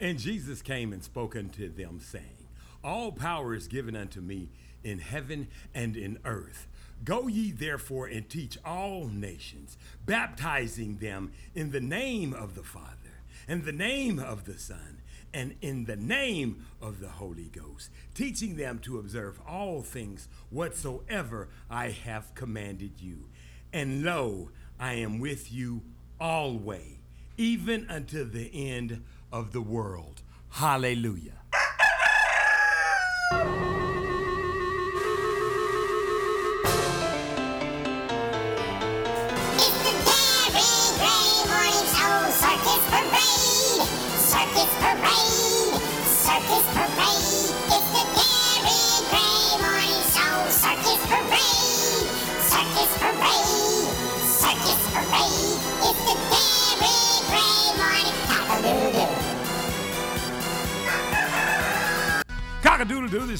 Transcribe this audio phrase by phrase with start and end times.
[0.00, 2.48] And Jesus came and spoke unto them, saying,
[2.82, 4.48] All power is given unto me
[4.84, 6.66] in heaven and in earth.
[7.04, 9.76] Go ye therefore and teach all nations,
[10.06, 15.02] baptizing them in the name of the Father, and the name of the Son,
[15.34, 21.48] and in the name of the Holy Ghost, teaching them to observe all things whatsoever
[21.70, 23.28] I have commanded you.
[23.72, 25.82] And lo, I am with you
[26.20, 26.98] always,
[27.36, 29.02] even unto the end
[29.32, 30.22] of the world.
[30.50, 31.38] Hallelujah.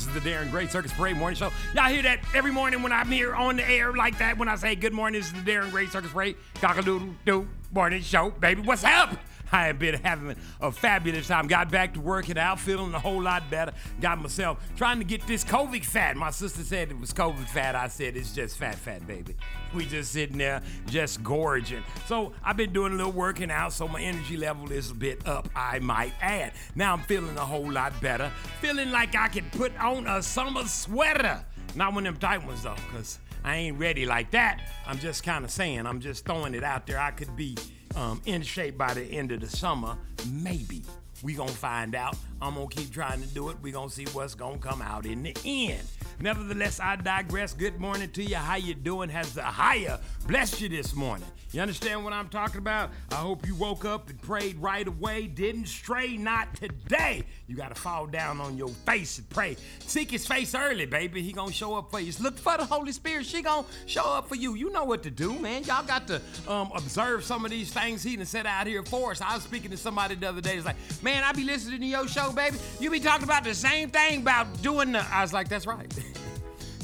[0.02, 1.52] This is the Darren Gray Circus Parade Morning Show.
[1.76, 4.56] Y'all hear that every morning when I'm here on the air like that when I
[4.56, 5.20] say good morning.
[5.20, 8.62] This is the Darren Gray Circus Parade Cock-a-doodle doo Morning Show, baby.
[8.62, 9.16] What's up?
[9.52, 11.46] I have been having a fabulous time.
[11.46, 13.72] Got back to work working out, feeling a whole lot better.
[14.00, 16.16] Got myself trying to get this COVID fat.
[16.16, 17.74] My sister said it was COVID fat.
[17.74, 19.34] I said it's just fat, fat, baby.
[19.74, 21.82] We just sitting there, just gorging.
[22.04, 25.26] So I've been doing a little working out, so my energy level is a bit
[25.26, 26.52] up, I might add.
[26.74, 28.30] Now I'm feeling a whole lot better.
[28.60, 31.42] Feeling like I could put on a summer sweater.
[31.74, 34.60] Not one of them tight ones though, because I ain't ready like that.
[34.86, 36.98] I'm just kind of saying, I'm just throwing it out there.
[37.00, 37.56] I could be
[37.96, 39.96] um, in shape by the end of the summer,
[40.30, 40.82] maybe.
[41.22, 42.16] We gonna find out.
[42.40, 43.56] I'm gonna keep trying to do it.
[43.62, 45.82] We gonna see what's gonna come out in the end.
[46.22, 47.52] Nevertheless, I digress.
[47.52, 48.36] Good morning to you.
[48.36, 49.08] How you doing?
[49.08, 51.26] Has the higher blessed you this morning?
[51.50, 52.90] You understand what I'm talking about?
[53.10, 55.26] I hope you woke up and prayed right away.
[55.26, 57.24] Didn't stray, not today.
[57.48, 59.56] You gotta fall down on your face and pray.
[59.80, 61.22] Seek his face early, baby.
[61.22, 62.12] He gonna show up for you.
[62.20, 63.26] Look for the Holy Spirit.
[63.26, 64.54] She gonna show up for you.
[64.54, 65.64] You know what to do, man.
[65.64, 69.10] Y'all got to um, observe some of these things he done set out here for
[69.10, 69.20] us.
[69.20, 70.56] I was speaking to somebody the other day.
[70.56, 72.58] It's like, man, I be listening to your show, baby.
[72.78, 75.04] You be talking about the same thing about doing the.
[75.12, 75.92] I was like, that's right.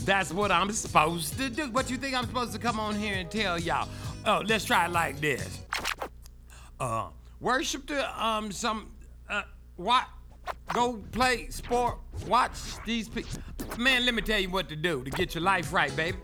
[0.08, 1.70] That's what I'm supposed to do.
[1.70, 3.86] What you think I'm supposed to come on here and tell y'all?
[4.24, 5.60] Oh, let's try it like this.
[6.80, 7.08] Uh,
[7.40, 8.90] worship the um some
[9.28, 9.42] uh
[9.76, 10.06] what?
[10.72, 11.98] Go play sport.
[12.26, 12.52] Watch
[12.86, 13.38] these people.
[13.76, 16.16] Man, let me tell you what to do to get your life right, baby.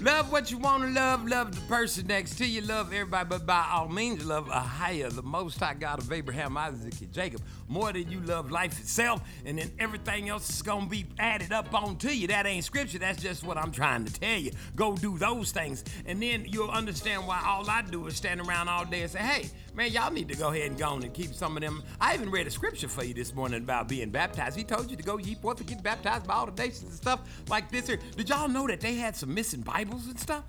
[0.00, 1.28] Love what you want to love.
[1.28, 2.62] Love the person next to you.
[2.62, 6.56] Love everybody, but by all means, love a higher, the Most High God of Abraham,
[6.56, 10.86] Isaac, and Jacob, more than you love life itself, and then everything else is gonna
[10.86, 12.28] be added up onto you.
[12.28, 12.98] That ain't scripture.
[12.98, 14.52] That's just what I'm trying to tell you.
[14.74, 18.68] Go do those things, and then you'll understand why all I do is stand around
[18.68, 21.12] all day and say, "Hey, man, y'all need to go ahead and go on and
[21.12, 24.08] keep some of them." I even read a scripture for you this morning about being
[24.08, 24.56] baptized.
[24.56, 26.94] He told you to go ye forth and get baptized by all the nations and
[26.94, 27.98] stuff like this here.
[28.16, 29.60] Did y'all know that they had some missing
[29.90, 30.44] Bibles and stuff?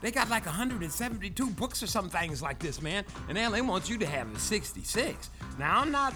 [0.00, 3.04] They got like 172 books or some things like this, man.
[3.28, 5.30] And then they want you to have a 66.
[5.58, 6.14] Now I'm not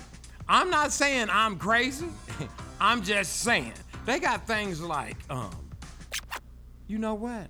[0.48, 2.08] I'm not saying I'm crazy.
[2.80, 3.74] I'm just saying
[4.04, 5.70] they got things like um
[6.88, 7.48] you know what?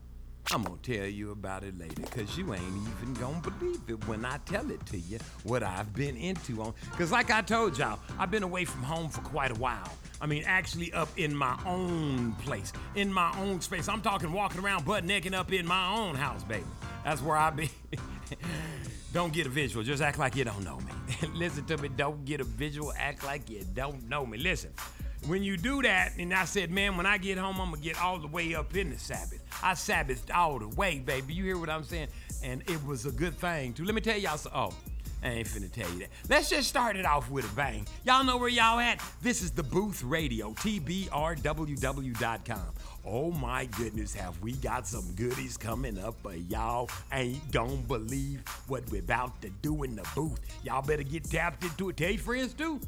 [0.50, 4.24] I'm gonna tell you about it later, cause you ain't even gonna believe it when
[4.24, 6.74] I tell it to you what I've been into on.
[6.92, 9.92] Cause like I told y'all, I've been away from home for quite a while.
[10.20, 13.88] I mean, actually up in my own place, in my own space.
[13.88, 16.64] I'm talking walking around butt naked up in my own house, baby.
[17.04, 17.70] That's where I be.
[19.12, 20.92] don't get a visual, just act like you don't know me.
[21.34, 24.38] Listen to me, don't get a visual, act like you don't know me.
[24.38, 24.72] Listen,
[25.26, 28.00] when you do that, and I said, man, when I get home, I'm gonna get
[28.00, 29.42] all the way up in the Sabbath.
[29.62, 31.34] I Sabbathed all the way, baby.
[31.34, 32.08] You hear what I'm saying?
[32.42, 33.84] And it was a good thing too.
[33.84, 34.74] Let me tell y'all so oh.
[35.22, 36.08] I ain't finna tell you that.
[36.28, 37.86] Let's just start it off with a bang.
[38.04, 39.02] Y'all know where y'all at?
[39.20, 42.60] This is the Booth Radio, TBRWW.com.
[43.04, 48.46] Oh my goodness, have we got some goodies coming up, but y'all ain't gonna believe
[48.66, 50.38] what we're about to do in the booth.
[50.62, 51.96] Y'all better get tapped into it.
[51.96, 52.80] Tell your friends too.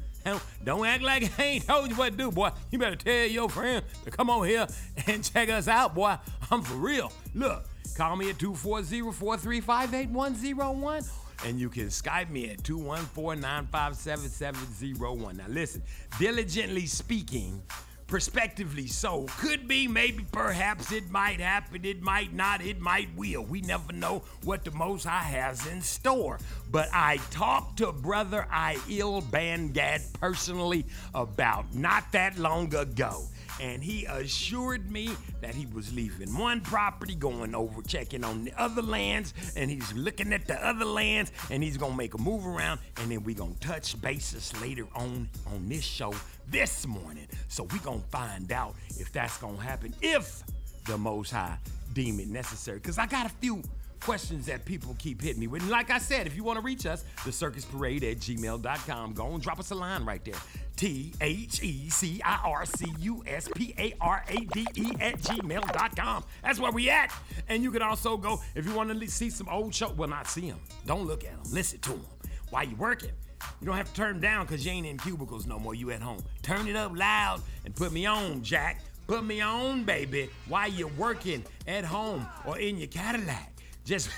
[0.63, 2.51] Don't act like I ain't told you what to do, boy.
[2.69, 4.67] You better tell your friend to come on here
[5.07, 6.15] and check us out, boy.
[6.51, 7.11] I'm for real.
[7.33, 7.65] Look,
[7.97, 11.09] call me at 240-435-8101
[11.45, 15.37] and you can Skype me at 214-957-7701.
[15.37, 15.81] Now listen,
[16.19, 17.63] diligently speaking
[18.11, 19.25] prospectively so.
[19.39, 23.41] Could be, maybe, perhaps it might happen, it might not, it might will.
[23.41, 26.37] We never know what the Most High has in store.
[26.69, 30.85] But I talked to Brother Aiel Bangad personally
[31.15, 33.23] about not that long ago
[33.61, 38.59] and he assured me that he was leaving one property, going over checking on the
[38.59, 42.45] other lands, and he's looking at the other lands, and he's gonna make a move
[42.45, 46.13] around, and then we gonna touch bases later on on this show
[46.49, 47.27] this morning.
[47.47, 50.43] So we gonna find out if that's gonna happen, if
[50.85, 51.57] the Most High
[51.93, 52.79] deem it necessary.
[52.79, 53.61] Cause I got a few
[54.01, 55.61] questions that people keep hitting me with.
[55.61, 59.13] And like I said, if you want to reach us, the circus parade at gmail.com.
[59.13, 60.35] Go and drop us a line right there.
[60.75, 64.91] T H E C I R C U S P A R A D E
[64.99, 66.23] at gmail.com.
[66.43, 67.13] That's where we at.
[67.49, 70.27] And you can also go, if you want to see some old show, well, not
[70.27, 70.59] see them.
[70.85, 71.53] Don't look at them.
[71.53, 72.05] Listen to them
[72.49, 73.11] while you're working.
[73.59, 75.75] You don't have to turn them down because you ain't in cubicles no more.
[75.75, 76.23] You at home.
[76.41, 78.81] Turn it up loud and put me on, Jack.
[79.07, 83.50] Put me on, baby, while you're working at home or in your Cadillac.
[83.85, 84.09] Just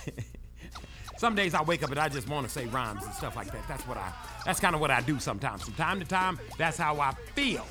[1.18, 3.52] some days I wake up and I just want to say rhymes and stuff like
[3.52, 3.68] that.
[3.68, 4.12] That's what I
[4.46, 5.64] that's kind of what I do sometimes.
[5.64, 7.66] From time to time, that's how I feel.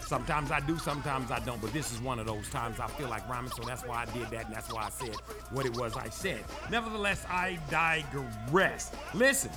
[0.00, 1.60] Sometimes I do, sometimes I don't.
[1.60, 4.04] But this is one of those times I feel like rhyming, so that's why I
[4.06, 5.16] did that, and that's why I said
[5.50, 6.44] what it was I said.
[6.70, 8.92] Nevertheless, I digress.
[9.14, 9.50] Listen,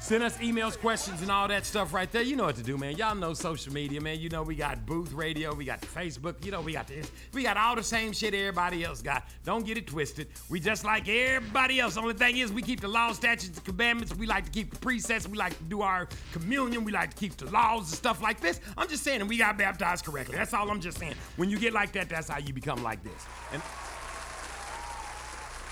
[0.00, 2.22] Send us emails, questions, and all that stuff right there.
[2.22, 2.96] You know what to do, man.
[2.96, 4.20] Y'all know social media, man.
[4.20, 7.42] You know we got Booth Radio, we got Facebook, you know we got this, we
[7.42, 9.28] got all the same shit everybody else got.
[9.44, 10.28] Don't get it twisted.
[10.48, 11.96] We just like everybody else.
[11.96, 14.14] Only thing is we keep the law, statutes, and commandments.
[14.14, 15.28] We like to keep the precepts.
[15.28, 16.84] We like to do our communion.
[16.84, 18.60] We like to keep the laws and stuff like this.
[18.78, 20.36] I'm just saying, and we got baptized correctly.
[20.36, 21.14] That's all I'm just saying.
[21.36, 23.26] When you get like that, that's how you become like this.
[23.52, 23.60] And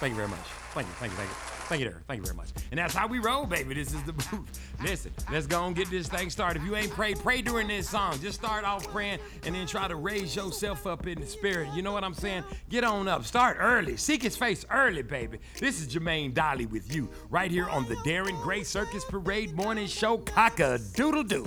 [0.01, 0.47] thank you very much.
[0.75, 1.56] Thank you, thank you, thank you.
[1.69, 2.03] Thank you, there.
[2.07, 2.51] Thank you very much.
[2.71, 3.75] And that's how we roll, baby.
[3.75, 4.61] This is the booth.
[4.83, 6.63] Listen, let's go and get this thing started.
[6.63, 8.21] If you ain't prayed, pray during this song.
[8.21, 11.69] Just start off praying and then try to raise yourself up in the spirit.
[11.75, 12.45] You know what I'm saying?
[12.69, 13.25] Get on up.
[13.25, 13.97] Start early.
[13.97, 15.39] Seek his face early, baby.
[15.59, 19.89] This is Jermaine Dolly with you right here on the Darren Gray Circus Parade Morning
[19.89, 20.19] Show.
[20.19, 21.47] Cock a doodle doo.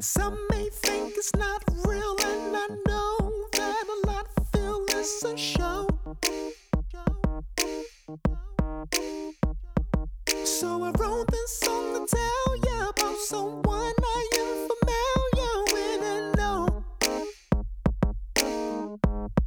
[0.00, 3.35] Some may think it's not real, and I know
[5.08, 5.86] it's a show.
[10.44, 16.36] So I wrote this song to tell you about someone I am familiar with and
[16.36, 16.84] know.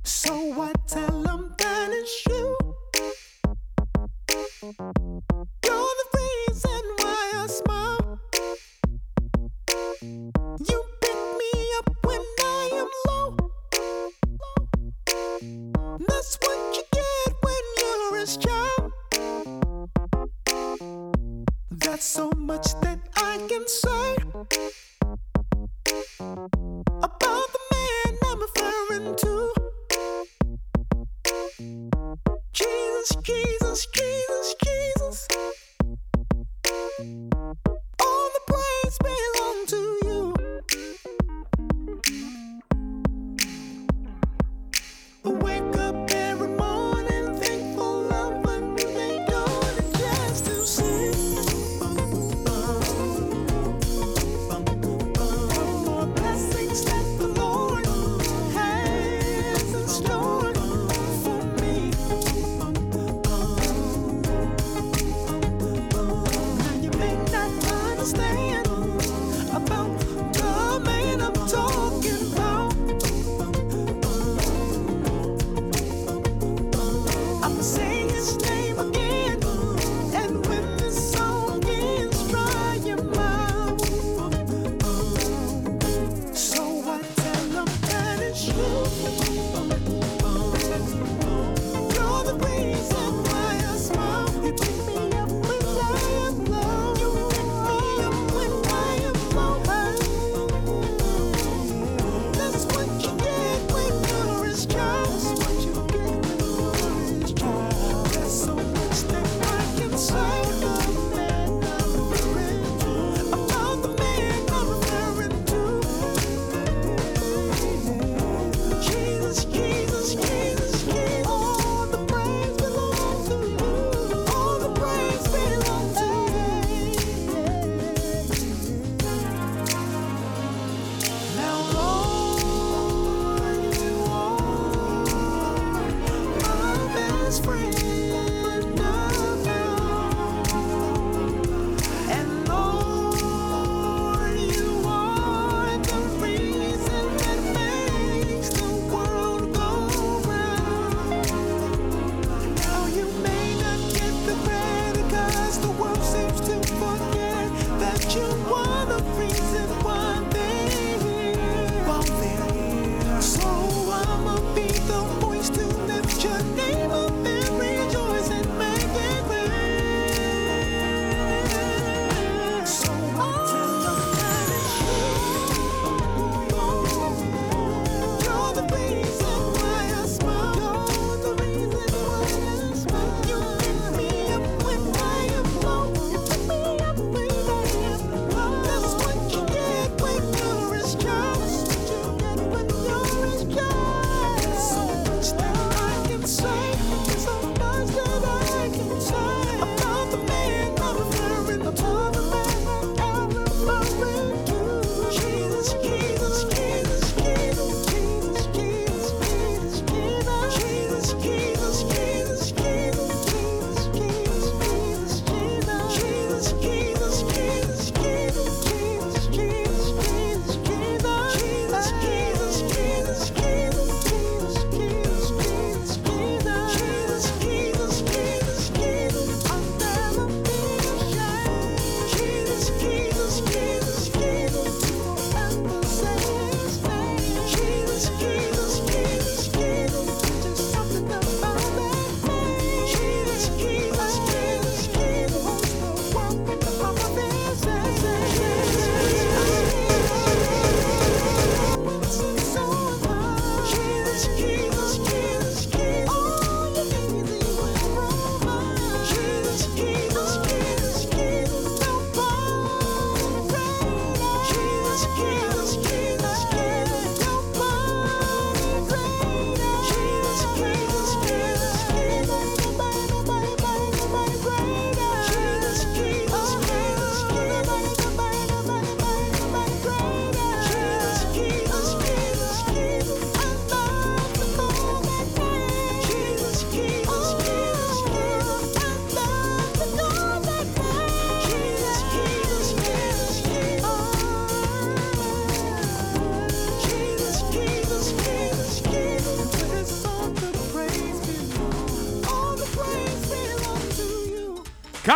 [0.06, 2.56] So I tell them that it's you.
[5.66, 8.20] You're the reason why I smile.
[10.70, 13.39] You pick me up when I am low.
[15.42, 18.92] That's what you get when you're child.
[21.72, 23.89] That's so much that I can say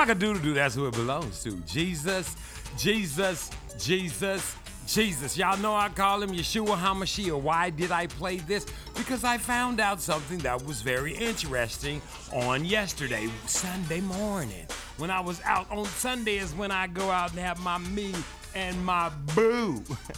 [0.04, 1.52] Cockadoodle doo, that's who it belongs to.
[1.62, 2.36] Jesus,
[2.78, 5.38] Jesus, Jesus, Jesus.
[5.38, 7.40] Y'all know I call him Yeshua HaMashiach.
[7.42, 8.66] Why did I play this?
[8.98, 12.02] Because I found out something that was very interesting
[12.34, 14.68] on yesterday, Sunday morning.
[14.98, 18.14] When I was out on Sunday is when I go out and have my me
[18.56, 19.82] and my boo.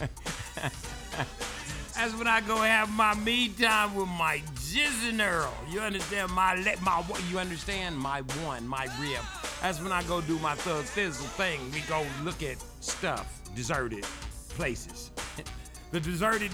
[1.94, 5.54] That's when I go have my me time with my jizzing Earl.
[5.70, 9.22] You understand my my you understand my one my rib.
[9.62, 11.60] That's when I go do my thug thizzle thing.
[11.72, 14.04] We go look at stuff, deserted
[14.50, 15.10] places.
[15.90, 16.50] the deserted.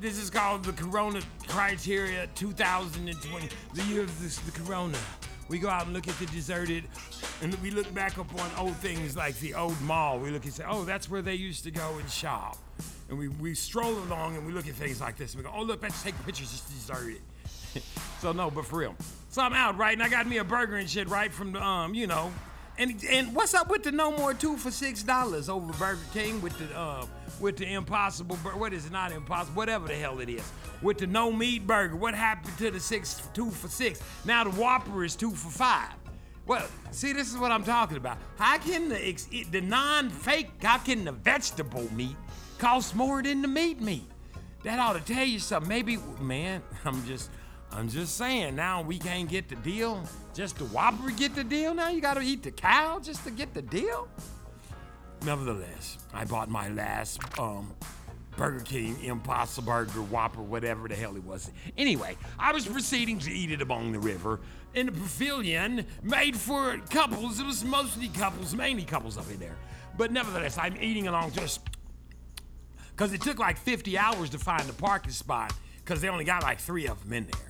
[0.00, 4.98] This is called the Corona Criteria 2020, the year of this, the Corona.
[5.48, 6.84] We go out and look at the deserted,
[7.42, 10.18] and we look back upon old things like the old mall.
[10.20, 12.56] We look and say, oh, that's where they used to go and shop.
[13.08, 15.34] And we, we stroll along and we look at things like this.
[15.34, 16.52] And we go, oh, look, let's take pictures.
[16.52, 17.20] It's deserted.
[18.20, 18.94] so, no, but for real.
[19.34, 19.94] So I'm out, right?
[19.94, 21.32] And I got me a burger and shit, right?
[21.32, 22.32] From the, um, you know.
[22.78, 26.40] And and what's up with the no more two for six dollars over Burger King
[26.40, 27.04] with the uh,
[27.40, 31.08] with the impossible what is it not impossible whatever the hell it is with the
[31.08, 35.16] no meat burger what happened to the six two for six now the Whopper is
[35.16, 35.92] two for five
[36.46, 38.18] well, see, this is what I'm talking about.
[38.38, 42.16] How can the the non-fake, how can the vegetable meat
[42.58, 44.08] cost more than the meat meat?
[44.62, 45.68] That ought to tell you something.
[45.68, 47.30] Maybe, man, I'm just,
[47.76, 48.54] I'm just saying.
[48.54, 50.02] Now we can't get the deal.
[50.32, 51.74] Just the Whopper get the deal.
[51.74, 54.08] Now you got to eat the cow just to get the deal.
[55.24, 57.72] Nevertheless, I bought my last um,
[58.36, 61.50] Burger King Impossible Burger Whopper, whatever the hell it was.
[61.76, 64.40] Anyway, I was proceeding to eat it along the river
[64.74, 67.40] in a pavilion made for couples.
[67.40, 69.56] It was mostly couples, mainly couples up in there.
[69.96, 71.60] But nevertheless, I'm eating along just
[72.90, 76.42] because it took like 50 hours to find the parking spot because they only got
[76.42, 77.43] like three of them in there.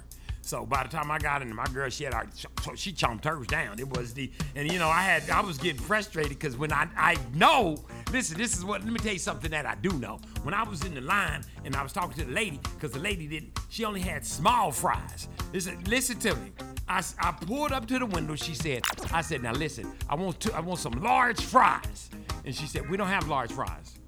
[0.44, 2.46] So by the time I got in my girl, she had already, ch-
[2.78, 3.78] she chomped hers down.
[3.78, 6.86] It was the, and you know, I had, I was getting frustrated because when I,
[6.98, 7.82] I know,
[8.12, 10.20] listen, this is what, let me tell you something that I do know.
[10.42, 12.98] When I was in the line and I was talking to the lady, because the
[12.98, 15.28] lady didn't, she only had small fries.
[15.54, 16.52] Listen, listen to me.
[16.86, 18.36] I, I pulled up to the window.
[18.36, 18.82] She said,
[19.12, 22.10] I said, now listen, I want to, I want some large fries.
[22.44, 23.98] And she said, we don't have large fries.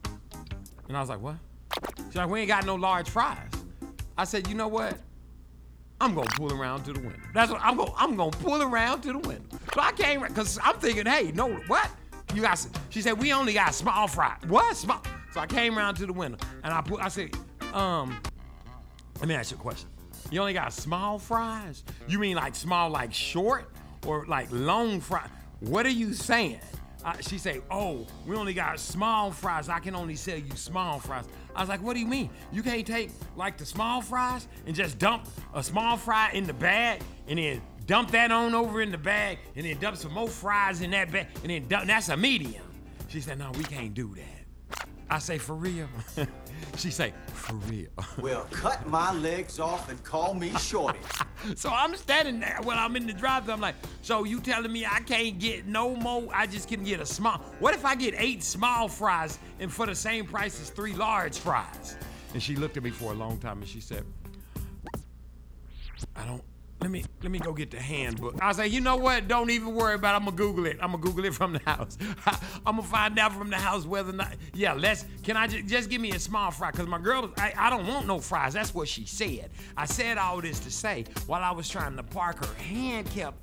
[0.87, 1.37] And I was like, what?
[2.09, 3.51] She's like, we ain't got no large fries.
[4.19, 4.99] I said, you know what?
[6.01, 7.19] I'm gonna pull around to the window.
[7.33, 9.59] That's what I'm gonna I'm gonna pull around to the window.
[9.75, 11.91] So I came because I'm thinking, hey, no, what?
[12.35, 14.39] You some, she said, we only got small fries.
[14.49, 14.77] What?
[14.77, 15.03] Small.
[15.33, 17.31] So I came around to the window and I put I said,
[17.73, 18.21] um,
[19.21, 19.89] let me ask you a question.
[20.31, 21.85] You only got small fries?
[22.09, 23.71] You mean like small like short
[24.07, 25.31] or like long fries?
[25.61, 26.61] What are you saying?
[27.07, 29.69] Uh, she said, "Oh, we only got small fries.
[29.69, 32.31] I can only sell you small fries." I was like, "What do you mean?
[32.51, 36.53] You can't take like the small fries and just dump a small fry in the
[36.53, 40.27] bag and then dump that on over in the bag and then dump some more
[40.27, 42.65] fries in that bag and then dump that's a medium."
[43.07, 44.36] She said, "No, we can't do that."
[45.09, 45.89] I say, "For real?"
[46.77, 47.89] she say, "For real."
[48.21, 50.99] Well, cut my legs off and call me Shorty.
[51.55, 53.53] So I'm standing there when I'm in the drive-thru.
[53.53, 56.29] I'm like, so you telling me I can't get no more?
[56.33, 57.39] I just can get a small.
[57.61, 61.39] What if I get eight small fries and for the same price as three large
[61.39, 61.97] fries?
[62.33, 64.05] And she looked at me for a long time and she said,
[66.17, 66.43] I don't.
[66.81, 68.37] Let me let me go get the handbook.
[68.41, 69.29] I say, you know what?
[69.29, 70.15] Don't even worry about.
[70.15, 70.19] it.
[70.19, 70.79] I'm gonna Google it.
[70.81, 71.97] I'm gonna Google it from the house.
[72.67, 74.35] I'm gonna find out from the house whether or not.
[74.55, 75.07] Yeah, let's.
[75.23, 76.71] Can I just just give me a small fry?
[76.71, 78.53] Cause my girl, I, I don't want no fries.
[78.53, 79.51] That's what she said.
[79.77, 83.37] I said all this to say while I was trying to park, her hand kept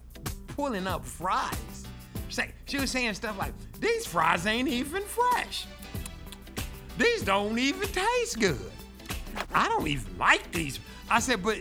[0.47, 1.87] pulling up fries.
[2.73, 5.67] She was saying stuff like, these fries ain't even fresh.
[6.97, 8.71] These don't even taste good.
[9.53, 10.79] I don't even like these.
[11.09, 11.57] I said, but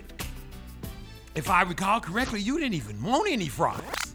[1.35, 4.12] if I recall correctly, you didn't even want any fries.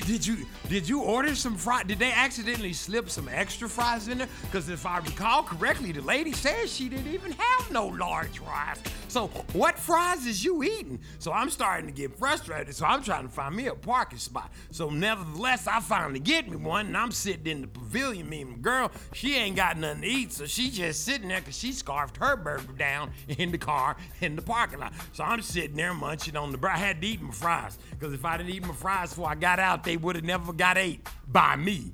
[0.00, 1.84] Did you did you order some fries?
[1.86, 4.28] Did they accidentally slip some extra fries in there?
[4.42, 8.78] Because if I recall correctly, the lady said she didn't even have no large fries.
[9.08, 10.98] So what fries is you eating?
[11.20, 12.74] So I'm starting to get frustrated.
[12.74, 14.50] So I'm trying to find me a parking spot.
[14.72, 18.28] So nevertheless, I finally get me one, and I'm sitting in the pavilion.
[18.28, 21.56] Me and girl, she ain't got nothing to eat, so she just sitting there because
[21.56, 24.92] she scarfed her burger down in the car in the parking lot.
[25.12, 26.58] So I'm sitting there munching on the.
[26.66, 29.36] I had to eat my fries because if I didn't eat my fries before I
[29.36, 31.92] got out, they would have never got ate by me,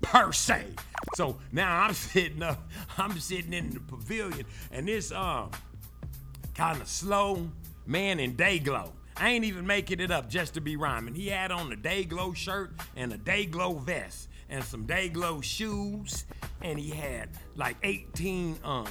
[0.00, 0.66] per se.
[1.14, 2.68] So now I'm sitting up.
[2.98, 5.50] I'm sitting in the pavilion, and this um
[6.54, 7.48] kind of slow
[7.86, 8.92] man in day glow.
[9.16, 11.14] I ain't even making it up just to be rhyming.
[11.14, 15.08] He had on a day glow shirt and a day glow vest and some day
[15.08, 16.24] glow shoes,
[16.62, 18.86] and he had like 18 um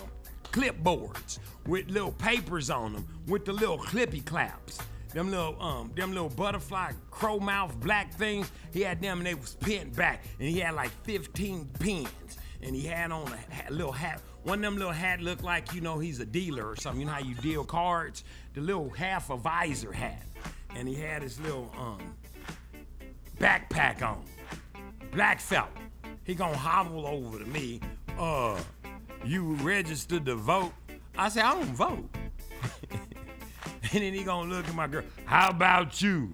[0.51, 4.79] clipboards with little papers on them with the little clippy claps.
[5.13, 8.51] Them little um them little butterfly crow mouth black things.
[8.71, 12.75] He had them and they was pinned back, and he had like 15 pins, and
[12.75, 13.31] he had on
[13.67, 14.21] a little hat.
[14.43, 17.01] One of them little hat looked like you know he's a dealer or something.
[17.01, 18.23] You know how you deal cards?
[18.53, 20.23] The little half a visor hat,
[20.75, 22.15] and he had his little um
[23.39, 24.23] backpack on.
[25.11, 25.67] Black fella.
[26.23, 27.81] He gonna hobble over to me.
[28.17, 28.59] Uh,
[29.25, 30.73] you registered to vote?
[31.17, 32.07] I said, I don't vote.
[33.93, 35.03] and then he gonna look at my girl.
[35.25, 36.31] How about you?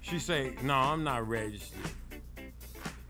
[0.00, 1.78] She say, No, I'm not registered.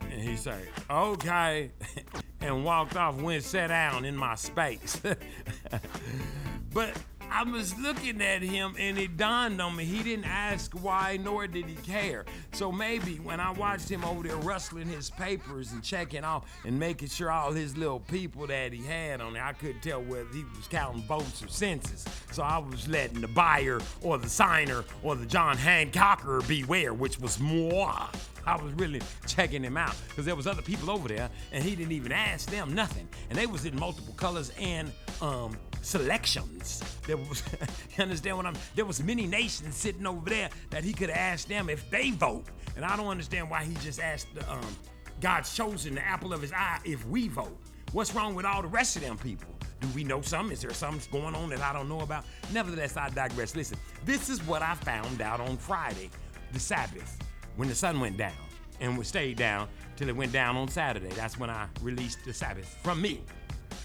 [0.02, 0.58] And he say,
[0.90, 1.70] Okay.
[2.40, 5.00] and walked off, went sat down in my space.
[6.72, 6.96] but
[7.32, 11.46] I was looking at him and it dawned on me he didn't ask why nor
[11.46, 12.24] did he care.
[12.52, 16.78] So maybe when I watched him over there rustling his papers and checking off and
[16.78, 20.28] making sure all his little people that he had on there, I couldn't tell whether
[20.32, 22.04] he was counting votes or census.
[22.32, 27.20] So I was letting the buyer or the signer or the John Hancocker beware, which
[27.20, 28.08] was moi.
[28.50, 31.76] I was really checking him out because there was other people over there and he
[31.76, 33.08] didn't even ask them nothing.
[33.28, 34.90] And they was in multiple colors and
[35.22, 36.82] um, selections.
[37.06, 37.44] There was,
[37.96, 38.54] you understand what I'm?
[38.74, 42.46] There was many nations sitting over there that he could asked them if they vote.
[42.76, 44.76] And I don't understand why he just asked the, um,
[45.20, 47.56] God's chosen, the apple of his eye, if we vote.
[47.92, 49.54] What's wrong with all the rest of them people?
[49.80, 50.52] Do we know something?
[50.52, 52.24] Is there something going on that I don't know about?
[52.52, 53.54] Nevertheless, I digress.
[53.54, 56.10] Listen, this is what I found out on Friday,
[56.52, 57.18] the Sabbath,
[57.56, 58.32] when the sun went down
[58.80, 61.10] and we stayed down till it went down on Saturday.
[61.10, 63.22] That's when I released the Sabbath from me.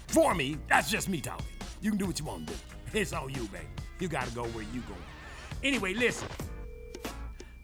[0.08, 1.46] For me, that's just me talking.
[1.80, 2.58] You can do what you want to do.
[2.94, 3.66] It's on you, baby.
[4.00, 5.02] You got to go where you going.
[5.62, 6.28] Anyway, listen.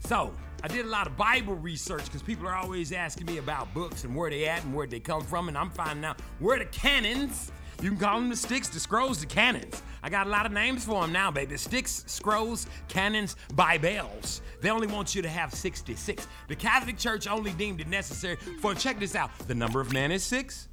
[0.01, 0.35] So,
[0.65, 4.05] I did a lot of Bible research because people are always asking me about books
[4.05, 6.67] and where they at and where they come from, and I'm finding out where the
[6.67, 7.51] canons.
[7.81, 9.83] You can call them the sticks, the scrolls, the canons.
[10.03, 11.57] I got a lot of names for them now, baby.
[11.57, 14.43] Sticks, scrolls, cannons, Bibles.
[14.61, 16.27] They only want you to have 66.
[16.49, 20.11] The Catholic Church only deemed it necessary for, check this out, the number of man
[20.11, 20.69] is six.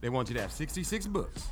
[0.00, 1.48] They want you to have 66 books.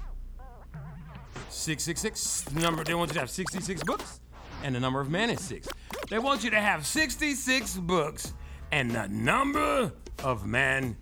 [1.49, 4.21] 666 number they want you to have 66 books
[4.62, 5.69] and the number of men is 6
[6.11, 8.35] they want you to have 66 books
[8.73, 10.97] and the number of man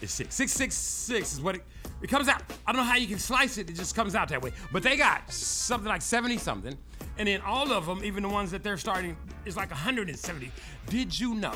[0.00, 1.62] is 6 666 is what it,
[2.02, 4.28] it comes out i don't know how you can slice it it just comes out
[4.28, 6.76] that way but they got something like 70 something
[7.18, 10.50] and then all of them even the ones that they're starting is like 170
[10.88, 11.54] did you know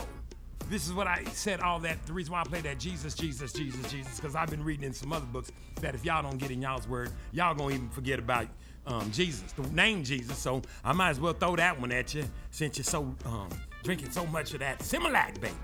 [0.70, 2.04] this is what I said all that.
[2.06, 4.92] The reason why I play that Jesus, Jesus, Jesus, Jesus, because I've been reading in
[4.92, 8.18] some other books that if y'all don't get in y'all's word, y'all gonna even forget
[8.18, 8.48] about
[8.86, 10.38] um, Jesus, the name Jesus.
[10.38, 13.48] So I might as well throw that one at you since you're so um,
[13.82, 15.54] drinking so much of that Similac, baby.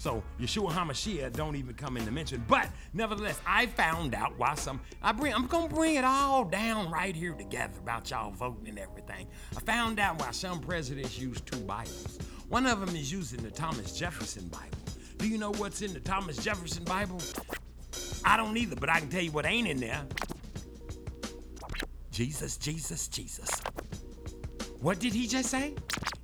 [0.00, 2.42] So Yeshua HaMashiach don't even come into mention.
[2.48, 6.90] But nevertheless, I found out why some I bring I'm gonna bring it all down
[6.90, 9.26] right here together about y'all voting and everything.
[9.54, 12.18] I found out why some presidents use two Bibles.
[12.48, 14.78] One of them is using the Thomas Jefferson Bible.
[15.18, 17.20] Do you know what's in the Thomas Jefferson Bible?
[18.24, 20.02] I don't either, but I can tell you what ain't in there.
[22.10, 23.50] Jesus, Jesus, Jesus.
[24.80, 25.74] What did he just say?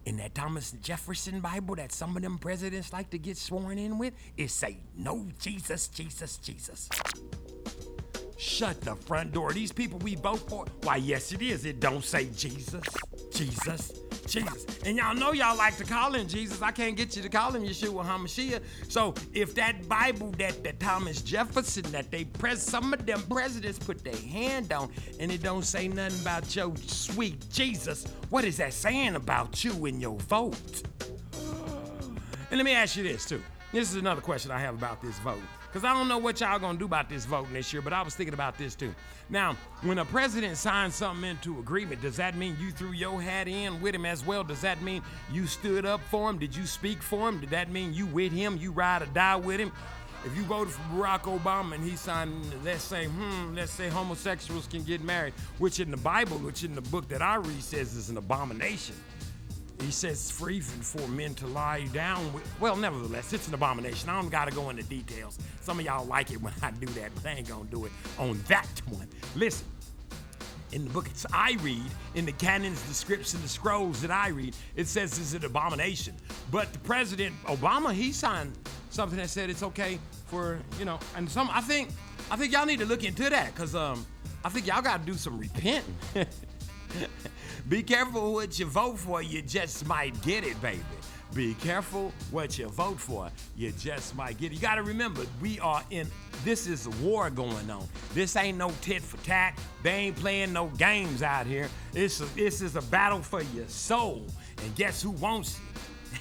[0.06, 3.98] In that Thomas Jefferson Bible that some of them presidents like to get sworn in
[3.98, 6.88] with, it say no Jesus, Jesus, Jesus.
[8.38, 9.52] Shut the front door.
[9.52, 11.64] These people we vote for, why yes it is.
[11.64, 12.82] It don't say Jesus,
[13.32, 14.66] Jesus, Jesus.
[14.84, 16.60] And y'all know y'all like to call him Jesus.
[16.60, 18.60] I can't get you to call him Yeshua HaMashiach.
[18.88, 23.78] So if that Bible that, that Thomas Jefferson, that they pres some of them presidents
[23.78, 28.58] put their hand on, and it don't say nothing about your sweet Jesus, what is
[28.58, 30.82] that saying about you and your vote?
[32.50, 33.42] And let me ask you this too.
[33.72, 35.40] This is another question I have about this vote.
[35.76, 38.00] Because I don't know what y'all gonna do about this voting this year, but I
[38.00, 38.94] was thinking about this too.
[39.28, 43.46] Now, when a president signs something into agreement, does that mean you threw your hat
[43.46, 44.42] in with him as well?
[44.42, 46.38] Does that mean you stood up for him?
[46.38, 47.40] Did you speak for him?
[47.40, 48.56] Did that mean you with him?
[48.56, 49.70] You ride or die with him?
[50.24, 52.32] If you voted for Barack Obama and he signed,
[52.64, 56.74] let's say, hmm, let's say homosexuals can get married, which in the Bible, which in
[56.74, 58.94] the book that I read says is an abomination.
[59.80, 62.44] He says it's free for men to lie down with.
[62.60, 64.08] Well, nevertheless, it's an abomination.
[64.08, 65.38] I don't gotta go into details.
[65.60, 67.92] Some of y'all like it when I do that, but I ain't gonna do it
[68.18, 69.08] on that one.
[69.34, 69.66] Listen,
[70.72, 71.82] in the book I read,
[72.14, 75.44] in the canons, the scripts, and the scrolls that I read, it says it's an
[75.44, 76.14] abomination.
[76.50, 78.52] But the president Obama, he signed
[78.90, 81.48] something that said it's okay for you know, and some.
[81.52, 81.90] I think,
[82.30, 84.06] I think y'all need to look into that, cause um,
[84.44, 85.84] I think y'all gotta do some repenting.
[87.68, 90.80] Be careful what you vote for, you just might get it, baby.
[91.34, 94.54] Be careful what you vote for, you just might get it.
[94.54, 96.06] You gotta remember, we are in,
[96.44, 97.88] this is a war going on.
[98.14, 99.58] This ain't no tit for tat.
[99.82, 101.68] They ain't playing no games out here.
[101.92, 104.24] It's a, this is a battle for your soul.
[104.62, 105.58] And guess who wants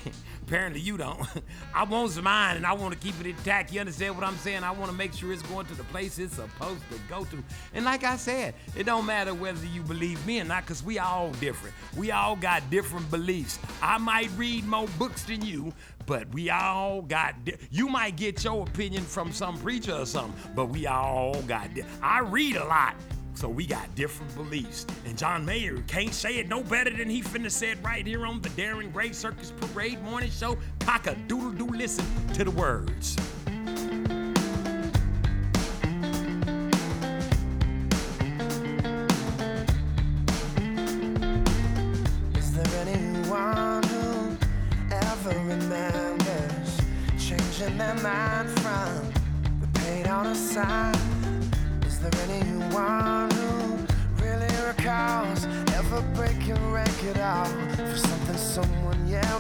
[0.06, 0.14] it?
[0.48, 1.20] Apparently you don't.
[1.76, 3.74] I want mine and I want to keep it intact.
[3.74, 4.64] You understand what I'm saying?
[4.64, 7.44] I want to make sure it's going to the place it's supposed to go to.
[7.74, 11.00] And like I said, it don't matter whether you believe me or not, because we
[11.00, 11.74] all different.
[11.98, 13.58] We all got different beliefs.
[13.82, 15.74] I might read more books than you,
[16.06, 17.44] but we all got.
[17.44, 21.74] Di- you might get your opinion from some preacher or something, but we all got.
[21.74, 22.94] Di- I read a lot.
[23.36, 24.86] So we got different beliefs.
[25.06, 28.42] And John Mayer can't say it no better than he finna said right here on
[28.42, 30.58] the Darren Gray Circus Parade Morning Show.
[30.80, 33.18] Cock a doodle doo listen to the words.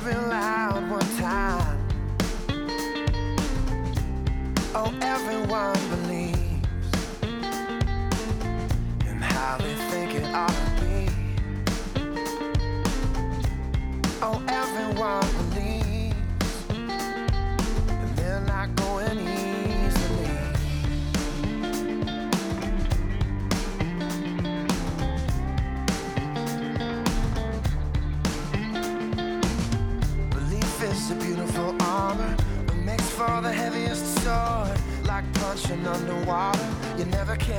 [0.05, 0.54] Someone yelled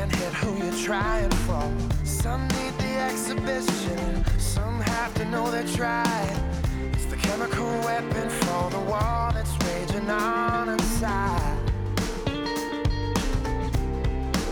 [0.06, 1.72] never can hit who you're trying for.
[2.04, 6.36] Some need the exhibition, some have to know they're trying.
[6.92, 11.58] It's the chemical weapon for the war that's raging on inside.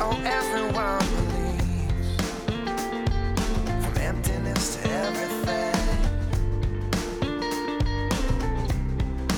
[0.00, 2.16] Oh, everyone believes,
[3.84, 5.72] from emptiness to everything.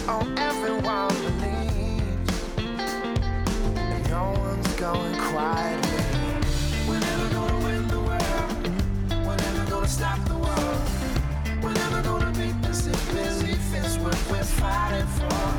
[0.09, 2.33] Oh, everyone believes,
[3.77, 5.96] and no one's going quietly.
[9.97, 10.81] Stop the world.
[11.63, 12.83] We're never gonna beat this
[13.15, 15.56] busy fist what we're fighting for.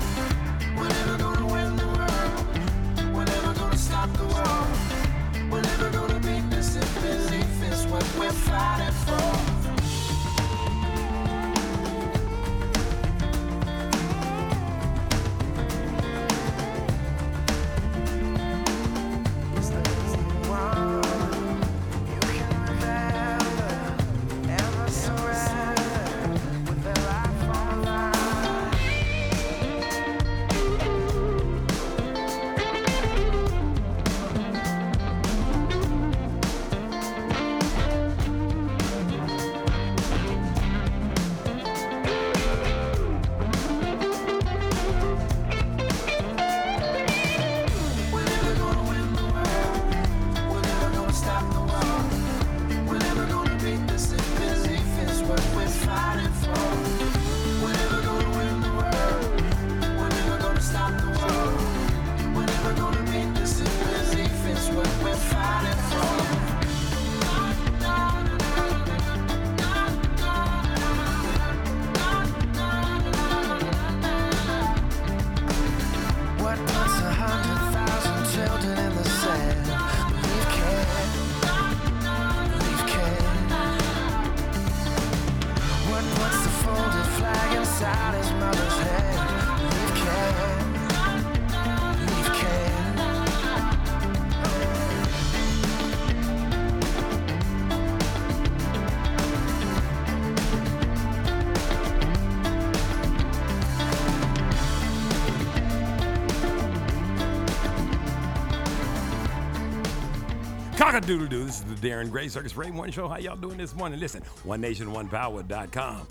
[110.88, 111.44] Cock-a-doodle doo.
[111.44, 113.10] This is the Darren Gray Circus Parade Morning Show.
[113.10, 114.00] How y'all doing this morning?
[114.00, 116.08] Listen, One Nation, One OneNationOnePower.com.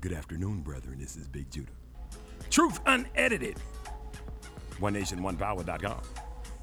[0.00, 1.00] Good afternoon, brethren.
[1.00, 1.72] This is Big Judah.
[2.48, 3.56] Truth unedited.
[4.78, 6.00] OneNationOnePower.com.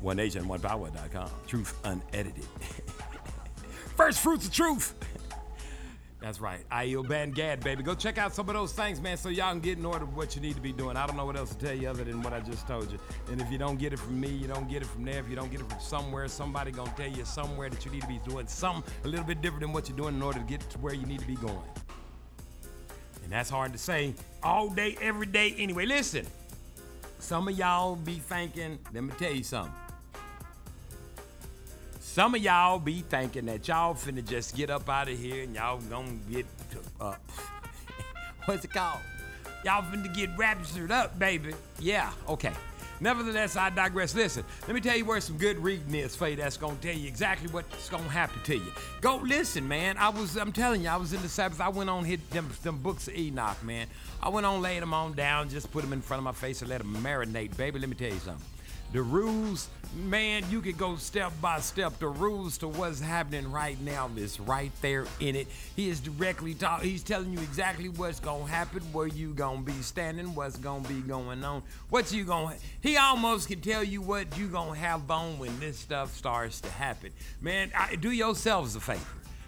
[0.02, 1.30] OneNationOnePower.com.
[1.46, 2.46] Truth unedited.
[3.98, 4.94] First fruits of truth.
[6.24, 6.62] That's right.
[6.70, 7.84] IEO Band Gad, baby.
[7.84, 10.38] Go check out some of those things, man, so y'all can get in order what
[10.38, 10.96] you need to be doing.
[10.96, 12.98] I don't know what else to tell you other than what I just told you.
[13.30, 15.20] And if you don't get it from me, you don't get it from there.
[15.20, 18.04] If you don't get it from somewhere, somebody gonna tell you somewhere that you need
[18.04, 20.46] to be doing something a little bit different than what you're doing in order to
[20.46, 21.60] get to where you need to be going.
[23.24, 25.54] And that's hard to say all day, every day.
[25.58, 26.26] Anyway, listen.
[27.20, 29.74] Some of y'all be thinking, let me tell you something.
[32.14, 35.56] Some of y'all be thinking that y'all finna just get up out of here and
[35.56, 36.46] y'all gonna get
[36.76, 37.16] up uh,
[38.46, 39.00] What's it called?
[39.66, 41.56] Y'all finna get raptured up, baby.
[41.80, 42.54] Yeah, okay.
[43.00, 44.14] Nevertheless, I digress.
[44.14, 46.94] Listen, let me tell you where some good reading is for you that's gonna tell
[46.94, 48.72] you exactly what's gonna happen to you.
[49.02, 49.98] Go listen, man.
[49.98, 51.60] I was, I'm telling you, I was in the Sabbath.
[51.60, 53.88] I went on hit them, them books of Enoch, man.
[54.22, 56.62] I went on laying them on down, just put them in front of my face
[56.62, 57.80] and let them marinate, baby.
[57.80, 58.53] Let me tell you something.
[58.94, 61.98] The rules, man, you can go step by step.
[61.98, 65.48] The rules to what's happening right now is right there in it.
[65.76, 66.92] He is directly talking.
[66.92, 71.02] He's telling you exactly what's gonna happen, where you gonna be standing, what's gonna be
[71.02, 72.56] going on, what you gonna.
[72.82, 76.70] He almost can tell you what you gonna have on when this stuff starts to
[76.70, 77.10] happen.
[77.42, 79.02] Man, I, do yourselves a favor.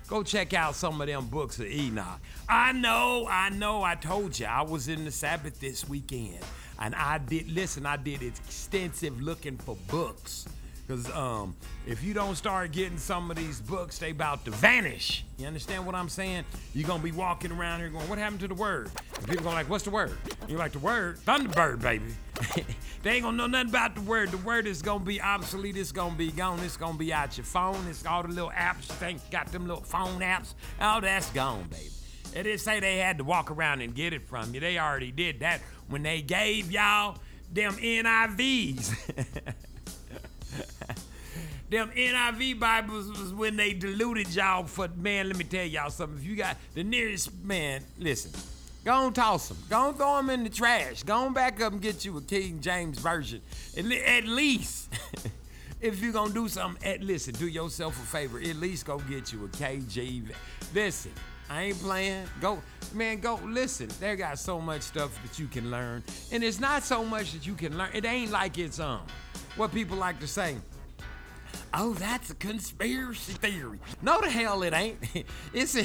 [0.07, 2.19] Go check out some of them books of Enoch.
[2.49, 6.39] I know, I know, I told you I was in the Sabbath this weekend.
[6.79, 10.45] And I did, listen, I did extensive looking for books.
[10.87, 11.55] Because um,
[11.87, 15.25] if you don't start getting some of these books, they about to vanish.
[15.37, 16.45] You understand what I'm saying?
[16.75, 18.91] You're to be walking around here going, what happened to the word?
[19.15, 20.15] And people gonna like, what's the word?
[20.47, 21.17] You're like, the word?
[21.25, 22.13] Thunderbird, baby.
[23.01, 24.29] they ain't to know nothing about the word.
[24.29, 25.75] The word is to be obsolete.
[25.75, 26.59] It's to be gone.
[26.59, 27.83] It's to be out your phone.
[27.89, 30.53] It's all the little apps you think got them little phone apps.
[30.79, 31.94] All that's gone, baby.
[32.35, 34.59] They didn't say they had to walk around and get it from you.
[34.59, 37.17] They already did that when they gave y'all
[37.53, 38.89] them NIVs.
[41.69, 45.29] them NIV Bibles was when they diluted y'all for man.
[45.29, 46.17] Let me tell y'all something.
[46.17, 48.31] If you got the nearest man, listen.
[48.83, 49.57] Go on, toss them.
[49.69, 51.03] Go on, throw them in the trash.
[51.03, 53.41] Go on back up and get you a King James version.
[53.77, 54.89] At, at least,
[55.79, 58.39] if you're gonna do something, at listen, do yourself a favor.
[58.39, 60.33] At least go get you a KJV.
[60.73, 61.13] Listen,
[61.49, 62.27] I ain't playing.
[62.41, 62.61] Go,
[62.93, 63.89] man, go listen.
[63.99, 66.03] They got so much stuff that you can learn.
[66.31, 67.89] And it's not so much that you can learn.
[67.93, 69.01] It ain't like it's um
[69.55, 70.57] what people like to say.
[71.73, 73.79] Oh, that's a conspiracy theory.
[74.01, 74.97] No, the hell it ain't.
[75.53, 75.75] It's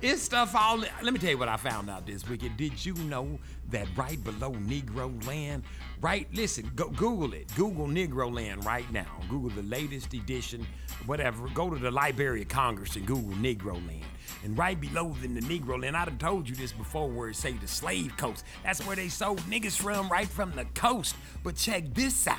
[0.00, 0.78] it's stuff all.
[0.78, 2.56] Let me tell you what I found out this weekend.
[2.56, 3.38] Did you know
[3.70, 5.64] that right below Negro Land,
[6.00, 6.26] right?
[6.32, 7.52] Listen, go Google it.
[7.54, 9.06] Google Negro Land right now.
[9.28, 10.66] Google the latest edition,
[11.06, 11.48] whatever.
[11.48, 14.04] Go to the Library of Congress and Google Negro Land.
[14.44, 17.36] And right below than the Negro Land, I done told you this before, where it
[17.36, 18.44] say the slave coast.
[18.64, 21.14] That's where they sold niggas from, right from the coast.
[21.44, 22.38] But check this out.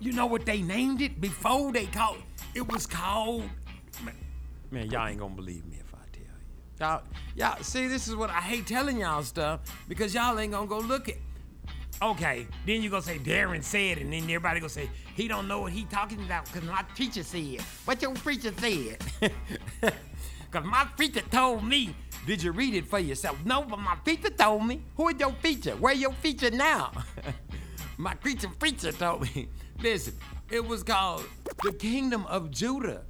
[0.00, 2.22] You know what they named it before they called
[2.54, 3.48] it was called
[4.70, 6.80] man, y'all ain't gonna believe me if I tell you.
[6.80, 7.02] Y'all
[7.36, 10.78] y'all see this is what I hate telling y'all stuff because y'all ain't gonna go
[10.78, 11.16] look at
[12.02, 15.60] Okay, then you gonna say Darren said, and then everybody gonna say he don't know
[15.60, 17.60] what he talking about because my teacher said.
[17.84, 18.98] What your preacher said?
[20.50, 21.94] Cause my preacher told me.
[22.26, 23.38] Did you read it for yourself?
[23.44, 24.82] No, but my preacher told me.
[24.96, 25.72] Who is your preacher?
[25.76, 26.92] Where your preacher now?
[27.96, 29.48] my creature preacher told me.
[29.80, 30.14] Listen,
[30.50, 31.24] it was called
[31.62, 33.02] the Kingdom of Judah.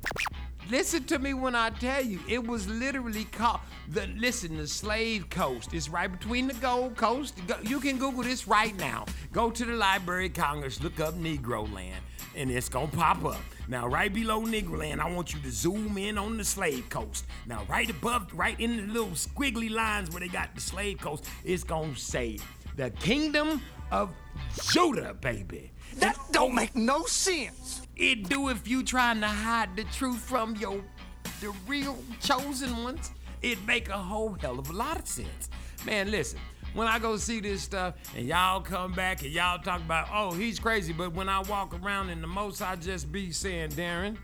[0.71, 5.29] Listen to me when I tell you, it was literally called the listen, the slave
[5.29, 5.75] coast.
[5.75, 7.35] It's right between the Gold Coast.
[7.63, 9.07] You can Google this right now.
[9.33, 12.05] Go to the Library of Congress, look up Negro Land,
[12.37, 13.41] and it's gonna pop up.
[13.71, 17.25] Now, right below Negro Land, I want you to zoom in on the slave coast.
[17.47, 21.25] Now, right above, right in the little squiggly lines where they got the slave coast,
[21.45, 22.41] it's gonna say
[22.75, 24.11] the Kingdom of
[24.73, 25.71] Judah, baby.
[25.99, 27.83] That don't make no sense.
[27.95, 30.83] It do if you trying to hide the truth from your
[31.41, 33.13] the real chosen ones.
[33.41, 35.49] It make a whole hell of a lot of sense.
[35.87, 36.41] Man, listen.
[36.75, 40.33] When I go see this stuff and y'all come back and y'all talk about, oh,
[40.33, 44.17] he's crazy, but when I walk around in the most, I just be saying, Darren,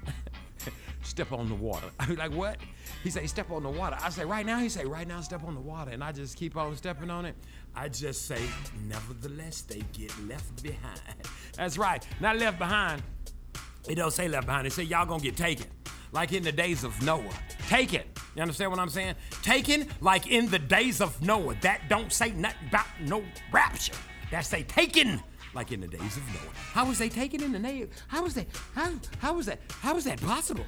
[1.03, 1.89] step on the water.
[2.01, 2.59] I be like, what?
[3.03, 3.97] He say, step on the water.
[4.01, 4.59] I say, right now?
[4.59, 5.91] He say, right now, step on the water.
[5.91, 7.35] And I just keep on stepping on it.
[7.75, 8.41] I just say,
[8.89, 11.01] nevertheless, they get left behind.
[11.57, 12.07] That's right.
[12.21, 13.03] Not left behind.
[13.89, 14.67] It don't say left behind.
[14.67, 15.67] It say y'all gonna get taken.
[16.17, 17.23] Like in the days of Noah.
[17.69, 18.01] Taken.
[18.35, 19.17] You understand what I'm saying?
[19.43, 21.57] Taken like in the days of Noah.
[21.61, 23.93] That don't say nothing about no rapture.
[24.31, 25.21] That say taken
[25.53, 26.55] like in the days of Noah.
[26.73, 27.91] How was they taken in the name?
[28.09, 28.47] How was that?
[28.75, 29.61] How how was that?
[29.83, 30.65] How was that possible?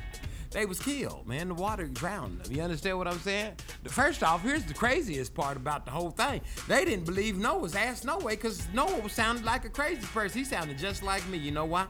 [0.52, 1.48] they was killed, man.
[1.48, 2.56] The water drowned them.
[2.56, 3.52] You understand what I'm saying?
[3.88, 6.40] First off, here's the craziest part about the whole thing.
[6.68, 10.38] They didn't believe Noah's ass no way, because Noah sounded like a crazy person.
[10.38, 11.36] He sounded just like me.
[11.36, 11.86] You know why?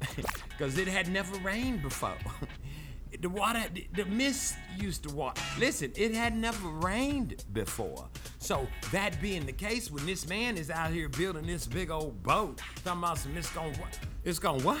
[0.48, 2.16] Because it had never rained before.
[3.20, 3.62] the water,
[3.94, 5.40] the, mist used to water.
[5.58, 8.08] Listen, it had never rained before.
[8.38, 12.22] So that being the case, when this man is out here building this big old
[12.22, 13.98] boat, talking about some it's gonna what?
[14.24, 14.80] It's gonna what?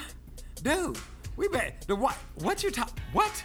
[0.62, 0.98] Dude,
[1.36, 2.16] we bet the what?
[2.36, 2.98] What you talk?
[3.12, 3.44] What?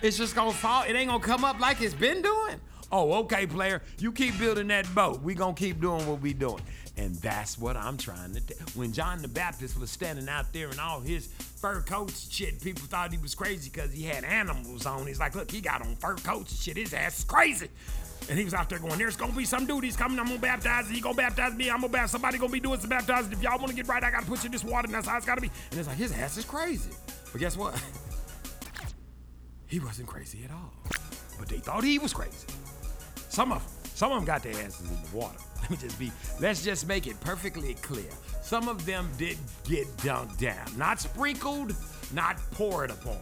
[0.00, 0.84] It's just gonna fall.
[0.84, 2.60] It ain't gonna come up like it's been doing.
[2.90, 3.82] Oh, okay, player.
[3.98, 5.20] You keep building that boat.
[5.22, 6.62] We gonna keep doing what we doing.
[6.98, 8.54] And that's what I'm trying to do.
[8.74, 12.60] When John the Baptist was standing out there in all his fur coats and shit,
[12.60, 15.06] people thought he was crazy because he had animals on.
[15.06, 16.76] He's like, look, he got on fur coats and shit.
[16.76, 17.68] His ass is crazy.
[18.28, 20.38] And he was out there going, there's gonna be some dude, he's coming, I'm gonna
[20.38, 23.32] baptize, he gonna baptize me, I'm gonna baptize, somebody gonna be doing some baptizing.
[23.32, 25.16] If y'all wanna get right, I gotta put you in this water, and that's how
[25.16, 25.50] it's gotta be.
[25.70, 26.90] And it's like, his ass is crazy.
[27.32, 27.80] But guess what?
[29.66, 30.74] he wasn't crazy at all.
[31.38, 32.46] But they thought he was crazy.
[33.30, 35.36] Some of them, some of them got their asses in the water.
[35.62, 38.08] Let me just be, let's just make it perfectly clear.
[38.42, 40.66] Some of them did get dunked down.
[40.78, 41.74] Not sprinkled,
[42.14, 43.18] not poured upon.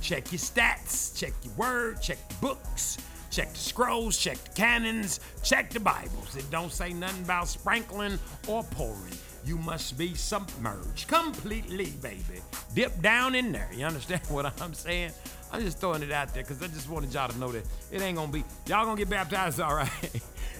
[0.00, 2.96] Check your stats, check your word, check the books,
[3.30, 6.34] check the scrolls, check the canons, check the Bibles.
[6.34, 9.12] It don't say nothing about sprinkling or pouring.
[9.44, 12.40] You must be submerged completely, baby.
[12.74, 13.68] Dip down in there.
[13.70, 15.12] You understand what I'm saying?
[15.56, 18.02] I'm just throwing it out there because I just wanted y'all to know that it
[18.02, 19.88] ain't gonna be y'all gonna get baptized, all right.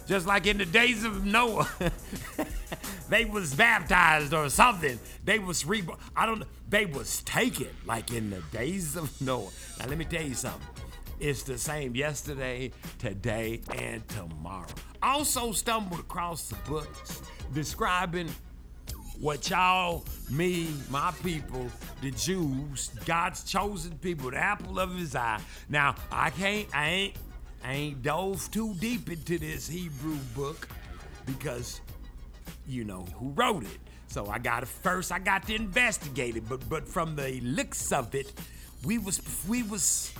[0.06, 1.68] just like in the days of Noah,
[3.10, 4.98] they was baptized or something.
[5.22, 5.84] They was re
[6.16, 9.50] I don't they was taken like in the days of Noah.
[9.78, 10.66] Now let me tell you something.
[11.20, 14.66] It's the same yesterday, today, and tomorrow.
[15.02, 17.20] Also stumbled across the books
[17.52, 18.30] describing
[19.20, 21.70] what y'all, me, my people,
[22.02, 25.40] the Jews, God's chosen people, the apple of his eye.
[25.68, 27.14] Now, I can't, I ain't,
[27.64, 30.68] I ain't dove too deep into this Hebrew book
[31.24, 31.80] because
[32.66, 33.78] you know who wrote it.
[34.08, 37.92] So I got to first I got to investigate it, but but from the looks
[37.92, 38.32] of it,
[38.84, 40.12] we was we was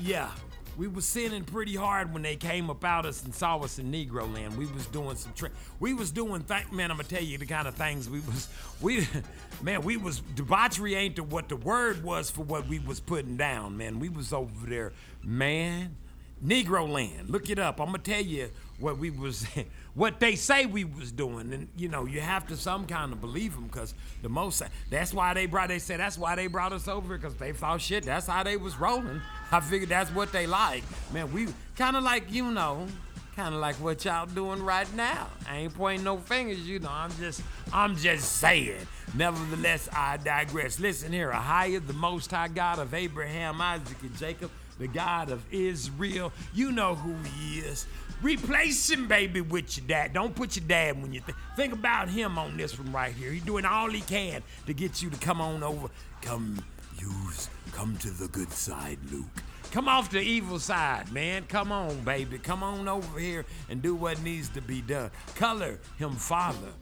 [0.00, 0.30] yeah,
[0.78, 4.32] we was sinning pretty hard when they came about us and saw us in Negro
[4.32, 4.56] land.
[4.56, 5.50] We was doing some trick.
[5.80, 8.48] We was doing th- man, I'm gonna tell you the kind of things we was
[8.80, 9.06] we
[9.62, 13.36] man, we was debauchery ain't the, what the word was for what we was putting
[13.36, 13.98] down, man.
[13.98, 14.92] We was over there,
[15.24, 15.96] man.
[16.44, 17.28] Negro land.
[17.28, 17.80] Look it up.
[17.80, 19.46] I'm gonna tell you what we was,
[19.94, 23.20] what they say we was doing, and you know you have to some kind of
[23.20, 24.62] believe them, cause the most.
[24.90, 25.68] That's why they brought.
[25.68, 28.04] They said that's why they brought us over, cause they thought shit.
[28.04, 29.20] That's how they was rolling.
[29.52, 30.84] I figured that's what they like.
[31.12, 32.86] Man, we kind of like you know,
[33.34, 35.28] kind of like what y'all doing right now.
[35.48, 36.90] I ain't pointing no fingers, you know.
[36.90, 37.42] I'm just,
[37.72, 38.86] I'm just saying.
[39.14, 40.78] Nevertheless, I digress.
[40.78, 45.42] Listen here, Ahia, the Most High God of Abraham, Isaac, and Jacob the God of
[45.52, 46.32] Israel.
[46.54, 47.86] You know who he is.
[48.22, 50.12] Replace him, baby, with your dad.
[50.12, 51.38] Don't put your dad when you think.
[51.56, 53.30] Think about him on this one right here.
[53.30, 55.88] He's doing all he can to get you to come on over.
[56.20, 56.62] Come,
[56.98, 59.26] use, come to the good side, Luke.
[59.70, 61.44] Come off the evil side, man.
[61.46, 62.38] Come on, baby.
[62.38, 65.10] Come on over here and do what needs to be done.
[65.34, 66.72] Color him father.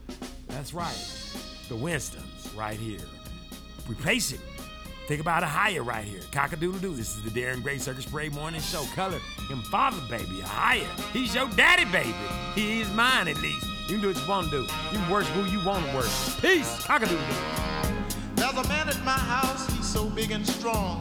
[0.49, 0.97] That's right.
[1.69, 3.01] The Winstons right here.
[3.89, 4.41] Replace him.
[5.07, 6.19] Think about a higher right here.
[6.33, 6.95] Cockadoodle doo.
[6.97, 8.83] This is the Darren Gray Circus Parade Morning Show.
[8.97, 10.41] Color him father, baby.
[10.41, 10.89] A higher.
[11.13, 12.13] He's your daddy, baby.
[12.57, 13.65] He is mine, at least.
[13.89, 14.63] You can do what you want to do.
[14.63, 16.43] You can worship who you want to worship.
[16.43, 16.83] Peace.
[16.83, 17.97] Cockadoodle doo.
[18.35, 21.01] There's a man at my house, he's so big and strong.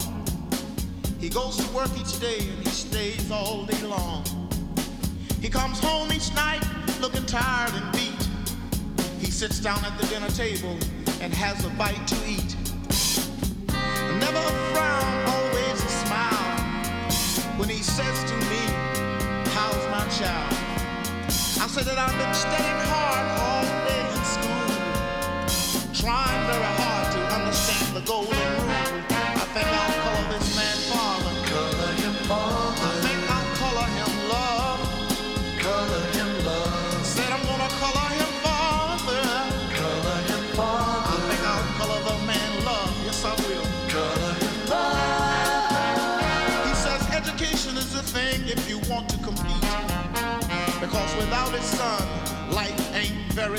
[1.18, 4.24] He goes to work each day and he stays all day long.
[5.40, 6.62] He comes home each night
[7.00, 8.28] looking tired and beat.
[9.18, 10.78] He sits down at the dinner table
[11.20, 12.56] and has a bite to eat.
[14.20, 16.54] Never a frown, always a smile.
[17.58, 18.62] When he says to me,
[19.56, 20.52] How's my child?
[21.62, 24.66] I said that I've been studying hard all day in school
[25.92, 26.85] trying very hard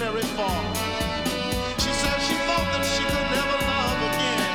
[0.00, 0.62] very far.
[1.76, 4.48] She said she thought that she could never love again.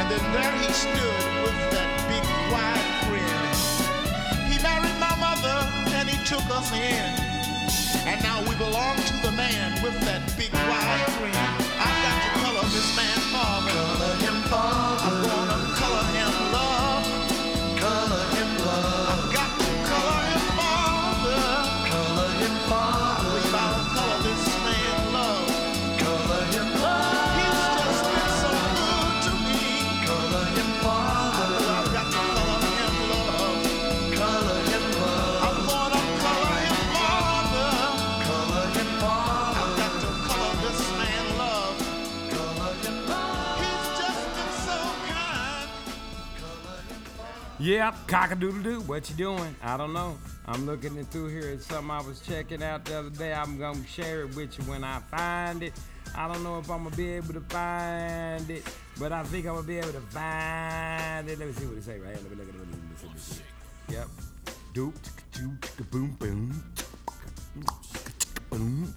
[0.00, 3.52] And then there he stood with that big wide grin.
[4.48, 5.58] He married my mother
[5.92, 7.04] and he took us in.
[8.08, 11.36] And now we belong to the man with that big wide grin.
[11.76, 13.76] I've got to color this man father.
[13.76, 14.83] Color him father.
[47.64, 48.80] Yep, cock-a-doodle-doo.
[48.82, 49.56] What you doing?
[49.62, 50.18] I don't know.
[50.44, 51.48] I'm looking it through here.
[51.48, 53.32] It's something I was checking out the other day.
[53.32, 55.72] I'm gonna share it with you when I find it.
[56.14, 59.54] I don't know if I'm gonna be able to find it, but I think I'm
[59.54, 61.38] gonna be able to find it.
[61.38, 62.28] Let me see what it say right here.
[62.28, 62.60] Let me look at it.
[63.02, 63.40] Let me see.
[63.88, 64.08] Yep.
[64.74, 64.92] Doop,
[65.32, 66.64] chicka-choo, chicka-boom, boom.
[68.50, 68.94] Boom.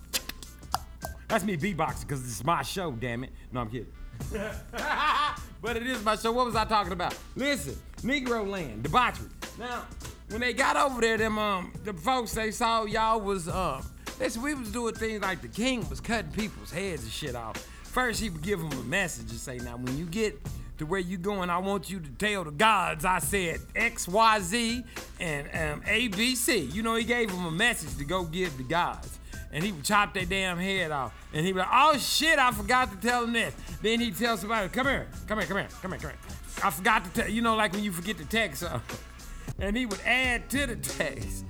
[1.30, 3.32] That's me beatboxing because it's my show, damn it.
[3.54, 3.88] No, I'm kidding.
[5.62, 6.32] but it is my show.
[6.32, 7.18] What was I talking about?
[7.36, 9.30] Listen, Negro land, debauchery.
[9.58, 9.86] Now,
[10.30, 13.86] when they got over there, them um the folks they saw y'all was um
[14.20, 17.58] listen, we was doing things like the king was cutting people's heads and shit off.
[17.84, 20.40] First he would give them a message and say, now when you get
[20.78, 24.40] to where you going, I want you to tell the gods I said X, Y,
[24.42, 24.84] Z,
[25.20, 26.60] and um, A, B, C.
[26.60, 29.18] You know, he gave them a message to go give the gods
[29.52, 31.14] and he would chop their damn head off.
[31.34, 33.54] And he'd be like, oh shit, I forgot to tell him this.
[33.82, 36.20] Then he'd tell somebody, come here, come here, come here, come here, come here.
[36.64, 38.82] I forgot to tell, you know, like when you forget to text something.
[39.60, 41.46] And he would add to the text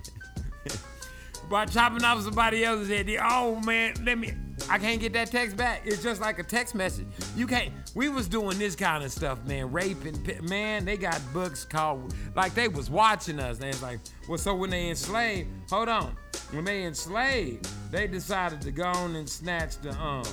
[1.49, 3.09] by chopping off somebody else's head.
[3.21, 4.33] Oh man, let me,
[4.69, 5.81] I can't get that text back.
[5.85, 7.07] It's just like a text message.
[7.35, 11.63] You can't, we was doing this kind of stuff, man, raping, man, they got books
[11.63, 13.59] called, like they was watching us.
[13.59, 16.15] And it's like, well, so when they enslaved, hold on,
[16.51, 20.25] when they enslaved, they decided to go on and snatch the, um,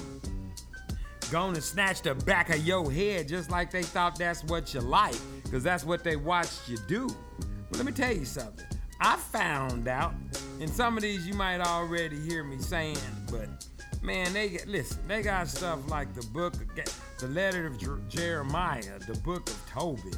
[1.31, 4.75] go on and snatch the back of your head just like they thought that's what
[4.75, 7.09] you like, because that's what they watched you do.
[7.69, 8.67] But let me tell you something.
[9.05, 10.15] I found out,
[10.61, 12.97] and some of these you might already hear me saying,
[13.31, 13.49] but
[14.03, 15.07] man, they get listen.
[15.07, 16.55] They got stuff like the book,
[17.19, 20.17] the letter of Jer- Jeremiah, the book of Tobit,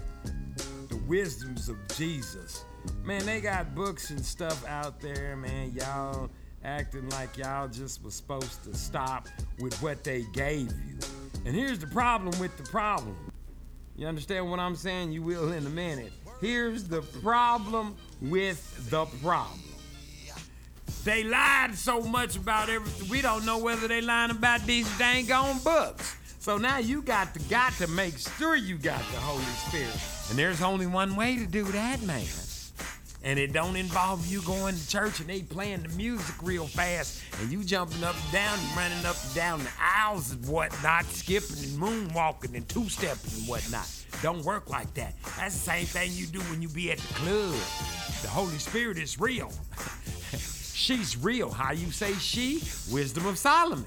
[0.88, 2.64] the wisdoms of Jesus.
[3.02, 5.72] Man, they got books and stuff out there, man.
[5.72, 6.30] Y'all
[6.62, 9.26] acting like y'all just was supposed to stop
[9.58, 10.96] with what they gave you.
[11.44, 13.16] And here's the problem with the problem.
[13.96, 15.10] You understand what I'm saying?
[15.10, 16.12] You will in a minute.
[16.40, 19.60] Here's the problem with the problem.
[21.04, 23.08] They lied so much about everything.
[23.08, 26.16] We don't know whether they lying about these dang on books.
[26.40, 30.00] So now you got to got to make sure you got the Holy Spirit.
[30.30, 32.24] And there's only one way to do that, man.
[33.22, 37.22] And it don't involve you going to church and they playing the music real fast
[37.40, 41.04] and you jumping up and down and running up and down the aisles and whatnot,
[41.06, 43.88] skipping and moonwalking and two-stepping and whatnot.
[44.22, 45.14] Don't work like that.
[45.36, 47.54] That's the same thing you do when you be at the club.
[48.22, 49.52] The Holy Spirit is real.
[50.74, 51.50] She's real.
[51.50, 52.62] How you say she?
[52.90, 53.86] Wisdom of Solomon.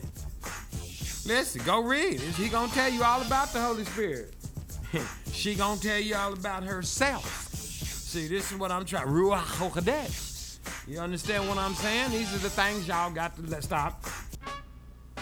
[1.25, 2.19] Listen, go read.
[2.19, 4.33] He gonna tell you all about the Holy Spirit.
[5.31, 7.49] she gonna tell you all about herself.
[7.53, 9.07] See, this is what I'm trying.
[9.07, 10.57] Ruach HaKodesh.
[10.87, 12.11] You understand what I'm saying?
[12.11, 14.03] These are the things y'all got to stop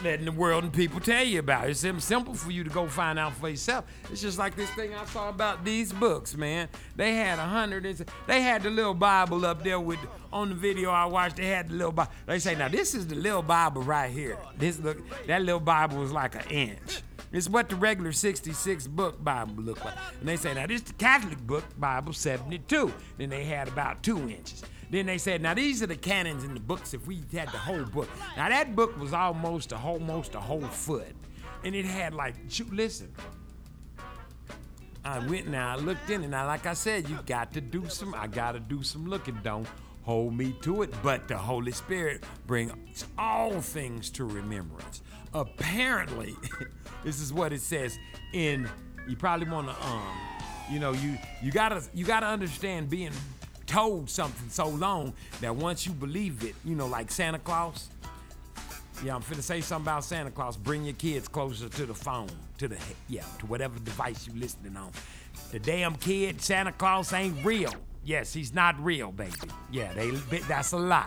[0.04, 1.68] letting the world and people tell you about.
[1.70, 1.84] It.
[1.84, 3.86] It's simple for you to go find out for yourself.
[4.12, 6.70] It's just like this thing I saw about these books, man.
[6.96, 7.86] They had a hundred.
[7.86, 10.00] and- They had the little Bible up there with
[10.32, 11.38] on the video I watched.
[11.38, 12.12] They had the little Bible.
[12.26, 14.38] They say now this is the little Bible right here.
[14.58, 17.02] This look that little Bible was like an inch.
[17.34, 19.96] It's what the regular 66 book Bible looked like.
[20.22, 22.94] And they say, now this the Catholic book Bible 72.
[23.18, 24.64] Then they had about two inches.
[24.90, 27.58] Then they said, now these are the canons in the books if we had the
[27.58, 28.10] whole book.
[28.38, 31.16] Now that book was almost a whole, almost a whole foot.
[31.64, 32.36] And it had like,
[32.72, 33.14] listen,
[35.04, 37.88] I went now, I looked in, and now, like I said, you got to do
[37.90, 39.40] some, I got to do some looking.
[39.44, 39.68] Don't
[40.04, 45.02] hold me to it, but the Holy Spirit brings all things to remembrance.
[45.34, 46.36] Apparently,
[47.04, 47.98] this is what it says
[48.34, 48.70] in,
[49.08, 50.18] you probably want to, um,
[50.70, 53.14] you know, you, you gotta, you gotta understand being
[53.68, 57.90] told something so long that once you believe it, you know, like Santa Claus,
[59.04, 60.58] yeah, I'm finna say something about Santa Claus.
[60.58, 64.76] Bring your kids closer to the phone, to the yeah, to whatever device you're listening
[64.76, 64.92] on.
[65.52, 67.74] The damn kid, Santa Claus ain't real.
[68.04, 69.34] Yes, he's not real, baby.
[69.72, 70.10] Yeah, they
[70.48, 71.06] that's a lie.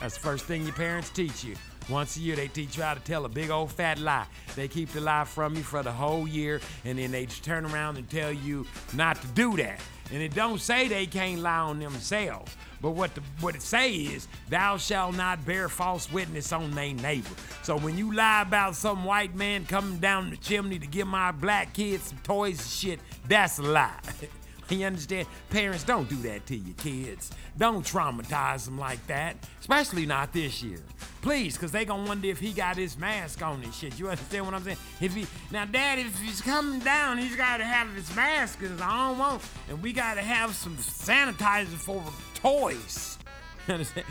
[0.00, 1.56] That's the first thing your parents teach you.
[1.90, 4.24] Once a year, they teach you how to tell a big old fat lie.
[4.54, 7.66] They keep the lie from you for the whole year, and then they just turn
[7.66, 9.80] around and tell you not to do that.
[10.12, 12.56] And it don't say they can't lie on themselves.
[12.80, 16.92] But what the, what it say is, thou shalt not bear false witness on thy
[16.92, 17.28] neighbor.
[17.62, 21.30] So when you lie about some white man coming down the chimney to give my
[21.30, 24.00] black kids some toys and shit, that's a lie.
[24.78, 25.26] you understand?
[25.50, 27.30] Parents, don't do that to your kids.
[27.58, 30.78] Don't traumatize them like that, especially not this year.
[31.22, 33.98] Please, because they going to wonder if he got his mask on and shit.
[33.98, 34.76] You understand what I'm saying?
[35.00, 38.80] If he Now, Dad, if he's coming down, he's got to have his mask because
[38.80, 42.02] I don't want, and we got to have some sanitizer for
[42.34, 43.18] toys.
[43.68, 44.06] You understand?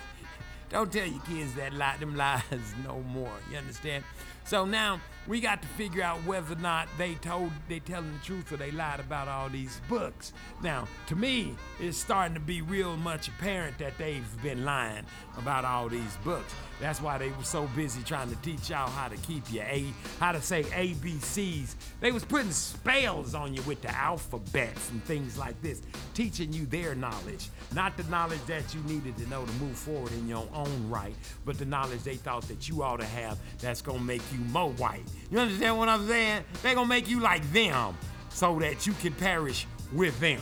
[0.70, 2.42] Don't tell your kids that lie, them lies
[2.84, 3.32] no more.
[3.50, 4.02] You understand?
[4.44, 8.24] So now we got to figure out whether or not they told they telling the
[8.24, 10.32] truth or they lied about all these books.
[10.62, 15.04] Now, to me, it's starting to be real much apparent that they've been lying
[15.36, 16.54] about all these books.
[16.80, 19.86] That's why they were so busy trying to teach y'all how to keep your A,
[20.20, 21.74] how to say ABCs.
[22.00, 25.82] They was putting spells on you with the alphabets and things like this,
[26.14, 30.12] teaching you their knowledge, not the knowledge that you needed to know to move forward
[30.12, 31.14] in your own right,
[31.44, 34.70] but the knowledge they thought that you ought to have that's gonna make you more
[34.72, 35.04] white.
[35.30, 36.44] You understand what I'm saying?
[36.62, 37.96] They gonna make you like them
[38.30, 40.40] so that you can perish with them.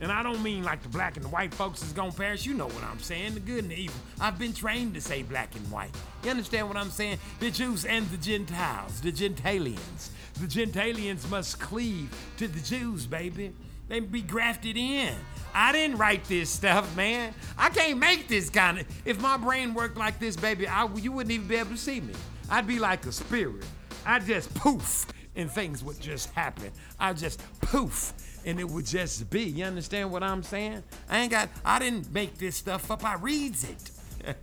[0.00, 2.44] And I don't mean like the black and the white folks is gonna perish.
[2.44, 3.96] You know what I'm saying, the good and the evil.
[4.20, 5.90] I've been trained to say black and white.
[6.22, 7.18] You understand what I'm saying?
[7.40, 10.10] The Jews and the Gentiles, the Gentalians.
[10.34, 13.54] The Gentalians must cleave to the Jews, baby.
[13.88, 15.14] They be grafted in.
[15.54, 17.32] I didn't write this stuff, man.
[17.56, 18.86] I can't make this kind of.
[19.06, 22.00] If my brain worked like this, baby, I, you wouldn't even be able to see
[22.00, 22.12] me.
[22.50, 23.64] I'd be like a spirit.
[24.04, 26.70] I'd just poof, and things would just happen.
[27.00, 28.12] I'd just poof,
[28.46, 29.42] and it would just be.
[29.42, 30.82] You understand what I'm saying?
[31.10, 31.50] I ain't got.
[31.64, 33.04] I didn't make this stuff up.
[33.04, 33.90] I reads it.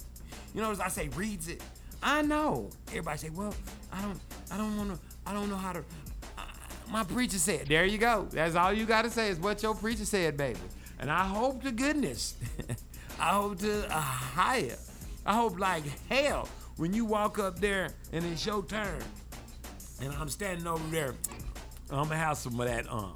[0.54, 1.64] you know, as I say, reads it.
[2.04, 2.70] I know.
[2.90, 3.56] Everybody say, well,
[3.92, 4.20] I don't.
[4.52, 5.00] I don't want to.
[5.26, 5.84] I don't know how to.
[6.92, 8.28] My preacher said, there you go.
[8.30, 10.60] That's all you got to say is what your preacher said, baby.
[11.00, 12.36] And I hope to goodness,
[13.20, 14.78] I hope to uh, higher,
[15.26, 16.48] I hope like hell
[16.78, 19.02] when you walk up there and it's your turn,
[20.02, 21.16] and I'm standing over there,
[21.90, 22.92] I'm gonna have some of that.
[22.92, 23.14] Um,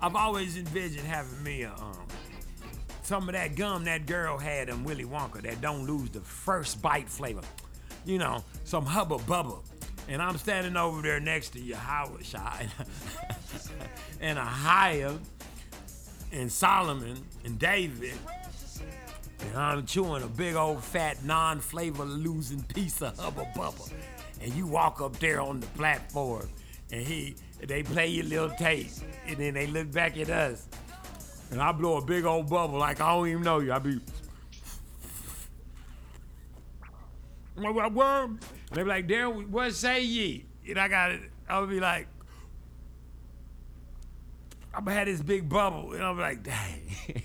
[0.00, 2.06] I've always envisioned having me a um,
[3.02, 6.82] some of that gum that girl had in Willy Wonka that don't lose the first
[6.82, 7.42] bite flavor.
[8.04, 9.60] You know, some hubba bubba.
[10.08, 12.68] And I'm standing over there next to you, Howard Shy,
[14.20, 15.18] and Ahia,
[16.32, 18.14] and Solomon, and David.
[19.40, 23.92] And I'm chewing a big old fat non-flavor losing piece of hubba bubba.
[24.40, 26.48] And you walk up there on the platform,
[26.90, 28.90] and he, they play your little tape,
[29.28, 30.68] and then they look back at us,
[31.50, 33.72] and I blow a big old bubble like I don't even know you.
[33.72, 34.00] I be.
[37.56, 40.44] They be like, Darren, what say ye?
[40.68, 41.22] And I got it.
[41.48, 42.06] I would be like,
[44.74, 46.82] I'm gonna have this big bubble, and I'm like, dang.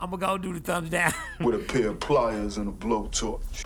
[0.00, 1.12] I'm gonna go do the thumbs down.
[1.40, 3.64] with a pair of pliers and a blowtorch.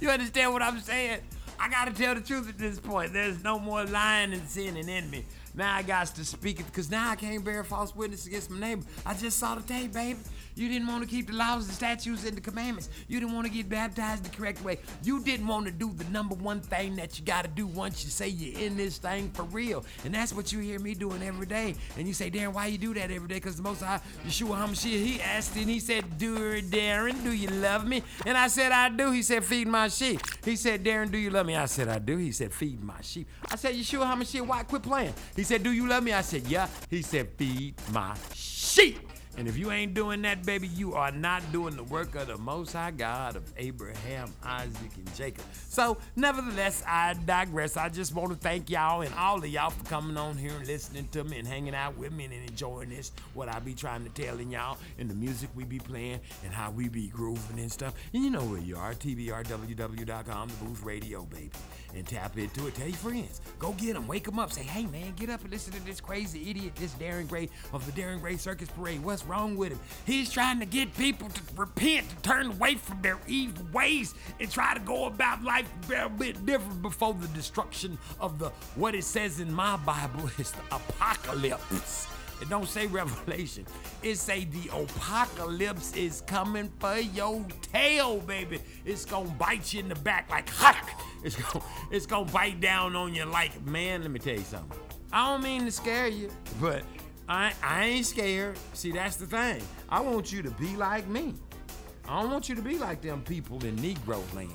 [0.00, 1.20] you understand what I'm saying?
[1.58, 3.12] I gotta tell the truth at this point.
[3.12, 5.24] There's no more lying and sinning in me.
[5.56, 8.60] Now I got to speak it because now I can't bear false witness against my
[8.60, 8.82] neighbor.
[9.06, 10.18] I just saw the tape, baby.
[10.56, 12.88] You didn't want to keep the laws, the statutes, and the commandments.
[13.08, 14.78] You didn't want to get baptized the correct way.
[15.02, 18.02] You didn't want to do the number one thing that you got to do once
[18.04, 19.84] you say you're in this thing for real.
[20.04, 21.74] And that's what you hear me doing every day.
[21.98, 23.34] And you say, Darren, why you do that every day?
[23.34, 27.48] Because the most high, Yeshua HaMashiach, he asked and he said, do Darren, do you
[27.48, 28.02] love me?
[28.24, 29.10] And I said, I do.
[29.10, 30.22] He said, feed my sheep.
[30.42, 31.54] He said, Darren, do you love me?
[31.54, 32.16] I said, I do.
[32.16, 33.28] He said, feed my sheep.
[33.50, 35.12] I said, Yeshua HaMashiach, why quit playing?
[35.34, 36.14] He said, do you love me?
[36.14, 36.68] I said, yeah.
[36.88, 38.98] He said, feed my sheep.
[39.36, 42.38] And if you ain't doing that, baby, you are not doing the work of the
[42.38, 45.44] Most High God of Abraham, Isaac, and Jacob.
[45.68, 47.76] So, nevertheless, I digress.
[47.76, 50.66] I just want to thank y'all and all of y'all for coming on here and
[50.66, 54.04] listening to me and hanging out with me and enjoying this, what I be trying
[54.04, 57.70] to tell y'all, and the music we be playing and how we be grooving and
[57.70, 57.94] stuff.
[58.14, 61.50] And you know where you are, tbrww.com, the Booth Radio, baby.
[61.94, 62.74] And tap into it.
[62.74, 63.40] Tell your friends.
[63.58, 64.06] Go get them.
[64.06, 64.52] Wake them up.
[64.52, 67.86] Say, hey, man, get up and listen to this crazy idiot, this Darren Gray of
[67.86, 69.02] the Darren Gray Circus Parade.
[69.02, 69.80] What's wrong with him?
[70.04, 74.50] He's trying to get people to repent, to turn away from their evil ways, and
[74.50, 79.04] try to go about life a bit different before the destruction of the, what it
[79.04, 82.08] says in my Bible is the apocalypse.
[82.40, 83.64] It don't say revelation.
[84.02, 88.60] It say the apocalypse is coming for your tail, baby.
[88.84, 90.90] It's gonna bite you in the back like hawk.
[91.24, 94.78] It's gonna, it's gonna bite down on you like, man, let me tell you something.
[95.12, 96.82] I don't mean to scare you, but
[97.28, 98.56] I, I ain't scared.
[98.72, 99.62] See, that's the thing.
[99.88, 101.34] I want you to be like me.
[102.08, 104.50] I don't want you to be like them people in Negro land.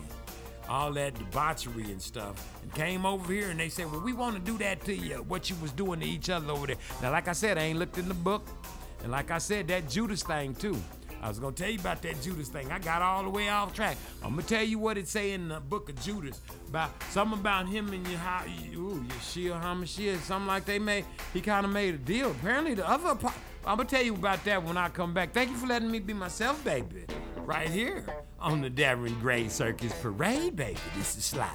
[0.72, 4.36] all that debauchery and stuff, and came over here and they said, well, we want
[4.36, 6.78] to do that to you, what you was doing to each other over there.
[7.02, 8.48] Now, like I said, I ain't looked in the book,
[9.04, 10.78] and like I said, that Judas thing too.
[11.22, 12.72] I was gonna tell you about that Judas thing.
[12.72, 13.96] I got all the way off track.
[14.24, 17.68] I'm gonna tell you what it say in the book of Judas about something about
[17.68, 18.44] him and your how
[18.76, 21.06] ooh Yeshua Hamashiach, something like they made.
[21.34, 22.32] He kind of made a deal.
[22.32, 23.10] Apparently, the other.
[23.10, 23.34] apo-
[23.66, 25.34] I'm gonna tell you about that when I come back.
[25.34, 27.06] Thank you for letting me be myself, baby.
[27.46, 28.06] Right here
[28.40, 30.78] on the Darren Gray Circus Parade, baby.
[30.98, 31.50] This is Sly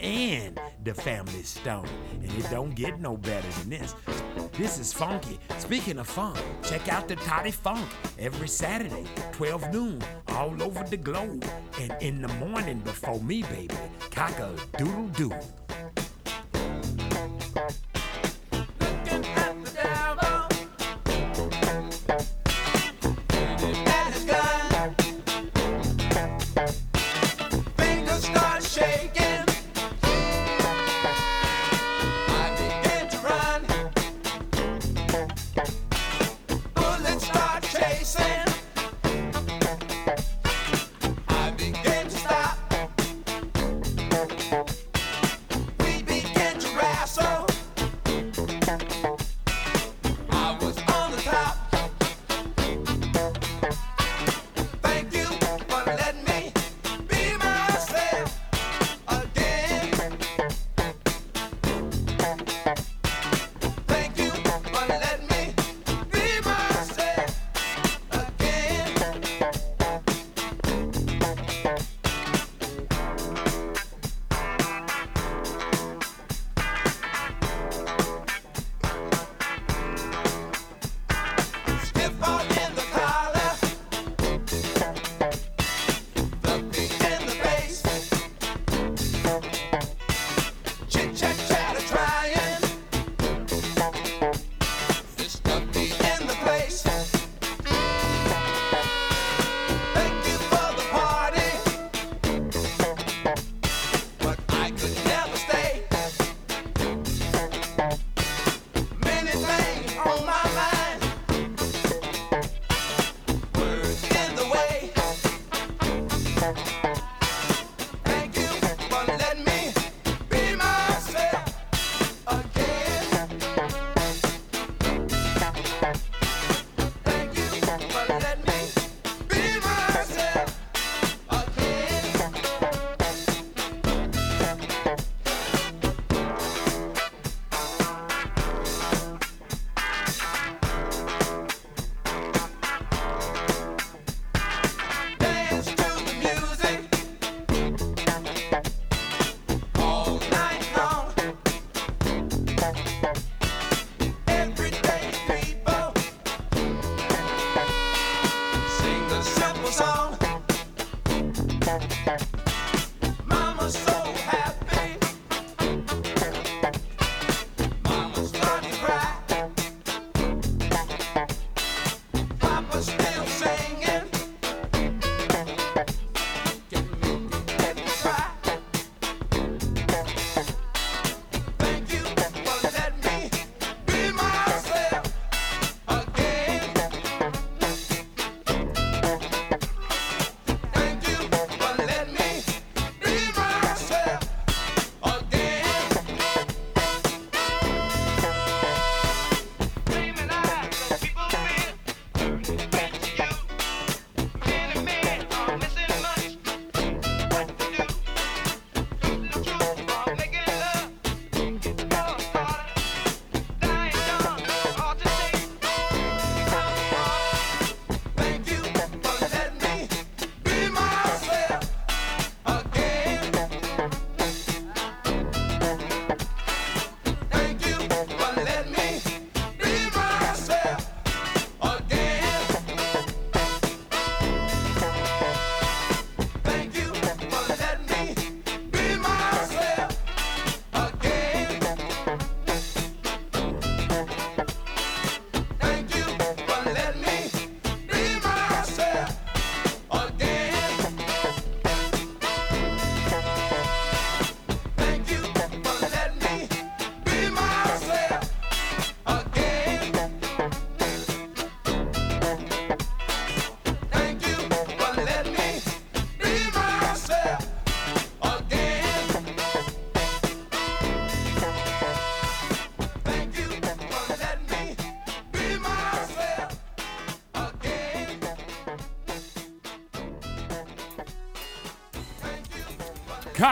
[0.00, 1.88] and the Family Stone,
[2.22, 3.94] and it don't get no better than this.
[4.52, 5.38] This is funky.
[5.58, 7.86] Speaking of funk, check out the Toddy Funk
[8.18, 11.44] every Saturday, 12 noon, all over the globe.
[11.80, 13.74] And in the morning before me, baby,
[14.10, 15.32] cock a doodle doo.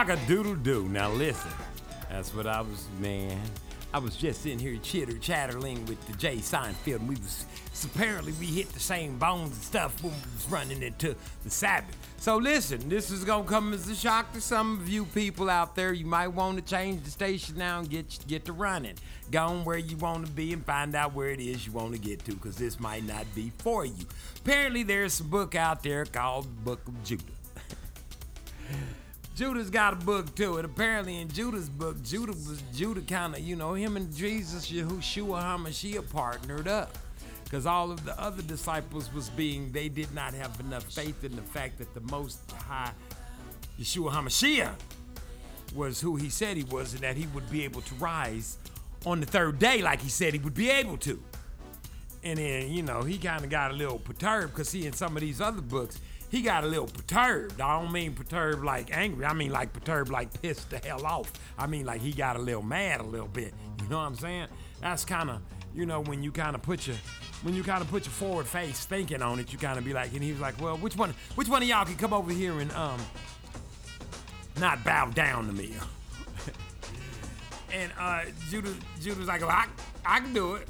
[0.01, 0.89] Cock a doodle doo.
[0.89, 1.51] Now listen,
[2.09, 3.39] that's what I was, man.
[3.93, 7.45] I was just in here chitter chattering with the Jay Seinfeld, and we was
[7.85, 11.95] apparently we hit the same bones and stuff when we was running into the Sabbath.
[12.17, 15.75] So listen, this is gonna come as a shock to some of you people out
[15.75, 15.93] there.
[15.93, 18.95] You might want to change the station now and get get to running.
[19.29, 21.93] Go on where you want to be and find out where it is you want
[21.93, 24.05] to get to, because this might not be for you.
[24.43, 27.23] Apparently, there's a book out there called Book of Judah.
[29.35, 33.39] Judah's got a book too, and apparently in Judah's book, Judah was Judah kind of,
[33.39, 36.97] you know, him and Jesus, Yahushua Hamashiach partnered up,
[37.45, 41.35] because all of the other disciples was being, they did not have enough faith in
[41.35, 42.91] the fact that the Most High,
[43.79, 44.75] Yeshua Hamashiach,
[45.73, 48.57] was who he said he was, and that he would be able to rise
[49.05, 51.21] on the third day, like he said he would be able to.
[52.23, 55.15] And then, you know, he kind of got a little perturbed because he in some
[55.15, 55.99] of these other books,
[56.31, 57.59] he got a little perturbed.
[57.59, 59.25] I don't mean perturbed like angry.
[59.25, 61.31] I mean like perturbed like pissed the hell off.
[61.57, 63.53] I mean like he got a little mad a little bit.
[63.83, 64.47] You know what I'm saying?
[64.79, 65.41] That's kind of,
[65.75, 66.95] you know, when you kind of put your,
[67.43, 69.91] when you kind of put your forward face thinking on it, you kind of be
[69.91, 72.31] like, and he was like, well, which one, which one of y'all can come over
[72.31, 72.99] here and um,
[74.59, 75.73] not bow down to me?
[77.73, 78.73] And uh, Judah,
[79.17, 79.65] was like, well, I,
[80.05, 80.67] I can do it.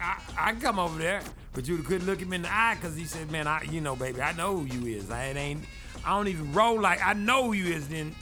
[0.00, 1.22] I, I come over there.
[1.52, 3.96] But you couldn't look him in the eye because he said, man, I, you know,
[3.96, 5.10] baby, I know who you is.
[5.10, 5.64] I ain't,
[6.04, 7.88] I don't even roll like I know who you is.
[7.88, 8.14] Then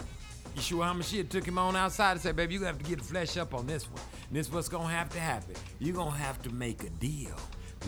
[0.54, 3.04] Yeshua HaMashiach took him on outside and said, baby, you gotta have to get the
[3.04, 4.00] flesh up on this one.
[4.28, 5.54] And this what's going to have to happen.
[5.80, 7.34] You're going to have to make a deal.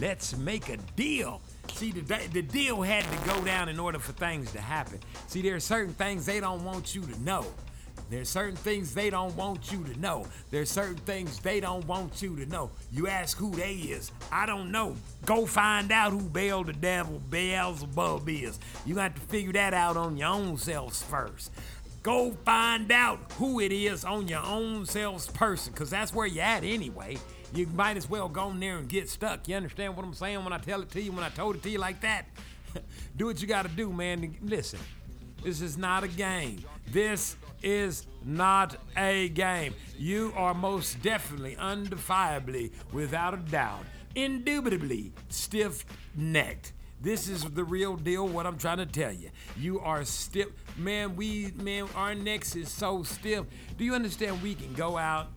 [0.00, 1.40] Let's make a deal.
[1.72, 4.98] See, the, the deal had to go down in order for things to happen.
[5.28, 7.46] See, there are certain things they don't want you to know.
[8.08, 10.26] There's certain things they don't want you to know.
[10.50, 12.70] There's certain things they don't want you to know.
[12.92, 14.12] You ask who they is.
[14.30, 14.94] I don't know.
[15.24, 18.60] Go find out who Baal the devil, Beelzebub is.
[18.84, 21.50] You got to figure that out on your own selves first.
[22.02, 26.44] Go find out who it is on your own selves person, because that's where you're
[26.44, 27.18] at anyway.
[27.52, 29.48] You might as well go in there and get stuck.
[29.48, 31.64] You understand what I'm saying when I tell it to you, when I told it
[31.64, 32.26] to you like that?
[33.16, 34.36] do what you got to do, man.
[34.42, 34.78] Listen,
[35.42, 36.64] this is not a game.
[36.92, 39.74] This is not a game.
[39.98, 43.84] You are most definitely, undefiably, without a doubt,
[44.14, 45.84] indubitably stiff
[46.14, 46.72] necked.
[47.00, 49.30] This is the real deal, what I'm trying to tell you.
[49.56, 50.48] You are stiff.
[50.76, 53.44] Man, we, man, our necks is so stiff.
[53.76, 55.28] Do you understand we can go out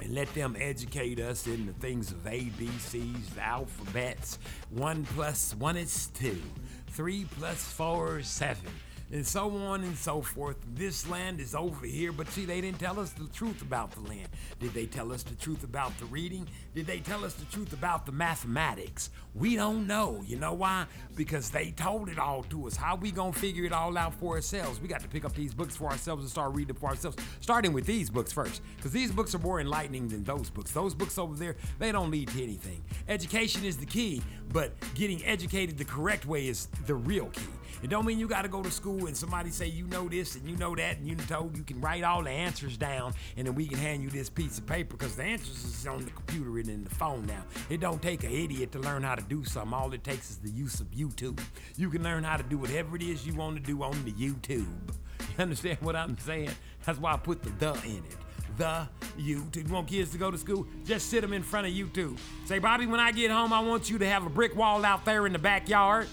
[0.00, 4.38] and let them educate us in the things of ABCs, the alphabets.
[4.70, 6.40] One plus one is two,
[6.88, 8.70] three plus four is seven,
[9.12, 10.56] and so on and so forth.
[10.74, 14.00] This land is over here, but see, they didn't tell us the truth about the
[14.00, 14.28] land.
[14.60, 16.48] Did they tell us the truth about the reading?
[16.74, 19.10] Did they tell us the truth about the mathematics?
[19.34, 20.22] We don't know.
[20.26, 20.86] You know why?
[21.14, 22.76] Because they told it all to us.
[22.76, 24.80] How we gonna figure it all out for ourselves?
[24.80, 27.16] We got to pick up these books for ourselves and start reading for ourselves.
[27.40, 30.70] Starting with these books first, because these books are more enlightening than those books.
[30.72, 32.82] Those books over there, they don't lead to anything.
[33.08, 37.42] Education is the key, but getting educated the correct way is the real key.
[37.82, 40.34] It don't mean you got to go to school and somebody say you know this
[40.36, 43.46] and you know that and you told you can write all the answers down and
[43.46, 46.10] then we can hand you this piece of paper because the answers is on the
[46.10, 47.42] computer and in the phone now.
[47.68, 49.74] It don't take an idiot to learn how to do something.
[49.74, 51.40] All it takes is the use of YouTube.
[51.76, 54.12] You can learn how to do whatever it is you want to do on the
[54.12, 54.66] YouTube.
[55.38, 56.50] You understand what I'm saying?
[56.84, 58.16] That's why I put the the in it
[58.56, 59.68] the YouTube.
[59.68, 60.66] You want kids to go to school?
[60.84, 62.18] Just sit them in front of YouTube.
[62.46, 65.04] Say, Bobby, when I get home, I want you to have a brick wall out
[65.04, 66.08] there in the backyard.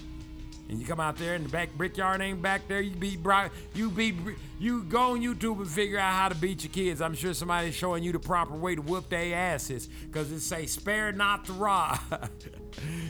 [0.73, 2.81] And you come out there and the back brickyard ain't back there.
[2.81, 4.15] You beat bri- you beat
[4.57, 6.99] you go on YouTube and figure out how to beat your kids.
[6.99, 10.65] I'm sure somebody's showing you the proper way to whoop their asses because it say
[10.65, 11.99] spare not the rod.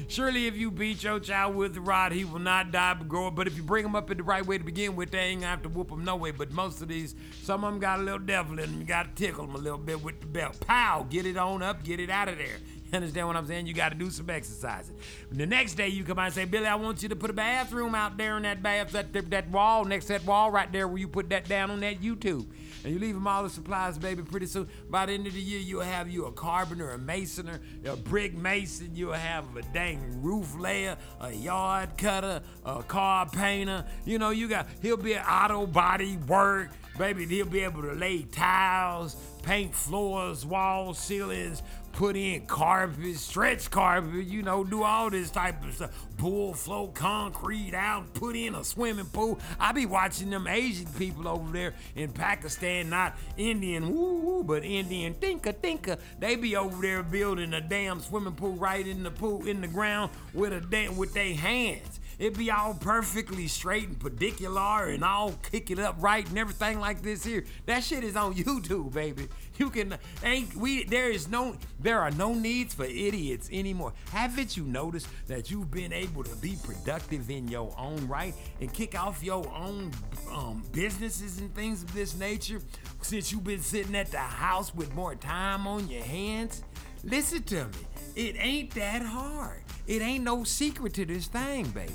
[0.09, 3.28] Surely if you beat your child with the rod, he will not die but grow
[3.28, 3.36] up.
[3.36, 5.39] But if you bring him up in the right way to begin with, they ain't
[5.39, 6.32] gonna have to whoop him no way.
[6.32, 8.82] But most of these, some of them got a little devil in them.
[8.82, 10.59] You gotta tickle them a little bit with the belt.
[10.68, 11.07] Pow!
[11.09, 12.57] Get it on up, get it out of there.
[12.94, 13.66] Understand what I'm saying?
[13.66, 14.96] You got to do some exercising.
[15.32, 17.34] The next day you come out and say, Billy, I want you to put a
[17.34, 21.00] bathroom out there in that bath, that, that, wall, next that wall right there where
[21.00, 22.46] you put that down on that YouTube.
[22.84, 24.22] And you leave them all the supplies, baby.
[24.22, 27.60] Pretty soon, by the end of the year, you'll have you a carpenter, a masoner,
[27.86, 28.91] a brick mason.
[28.94, 33.86] You'll have a dang roof layer, a yard cutter, a car painter.
[34.06, 36.72] You know, you got, he'll be an auto body work.
[36.98, 41.64] Baby, he'll be able to lay tiles, paint floors, walls, ceilings,
[41.94, 46.08] put in carpet, stretch carpet, you know, do all this type of stuff.
[46.18, 49.39] Bull flow concrete out, put in a swimming pool.
[49.60, 54.66] I be watching them Asian people over there in Pakistan, not Indian, woo woo, but
[54.66, 55.98] Indian thinker thinker.
[56.20, 59.68] They be over there building a damn swimming pool right in the pool in the
[59.68, 62.00] ground with a damn with their hands.
[62.24, 66.80] It be all perfectly straight and particular and all kick it up right and everything
[66.80, 67.44] like this here.
[67.66, 69.28] That shit is on YouTube, baby.
[69.58, 73.92] You can ain't we there is no there are no needs for idiots anymore.
[74.10, 78.72] Haven't you noticed that you've been able to be productive in your own right and
[78.72, 79.92] kick off your own
[80.32, 82.62] um, businesses and things of this nature
[83.02, 86.64] since you've been sitting at the house with more time on your hands?
[87.04, 87.93] Listen to me.
[88.16, 89.61] It ain't that hard.
[89.88, 91.93] It ain't no secret to this thing, baby.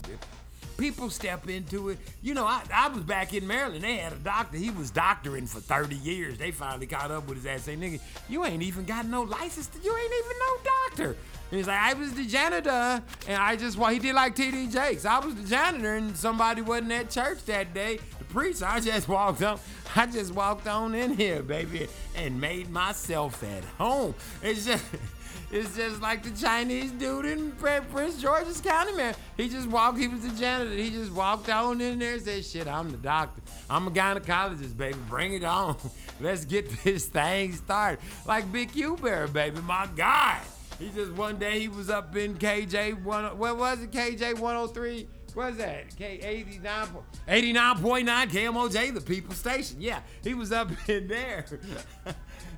[0.77, 1.99] People step into it.
[2.23, 3.83] You know, I, I was back in Maryland.
[3.83, 4.57] They had a doctor.
[4.57, 6.39] He was doctoring for 30 years.
[6.39, 7.63] They finally caught up with his ass.
[7.63, 9.67] Say, nigga, you ain't even got no license.
[9.69, 11.17] To, you ain't even no doctor.
[11.51, 14.71] And he's like, I was the janitor, and I just, well, he did like TD
[14.71, 15.05] Jakes.
[15.05, 18.63] I was the janitor, and somebody wasn't at church that day The preach.
[18.63, 19.59] I just walked on,
[19.97, 24.15] I just walked on in here, baby, and made myself at home.
[24.43, 24.85] It's just,
[25.51, 29.15] it's just like the Chinese dude in Prince George's County, man.
[29.37, 30.71] He just walked, he was the janitor.
[30.75, 33.41] He just walked on in there and said, shit, I'm the doctor.
[33.71, 34.99] I'm a gynecologist, baby.
[35.09, 35.77] Bring it on.
[36.21, 38.01] Let's get this thing started.
[38.27, 40.41] Like Big Q Bear, baby, my God.
[40.79, 43.25] He just one day he was up in KJ one.
[43.37, 43.91] What was it?
[43.91, 45.09] KJ 103.
[45.35, 45.97] What's that?
[45.97, 46.89] K 89.
[47.29, 49.77] 89.9 KMOJ, the People Station.
[49.81, 51.45] Yeah, he was up in there.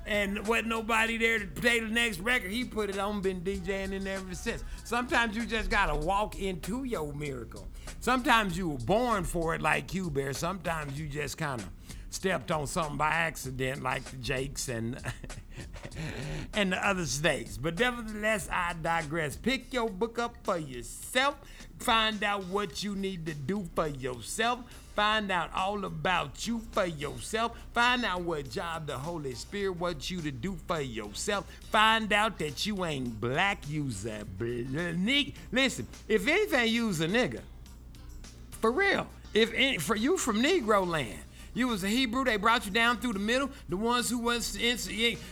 [0.05, 2.51] And wasn't nobody there to play the next record.
[2.51, 4.63] He put it on, been DJing in there ever since.
[4.83, 7.67] Sometimes you just gotta walk into your miracle.
[7.99, 10.33] Sometimes you were born for it like Q Bear.
[10.33, 11.69] Sometimes you just kind of
[12.09, 14.99] stepped on something by accident like the Jakes and
[16.53, 17.57] and the other snakes.
[17.57, 19.35] But nevertheless, I digress.
[19.35, 21.35] Pick your book up for yourself.
[21.79, 24.59] Find out what you need to do for yourself.
[25.01, 27.57] Find out all about you for yourself.
[27.73, 31.47] Find out what job the Holy Spirit wants you to do for yourself.
[31.71, 35.33] Find out that you ain't black, you's a nigga.
[35.51, 37.39] Listen, if anything, you's a nigga.
[38.59, 39.07] For real.
[39.33, 41.17] If any, for you from Negro land,
[41.53, 42.23] you was a Hebrew.
[42.23, 43.49] They brought you down through the middle.
[43.69, 44.77] The ones who was in,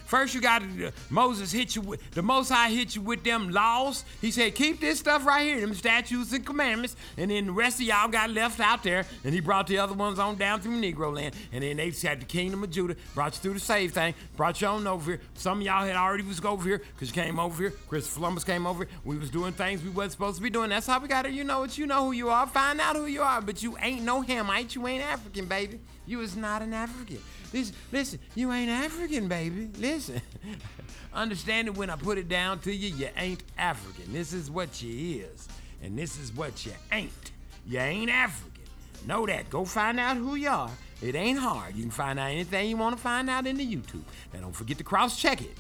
[0.05, 3.49] first, you got uh, Moses hit you with the Most High hit you with them
[3.49, 4.03] laws.
[4.21, 6.95] He said, keep this stuff right here, them statutes and commandments.
[7.17, 9.05] And then the rest of y'all got left out there.
[9.23, 11.35] And he brought the other ones on down through Negro land.
[11.51, 14.61] And then they had the kingdom of Judah, brought you through the save thing, brought
[14.61, 15.21] you on over here.
[15.35, 17.73] Some of y'all had already was over here because you came over here.
[17.87, 18.87] Chris Columbus came over.
[19.03, 20.69] We was doing things we wasn't supposed to be doing.
[20.69, 21.33] That's how we got it.
[21.33, 21.77] You know what?
[21.77, 22.47] You know who you are.
[22.47, 23.41] Find out who you are.
[23.41, 24.75] But you ain't no Hamite.
[24.75, 25.79] You ain't African, baby.
[26.09, 27.19] You is not an African.
[27.53, 29.69] Listen, listen, you ain't African, baby.
[29.77, 30.19] Listen.
[31.13, 34.11] Understand it when I put it down to you, you ain't African.
[34.11, 35.47] This is what you is,
[35.83, 37.31] and this is what you ain't.
[37.67, 38.63] You ain't African.
[39.05, 39.51] Know that.
[39.51, 40.71] Go find out who you are.
[40.99, 41.75] It ain't hard.
[41.75, 44.01] You can find out anything you want to find out in the YouTube.
[44.33, 45.55] Now don't forget to cross check it.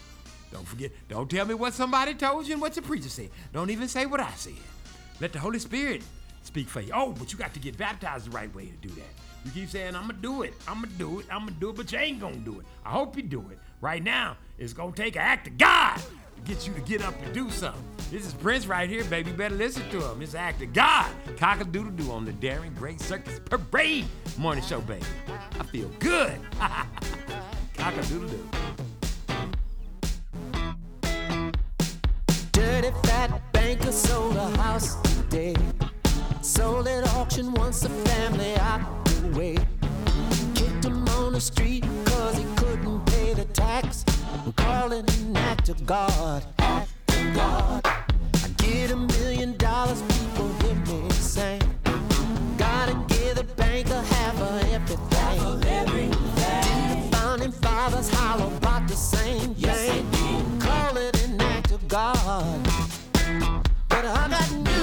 [0.51, 3.29] Don't forget, don't tell me what somebody told you and what the preacher said.
[3.53, 4.53] Don't even say what I said.
[5.21, 6.01] Let the Holy Spirit
[6.43, 6.91] speak for you.
[6.93, 9.09] Oh, but you got to get baptized the right way to do that.
[9.45, 11.75] You keep saying, I'm gonna do it, I'm gonna do it, I'm gonna do it,
[11.75, 12.65] but you ain't gonna do it.
[12.85, 13.59] I hope you do it.
[13.81, 17.15] Right now, it's gonna take an act of God to get you to get up
[17.23, 17.81] and do something.
[18.11, 19.31] This is Prince right here, baby.
[19.31, 20.21] You better listen to him.
[20.21, 21.09] It's an act of God.
[21.37, 24.05] Cock a doodle doo on the Darren Gray Circus Parade
[24.37, 25.05] morning show, baby.
[25.59, 26.37] I feel good.
[26.59, 28.49] Cock a doodle doo.
[32.51, 35.55] Dirty fat banker sold a house today.
[36.41, 39.57] Sold at auction once the family out the way.
[40.55, 44.05] Kicked him on the street cause he couldn't pay the tax.
[44.55, 46.45] Call it an act of God.
[46.59, 47.81] Act of God.
[47.85, 51.59] I get a million dollars, people hear me say.
[52.57, 55.09] Gotta give the banker half of everything.
[55.11, 56.13] Half of everything.
[56.15, 60.59] The founding fathers holler about the same thing.
[60.59, 62.63] Call it an act of God.
[63.89, 64.78] But I got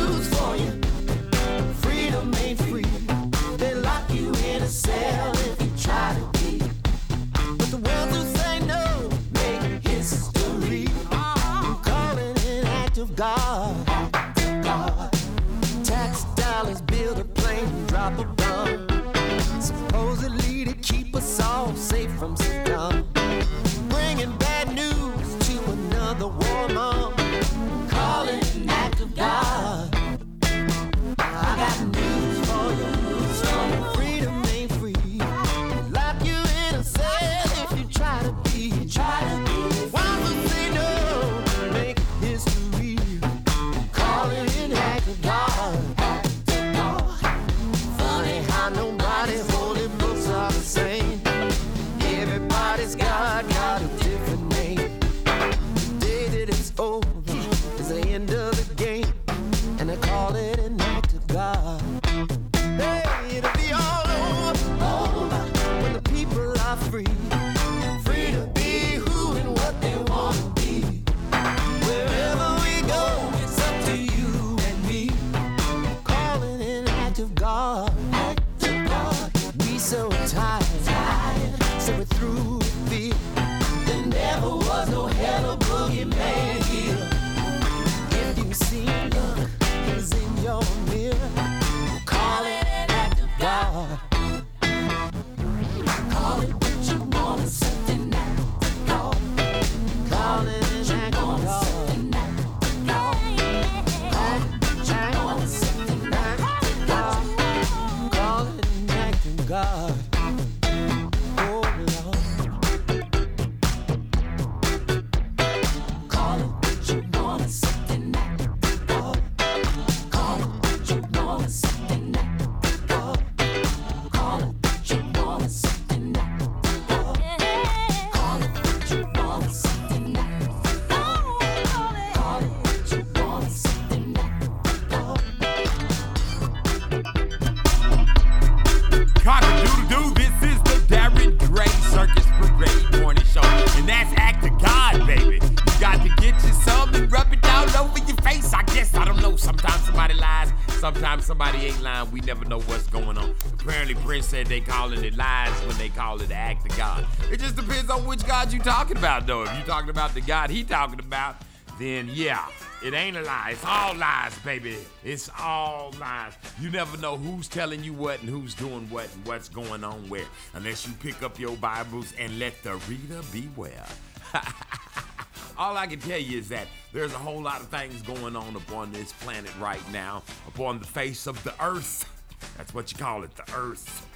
[152.27, 153.35] never know what's going on.
[153.61, 157.07] Apparently, Prince said they calling it lies when they call it the Act of God.
[157.31, 159.45] It just depends on which God you talking about, though.
[159.45, 161.37] If you talking about the God he talking about,
[161.79, 162.45] then yeah,
[162.83, 163.51] it ain't a lie.
[163.53, 164.77] It's all lies, baby.
[165.05, 166.33] It's all lies.
[166.61, 170.09] You never know who's telling you what and who's doing what and what's going on
[170.09, 173.87] where, unless you pick up your Bibles and let the reader beware.
[175.59, 178.57] all I can tell you is that there's a whole lot of things going on
[178.57, 182.11] upon this planet right now, upon the face of the earth.
[182.57, 184.07] That's what you call it, the earth.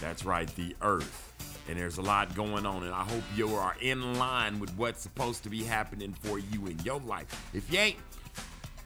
[0.00, 1.22] That's right, the earth.
[1.68, 5.02] And there's a lot going on, and I hope you are in line with what's
[5.02, 7.50] supposed to be happening for you in your life.
[7.54, 7.96] If you ain't,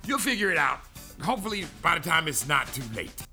[0.06, 0.80] you'll figure it out.
[1.22, 3.26] Hopefully, by the time it's not too late.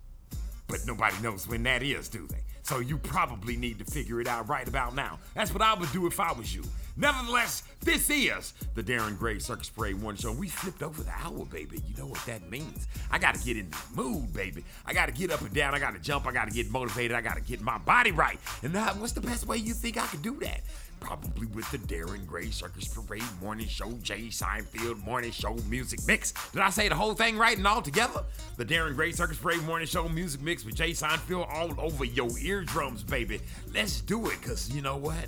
[0.68, 2.42] But nobody knows when that is, do they?
[2.68, 5.20] So you probably need to figure it out right about now.
[5.34, 6.64] That's what I would do if I was you.
[6.98, 10.34] Nevertheless, this is the Darren Gray Circus Parade One Show.
[10.34, 11.82] We flipped over the hour, baby.
[11.88, 12.90] You know what that means.
[13.10, 14.66] I gotta get in the mood, baby.
[14.86, 15.76] I gotta get up and down.
[15.76, 16.28] I gotta jump.
[16.28, 17.16] I gotta get motivated.
[17.16, 18.38] I gotta get my body right.
[18.62, 20.60] And now, what's the best way you think I could do that?
[21.00, 26.34] Probably with the Darren Gray Circus Parade Morning Show, Jay Seinfeld Morning Show Music Mix.
[26.52, 28.24] Did I say the whole thing right and all together?
[28.58, 32.38] The Darren Gray Circus Parade Morning Show Music Mix with Jay Seinfeld all over your
[32.40, 33.40] eardrums, baby.
[33.74, 35.28] Let's do it, because you know what?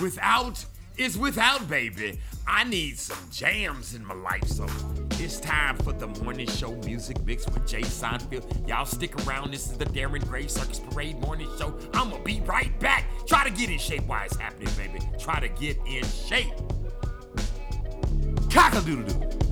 [0.00, 0.64] Without
[0.98, 2.18] is without, baby.
[2.46, 4.66] I need some jams in my life, so
[5.12, 8.68] it's time for the morning show music mix with Jay Seinfeld.
[8.68, 9.52] Y'all stick around.
[9.52, 11.78] This is the Darren Gray Circus Parade Morning Show.
[11.94, 13.04] I'm gonna be right back.
[13.26, 14.98] Try to get in shape while it's happening, baby.
[15.18, 16.52] Try to get in shape.
[18.50, 19.47] Cock-a-doodle-doo.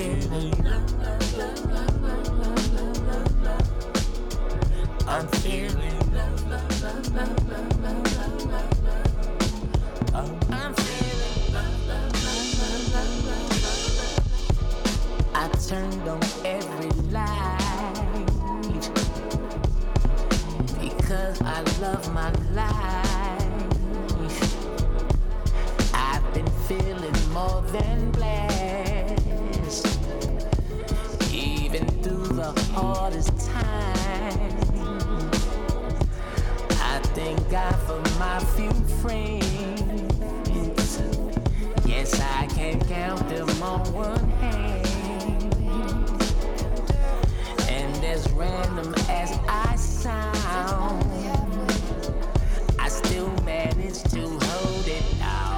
[0.00, 0.04] Oh,
[5.08, 7.08] I'm feeling love, love.
[15.34, 18.28] I turned on every light
[20.80, 23.44] because I love my life.
[25.92, 28.87] I've been feeling more than blessed,
[32.52, 35.30] the hardest time.
[36.80, 38.72] I thank God for my few
[39.02, 39.42] friends.
[41.84, 44.86] Yes, I can count them on one hand.
[47.68, 51.04] And as random as I sound,
[52.78, 55.57] I still manage to hold it down.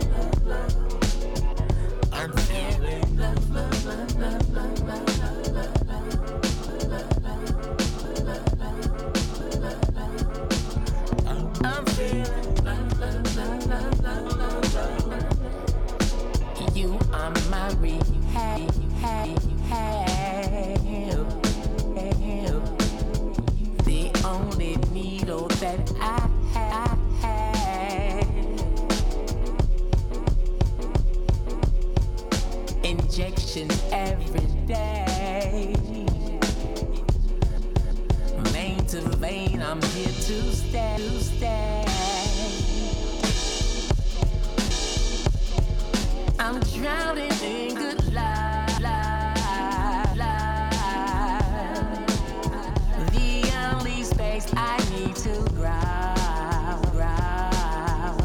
[18.33, 20.11] have, have, have.
[23.85, 26.99] The only needle that I have.
[32.83, 35.75] Injection every day.
[38.37, 40.95] Vein to vein, I'm here to stay.
[40.97, 41.80] To stay.
[46.53, 48.67] I'm drowning in good life.
[53.13, 56.91] The only space I need to ground.
[56.91, 58.17] ground.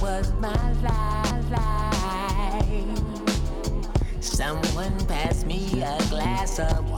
[0.00, 2.64] Was my life.
[4.20, 6.97] Someone pass me a glass of wine.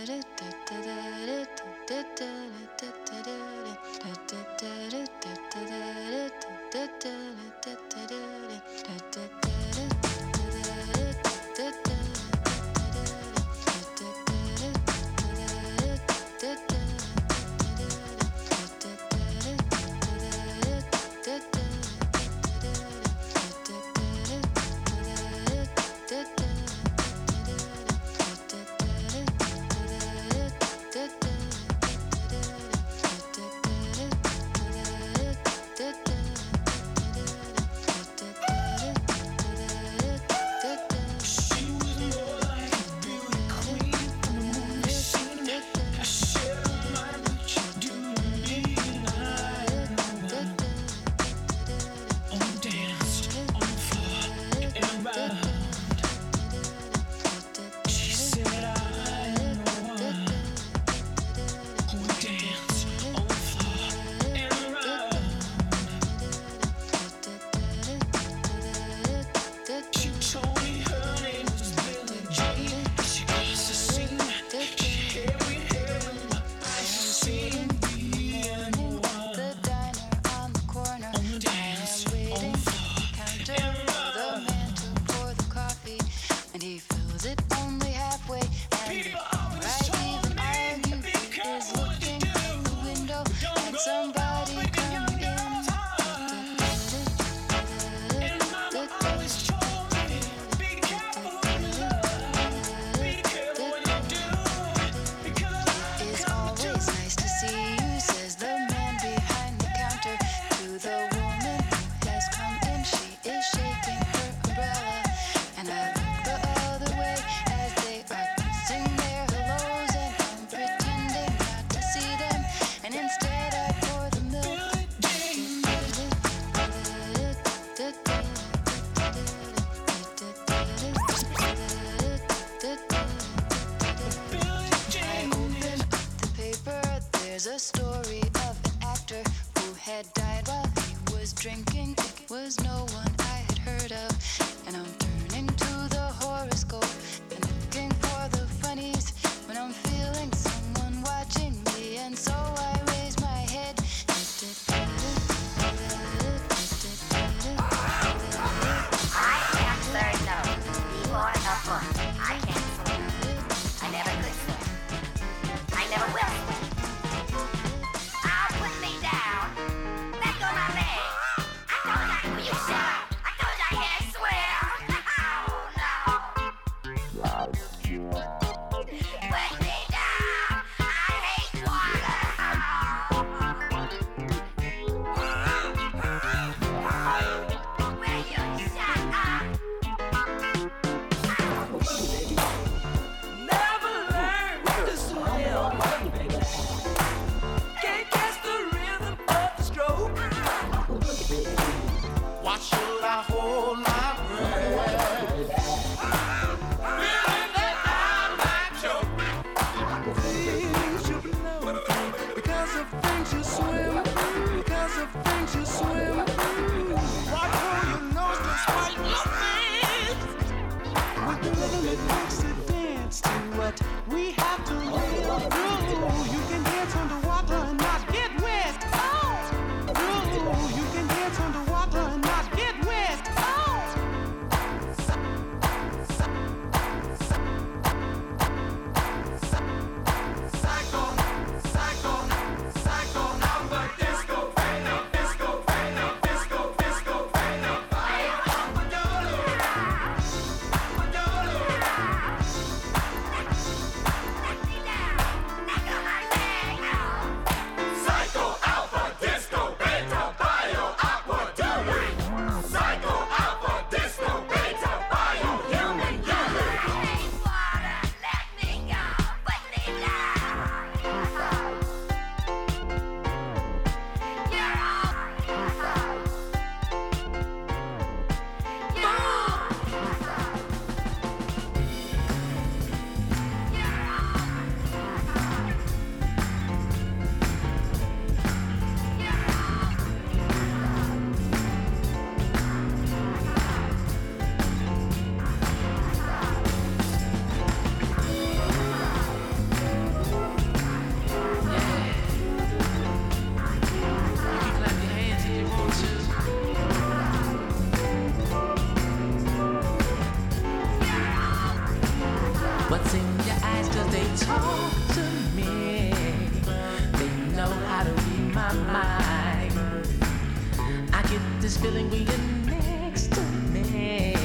[321.71, 323.41] this feeling when you're next to
[323.71, 324.35] me.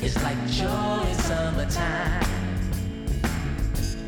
[0.00, 2.24] It's like joy in summertime.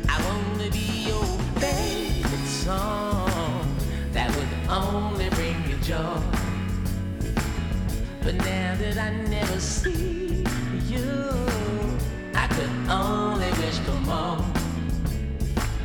[0.09, 1.23] I wanna be your
[1.61, 3.77] favorite song
[4.11, 6.21] that would only bring you joy.
[8.23, 10.43] But now that I never see
[10.87, 11.07] you,
[12.35, 14.45] I could only wish for more.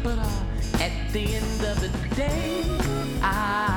[0.02, 2.64] But uh, at the end of the day,
[3.22, 3.67] I'll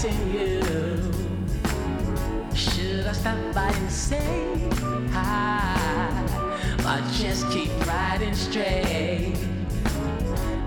[0.00, 0.62] keep you.
[2.54, 4.56] Should I stop by and say
[5.10, 6.24] hi?
[6.88, 9.36] Or just keep riding straight?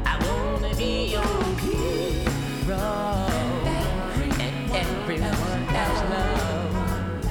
[0.05, 1.25] I wanna be your
[1.65, 3.27] hero.
[4.45, 7.25] And everyone else knows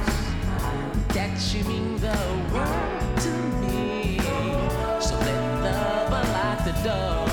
[1.14, 2.18] that you mean the
[2.52, 4.18] world to me.
[5.00, 7.31] So let love unlock the door.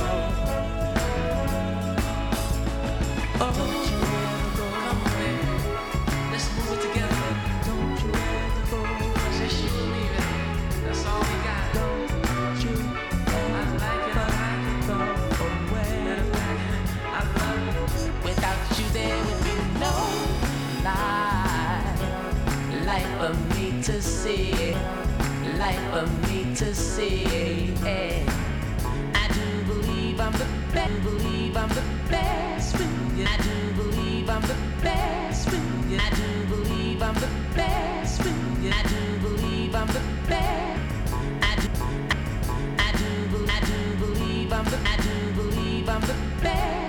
[24.20, 24.76] See.
[25.58, 27.74] Life for me to see.
[27.86, 28.24] Eh.
[29.24, 31.04] I do believe I'm the best.
[31.04, 32.76] Believe I'm the best.
[32.76, 35.48] I do believe I'm the best.
[36.06, 38.22] I do believe I'm the best.
[38.78, 41.14] I do believe I'm the best.
[41.50, 41.70] I do.
[42.88, 43.10] I do.
[43.56, 44.78] I do believe I'm the.
[44.94, 46.89] I do believe I'm the best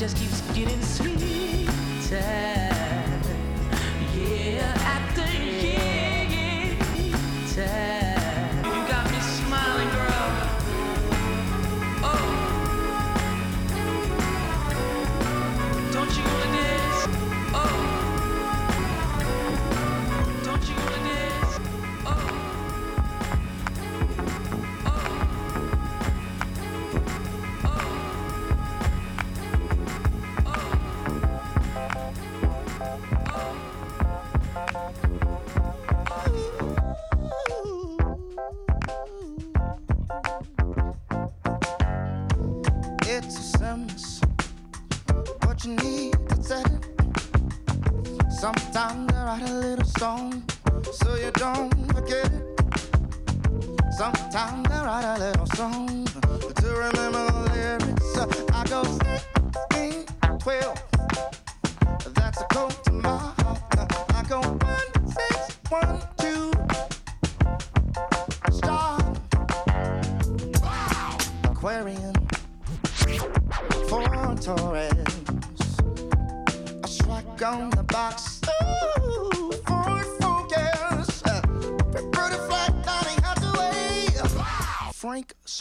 [0.00, 2.69] just keeps getting sweeter.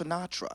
[0.10, 0.48] Sinatra.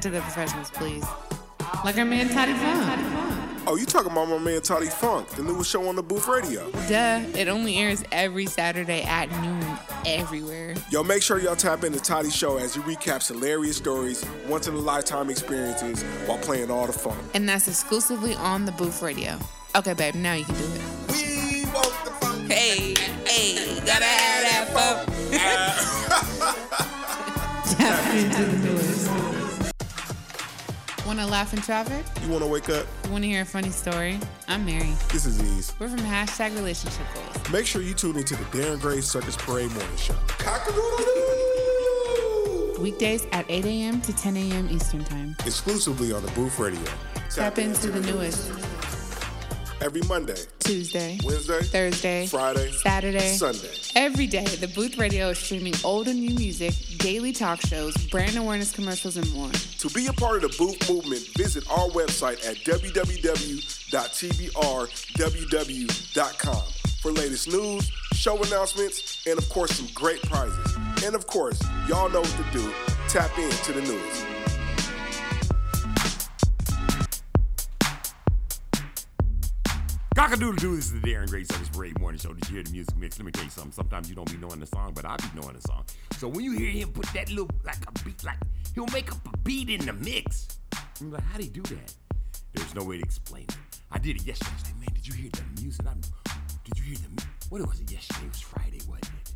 [0.00, 1.04] That to the professionals, please.
[1.84, 3.66] Like our man Toddy Funk.
[3.66, 6.70] Oh, you talking about my man Toddy Funk, the newest show on the Booth Radio.
[6.88, 7.22] Duh.
[7.36, 9.64] It only airs every Saturday at noon
[10.06, 10.74] everywhere.
[10.90, 14.74] Yo, make sure y'all tap into Toddy's show as he recaps hilarious stories, once in
[14.74, 17.18] a lifetime experiences while playing all the funk.
[17.34, 19.38] And that's exclusively on the Booth Radio.
[19.76, 20.80] Okay, babe, now you can do it.
[21.12, 22.50] We want the funk.
[22.50, 22.94] Hey,
[23.26, 25.08] hey, gotta have that funk.
[27.76, 28.79] Tap into the
[31.14, 31.20] newest.
[31.20, 32.04] Wanna laugh in traffic?
[32.24, 32.86] You wanna wake up?
[33.04, 34.18] You wanna hear a funny story?
[34.48, 34.92] I'm Mary.
[35.12, 35.72] This is Ease.
[35.78, 37.50] We're from hashtag relationship goals.
[37.50, 40.14] Make sure you tune into the Darren Gray Circus Parade Morning Show.
[42.80, 44.00] Weekdays at 8 a.m.
[44.02, 44.68] to 10 a.m.
[44.70, 45.36] Eastern Time.
[45.44, 46.80] Exclusively on the Booth Radio.
[47.30, 48.50] Tap into the newest.
[49.82, 53.70] Every Monday, Tuesday, Wednesday, Thursday, Friday, Saturday, Sunday.
[53.96, 58.36] Every day, the Booth Radio is streaming old and new music, daily talk shows, brand
[58.36, 59.50] awareness commercials, and more.
[59.50, 63.52] To be a part of the Booth movement, visit our website at www.tbrww.com
[67.00, 70.76] for latest news, show announcements, and of course, some great prizes.
[71.04, 72.72] And of course, y'all know what to do.
[73.08, 74.39] Tap into the news.
[80.16, 82.32] Cockadoodle doo, this is the Darren Gray Circus Parade Morning Show.
[82.32, 83.16] Did you hear the music mix?
[83.18, 83.70] Let me tell you something.
[83.70, 85.84] Sometimes you don't be knowing the song, but I be knowing the song.
[86.18, 88.38] So when you hear him put that little, like a beat, like
[88.74, 90.48] he'll make up a beat in the mix.
[91.00, 91.94] I'm like, how'd he do that?
[92.52, 93.56] There's no way to explain it.
[93.92, 94.50] I did it yesterday.
[94.50, 95.86] I like, man, did you hear the music?
[95.86, 95.92] I,
[96.64, 98.26] did you hear the, what was it yesterday?
[98.26, 99.32] It was Friday, wasn't it?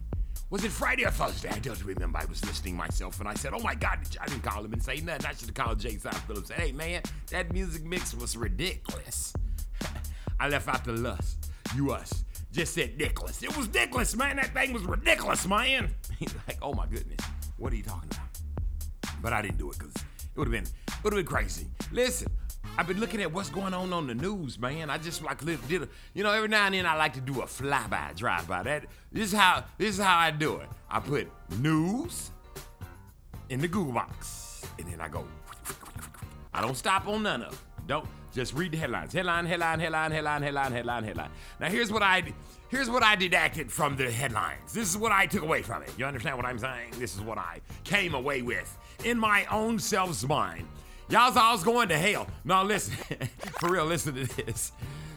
[0.50, 1.50] Was it Friday or Thursday?
[1.50, 2.18] I don't remember.
[2.18, 4.82] I was listening myself and I said, oh my God, I didn't call him and
[4.82, 5.26] say nothing.
[5.26, 8.36] I should have called Jay South Phillips and said, hey man, that music mix was
[8.36, 9.32] ridiculous.
[10.44, 11.50] I left out the lust.
[11.74, 12.22] You us.
[12.52, 13.42] Just said Nicholas.
[13.42, 14.36] It was Nicholas, man.
[14.36, 15.88] That thing was ridiculous, man.
[16.18, 17.26] He's like, oh my goodness.
[17.56, 19.14] What are you talking about?
[19.22, 20.66] But I didn't do it because it would have been
[21.02, 21.66] would have been crazy.
[21.92, 22.28] Listen,
[22.76, 24.90] I've been looking at what's going on on the news, man.
[24.90, 27.22] I just like li- did a, you know, every now and then I like to
[27.22, 28.64] do a flyby, drive by.
[28.64, 30.68] That this is how this is how I do it.
[30.90, 31.26] I put
[31.58, 32.32] news
[33.48, 35.26] in the Google box, and then I go.
[36.52, 37.58] I don't stop on none of them.
[37.86, 39.12] Don't just read the headlines.
[39.12, 41.30] Headline, headline, headline, headline, headline, headline, headline.
[41.60, 42.32] Now here's what I
[42.68, 44.72] here's what I didacted from the headlines.
[44.72, 45.90] This is what I took away from it.
[45.96, 46.94] You understand what I'm saying?
[46.98, 50.66] This is what I came away with in my own self's mind.
[51.08, 52.26] Y'all's alls going to hell.
[52.44, 52.94] Now listen,
[53.60, 54.72] for real, listen to this.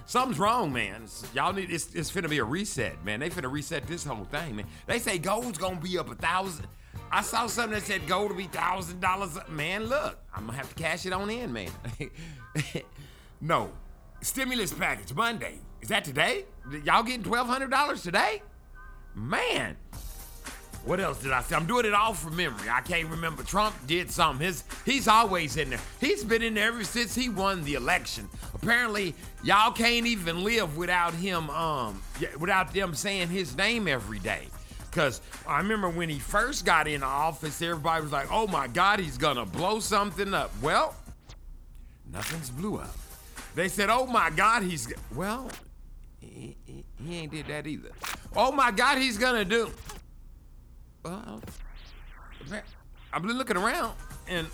[0.06, 1.06] Something's wrong, man.
[1.34, 3.20] Y'all need it's, it's finna be a reset, man.
[3.20, 4.66] They finna reset this whole thing, man.
[4.86, 6.68] They say gold's gonna be up a thousand.
[7.12, 9.38] I saw something that said gold will be thousand dollars.
[9.50, 11.72] Man, look, I'm gonna have to cash it on in, man.
[13.42, 13.72] no,
[14.22, 15.60] stimulus package Monday.
[15.82, 16.46] Is that today?
[16.84, 18.42] Y'all getting twelve hundred dollars today?
[19.16, 19.76] Man,
[20.86, 21.56] what else did I say?
[21.56, 22.70] I'm doing it all from memory.
[22.70, 23.44] I can't remember.
[23.44, 24.46] Trump did something.
[24.46, 25.80] His he's always in there.
[26.02, 28.28] He's been in there ever since he won the election.
[28.54, 31.50] Apparently, y'all can't even live without him.
[31.50, 32.02] Um,
[32.40, 34.48] without them saying his name every day.
[34.92, 39.00] Cause I remember when he first got in office, everybody was like, "Oh my God,
[39.00, 40.96] he's gonna blow something up." Well,
[42.12, 42.96] Nothing's blew up.
[43.58, 45.50] They said, "Oh my God, he's g-" well."
[46.20, 46.56] He,
[47.04, 47.90] he, ain't did that either.
[48.36, 49.72] Oh my God, he's gonna do.
[51.04, 51.42] Well,
[53.24, 53.96] been looking around,
[54.28, 54.46] and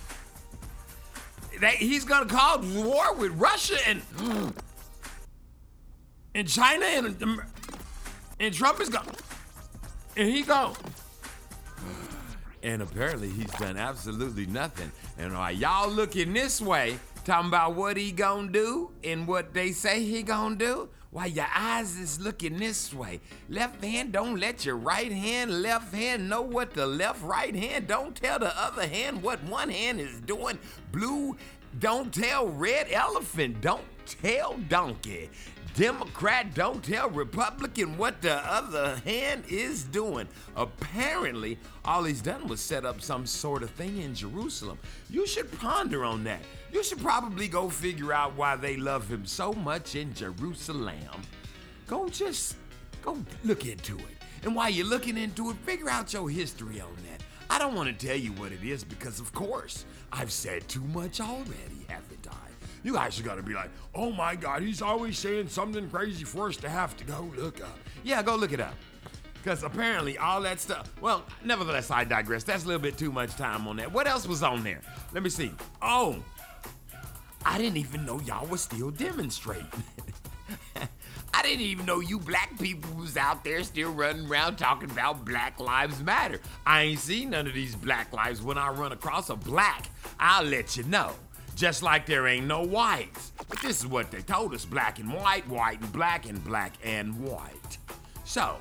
[1.60, 4.02] they, he's gonna cause war with Russia and
[6.34, 7.42] and China and um,
[8.40, 9.06] and Trump is gone,
[10.16, 10.76] and he gone.
[12.64, 14.90] And apparently he's done absolutely nothing.
[15.18, 19.72] And while y'all looking this way, talking about what he gonna do and what they
[19.72, 23.22] say he gonna do, while your eyes is looking this way.
[23.50, 27.88] Left hand don't let your right hand, left hand know what the left right hand
[27.88, 30.58] don't tell the other hand what one hand is doing.
[30.92, 31.38] Blue
[31.80, 35.30] don't tell red elephant, don't tell donkey.
[35.76, 40.28] Democrat don't tell Republican what the other hand is doing.
[40.56, 44.78] Apparently, all he's done was set up some sort of thing in Jerusalem.
[45.10, 46.42] You should ponder on that.
[46.72, 51.22] You should probably go figure out why they love him so much in Jerusalem.
[51.88, 52.56] Go just
[53.02, 54.06] go look into it.
[54.44, 57.22] And while you're looking into it, figure out your history on that.
[57.50, 60.84] I don't want to tell you what it is because, of course, I've said too
[60.94, 62.13] much already, haven't?
[62.84, 66.50] You guys are gonna be like, oh my god, he's always saying something crazy for
[66.50, 67.80] us to have to go look up.
[68.04, 68.76] Yeah, go look it up.
[69.42, 72.44] Because apparently all that stuff, well, nevertheless, I digress.
[72.44, 73.92] That's a little bit too much time on that.
[73.92, 74.82] What else was on there?
[75.14, 75.52] Let me see.
[75.82, 76.24] Oh,
[77.46, 79.68] I didn't even know y'all was still demonstrating.
[81.34, 85.26] I didn't even know you black people was out there still running around talking about
[85.26, 86.40] Black Lives Matter.
[86.66, 88.42] I ain't seen none of these black lives.
[88.42, 89.90] When I run across a black,
[90.20, 91.14] I'll let you know.
[91.56, 93.32] Just like there ain't no whites.
[93.50, 96.74] But this is what they told us black and white, white and black, and black
[96.84, 97.78] and white.
[98.24, 98.58] So,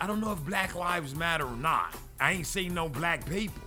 [0.00, 1.94] I don't know if Black Lives Matter or not.
[2.20, 3.62] I ain't seen no black people.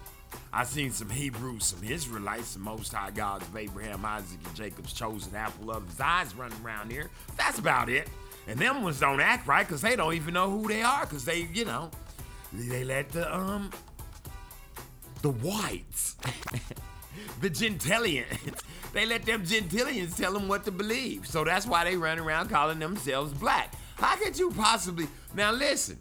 [0.52, 4.94] I seen some Hebrews, some Israelites, some Most High gods of Abraham, Isaac, and Jacob's
[4.94, 7.10] chosen apple of his eyes running around here.
[7.38, 8.08] That's about it.
[8.48, 11.24] And them ones don't act right because they don't even know who they are because
[11.24, 11.92] they, you know,
[12.52, 13.70] they let the, um,
[15.22, 16.16] the whites,
[17.42, 18.28] the Gentilians,
[18.94, 21.28] they let them Gentilians tell them what to believe.
[21.28, 23.74] So that's why they run around calling themselves black.
[23.96, 26.00] How could you possibly, now listen,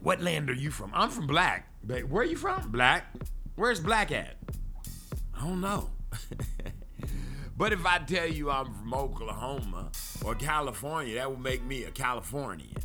[0.00, 0.92] what land are you from?
[0.94, 1.68] I'm from Black.
[1.84, 2.70] Where are you from?
[2.70, 3.12] Black.
[3.56, 4.36] Where's Black at?
[5.34, 5.90] I don't know.
[7.56, 9.90] but if I tell you I'm from Oklahoma
[10.24, 12.76] or California, that would make me a Californian.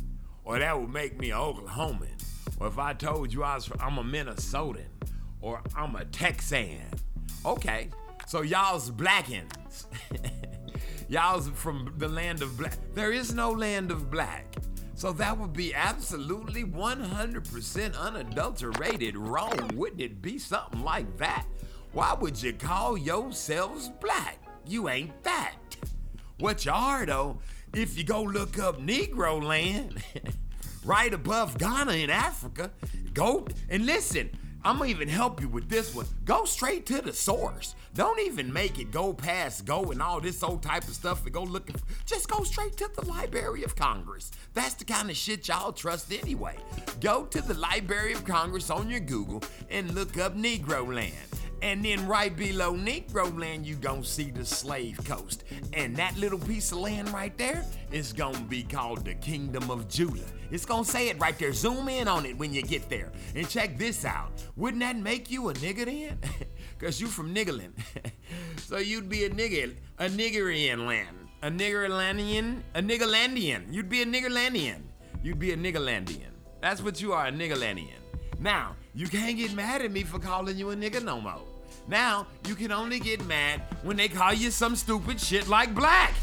[0.44, 2.20] Or that would make me an Oklahoman.
[2.58, 4.86] Or if I told you I was from, I'm a Minnesotan
[5.42, 6.78] or I'm a Texan.
[7.44, 7.88] Okay,
[8.26, 9.86] so y'all's blackins.
[11.08, 12.78] y'all's from the land of black.
[12.94, 14.46] There is no land of black.
[14.94, 19.70] So that would be absolutely 100% unadulterated wrong.
[19.74, 21.44] Wouldn't it be something like that?
[21.92, 24.38] Why would you call yourselves black?
[24.66, 25.56] You ain't that.
[26.38, 27.40] What you are, though,
[27.74, 30.02] if you go look up Negro land,
[30.84, 32.70] right above Ghana in Africa,
[33.12, 34.30] go and listen.
[34.64, 36.06] I'm gonna even help you with this one.
[36.24, 37.74] Go straight to the source.
[37.94, 41.34] Don't even make it go past go and all this old type of stuff and
[41.34, 41.76] go looking.
[42.06, 44.30] Just go straight to the Library of Congress.
[44.54, 46.56] That's the kind of shit y'all trust anyway.
[47.00, 51.31] Go to the Library of Congress on your Google and look up Negro land.
[51.62, 55.44] And then right below Negro land, you gonna see the slave coast.
[55.72, 59.88] And that little piece of land right there is gonna be called the Kingdom of
[59.88, 60.26] Judah.
[60.50, 61.52] It's gonna say it right there.
[61.52, 63.12] Zoom in on it when you get there.
[63.36, 64.32] And check this out.
[64.56, 66.18] Wouldn't that make you a nigger then?
[66.80, 67.74] Cause you from Niggerland.
[68.56, 71.16] so you'd be a nigger, a niggerian land.
[71.42, 73.72] A niggerlandian, a niggerlandian.
[73.72, 74.80] You'd be a niggerlandian.
[75.22, 76.32] You'd be a niggerlandian.
[76.60, 78.00] That's what you are, a niggerlandian.
[78.40, 81.51] Now, you can't get mad at me for calling you a nigger no more.
[81.88, 86.14] Now, you can only get mad when they call you some stupid shit like black.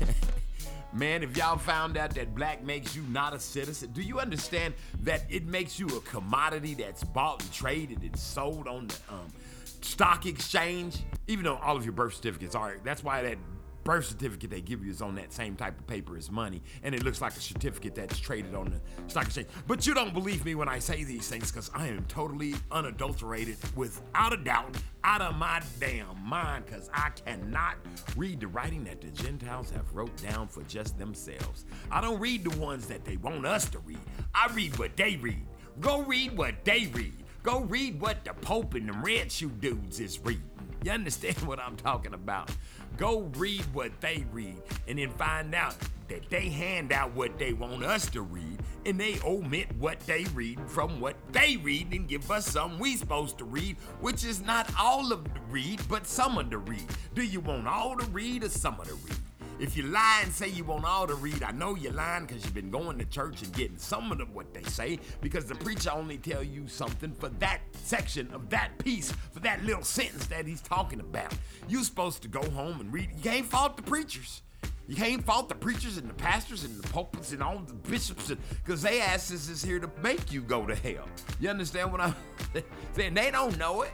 [0.92, 4.74] Man, if y'all found out that black makes you not a citizen, do you understand
[5.02, 9.32] that it makes you a commodity that's bought and traded and sold on the um,
[9.80, 10.98] stock exchange?
[11.26, 13.38] Even though all of your birth certificates are, that's why that
[13.86, 16.92] birth certificate they give you is on that same type of paper as money, and
[16.92, 19.46] it looks like a certificate that's traded on the stock exchange.
[19.68, 23.56] But you don't believe me when I say these things because I am totally unadulterated,
[23.76, 27.76] without a doubt, out of my damn mind, because I cannot
[28.16, 31.64] read the writing that the Gentiles have wrote down for just themselves.
[31.88, 34.00] I don't read the ones that they want us to read.
[34.34, 35.46] I read what they read.
[35.80, 37.14] Go read what they read.
[37.44, 40.42] Go read what the Pope and the Red Shoe dudes is reading.
[40.82, 42.50] You understand what I'm talking about?
[42.96, 45.76] Go read what they read and then find out
[46.08, 50.24] that they hand out what they want us to read and they omit what they
[50.34, 54.40] read from what they read and give us some we supposed to read, which is
[54.40, 56.86] not all of the read, but some of the read.
[57.14, 59.25] Do you want all to read or some of the read?
[59.58, 62.44] If you lie and say you want all to read, I know you're lying because
[62.44, 65.54] you've been going to church and getting some of the, what they say because the
[65.54, 70.26] preacher only tell you something for that section of that piece, for that little sentence
[70.26, 71.32] that he's talking about.
[71.68, 73.10] you supposed to go home and read.
[73.16, 74.42] You can't fault the preachers.
[74.88, 78.32] You can't fault the preachers and the pastors and the pulpits and all the bishops
[78.64, 81.08] because they asses is here to make you go to hell.
[81.40, 82.14] You understand what I'm
[82.92, 83.14] saying?
[83.14, 83.90] They don't know it.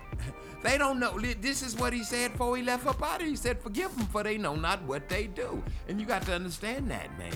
[0.62, 1.18] They don't know.
[1.18, 3.20] This is what he said before he left up out.
[3.20, 5.62] He said, Forgive them, for they know not what they do.
[5.88, 7.32] And you got to understand that, man.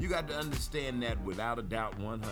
[0.00, 2.22] You got to understand that without a doubt 100%.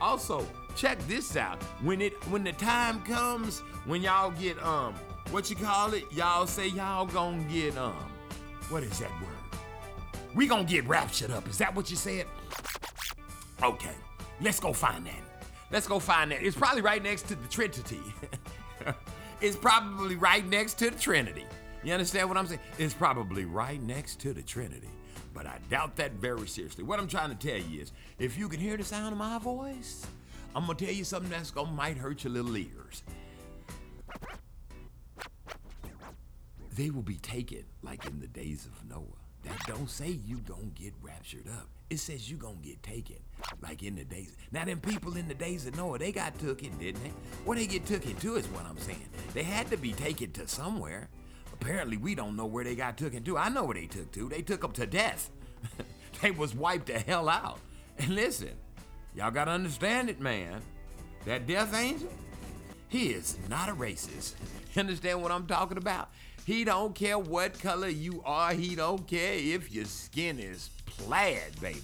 [0.00, 0.46] Also,
[0.76, 1.60] check this out.
[1.82, 4.94] When it when the time comes when y'all get um
[5.30, 6.04] what you call it?
[6.12, 7.96] Y'all say y'all gonna get um
[8.68, 9.35] what is that word?
[10.36, 11.48] We gonna get raptured up.
[11.48, 12.26] Is that what you said?
[13.62, 13.94] Okay,
[14.42, 15.22] let's go find that.
[15.72, 16.42] Let's go find that.
[16.42, 18.02] It's probably right next to the Trinity.
[19.40, 21.46] it's probably right next to the Trinity.
[21.82, 22.60] You understand what I'm saying?
[22.76, 24.90] It's probably right next to the Trinity.
[25.32, 26.84] But I doubt that very seriously.
[26.84, 29.38] What I'm trying to tell you is if you can hear the sound of my
[29.38, 30.06] voice,
[30.54, 33.02] I'm gonna tell you something that's gonna might hurt your little ears.
[36.74, 39.15] They will be taken like in the days of Noah.
[39.46, 41.68] That don't say you gonna get raptured up.
[41.88, 43.16] It says you gonna get taken
[43.62, 44.36] like in the days.
[44.50, 47.12] Now them people in the days of Noah, they got taken, didn't they?
[47.44, 49.08] Where they get taken to is what I'm saying.
[49.34, 51.08] They had to be taken to somewhere.
[51.52, 53.38] Apparently we don't know where they got taken to.
[53.38, 54.28] I know where they took to.
[54.28, 55.30] They took them to death.
[56.22, 57.60] they was wiped the hell out.
[57.98, 58.50] And listen,
[59.14, 60.60] y'all gotta understand it, man.
[61.24, 62.12] That death angel,
[62.88, 64.34] he is not a racist.
[64.74, 66.10] You understand what I'm talking about?
[66.46, 68.52] He don't care what color you are.
[68.54, 71.80] He don't care if your skin is plaid, baby.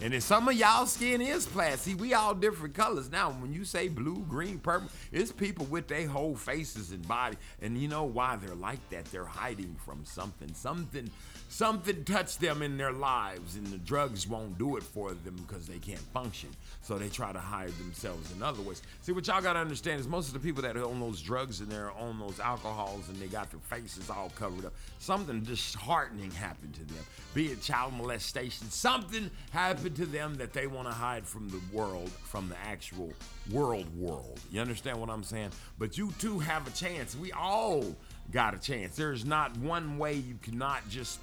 [0.00, 3.10] And if some of y'all skin is plaid, see, we all different colors.
[3.10, 7.36] Now, when you say blue, green, purple, it's people with their whole faces and body.
[7.60, 9.04] And you know why they're like that?
[9.06, 10.54] They're hiding from something.
[10.54, 11.10] Something,
[11.56, 15.66] something touched them in their lives, and the drugs won't do it for them because
[15.66, 16.50] they can't function.
[16.82, 18.82] So they try to hide themselves in other ways.
[19.00, 21.60] See, what y'all gotta understand is most of the people that are on those drugs
[21.60, 26.30] and they're on those alcohols and they got their faces all covered up, something disheartening
[26.30, 27.02] happened to them.
[27.32, 31.60] Be it child molestation, something happened to them that they want to hide from the
[31.72, 33.14] world, from the actual
[33.50, 34.40] world world.
[34.50, 35.52] You understand what I'm saying?
[35.78, 37.16] But you too have a chance.
[37.16, 37.96] We all
[38.30, 38.94] got a chance.
[38.94, 41.18] There's not one way you cannot just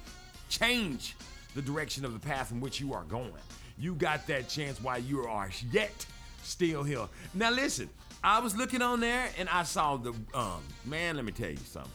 [0.48, 1.16] change
[1.54, 3.32] the direction of the path in which you are going.
[3.78, 6.06] You got that chance while you are yet
[6.42, 7.08] still here.
[7.32, 7.88] Now listen,
[8.22, 11.56] I was looking on there and I saw the um man, let me tell you
[11.56, 11.90] something.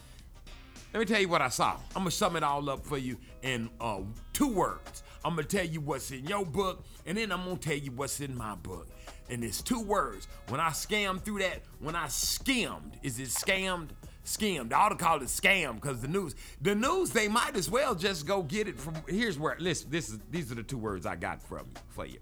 [0.93, 1.77] Let me tell you what I saw.
[1.95, 4.01] I'm gonna sum it all up for you in uh,
[4.33, 5.03] two words.
[5.23, 8.19] I'm gonna tell you what's in your book, and then I'm gonna tell you what's
[8.21, 8.87] in my book.
[9.29, 10.27] And it's two words.
[10.47, 13.89] When I scammed through that, when I skimmed, is it scammed?
[14.29, 14.73] Skimmed.
[14.73, 17.95] I ought to call it scam because the news, the news, they might as well
[17.95, 18.93] just go get it from.
[19.07, 19.55] Here's where.
[19.57, 22.19] Listen, this is these are the two words I got from you for you.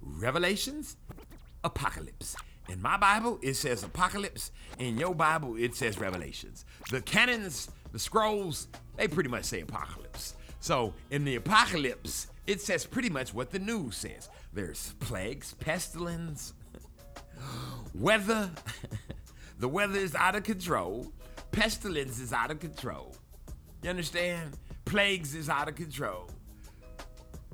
[0.00, 0.96] Revelations,
[1.62, 2.34] apocalypse.
[2.68, 4.50] In my Bible, it says apocalypse.
[4.80, 6.64] In your Bible, it says revelations.
[6.90, 8.66] The canons, the scrolls,
[8.96, 10.34] they pretty much say apocalypse.
[10.58, 14.28] So in the apocalypse, it says pretty much what the news says.
[14.52, 16.52] There's plagues, pestilence,
[17.94, 18.50] weather.
[19.60, 21.12] the weather is out of control.
[21.54, 23.14] Pestilence is out of control.
[23.82, 24.58] You understand?
[24.84, 26.28] Plagues is out of control.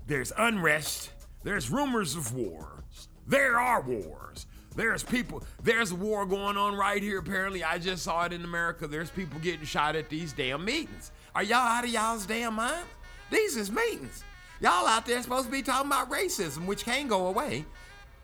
[0.06, 1.10] There's unrest.
[1.42, 3.08] There's rumors of wars.
[3.26, 4.46] There are wars.
[4.74, 7.18] There's people, there's war going on right here.
[7.18, 8.86] Apparently, I just saw it in America.
[8.86, 11.12] There's people getting shot at these damn meetings.
[11.34, 12.86] Are y'all out of y'all's damn mind?
[13.30, 14.24] These is meetings.
[14.62, 17.66] Y'all out there supposed to be talking about racism, which can't go away.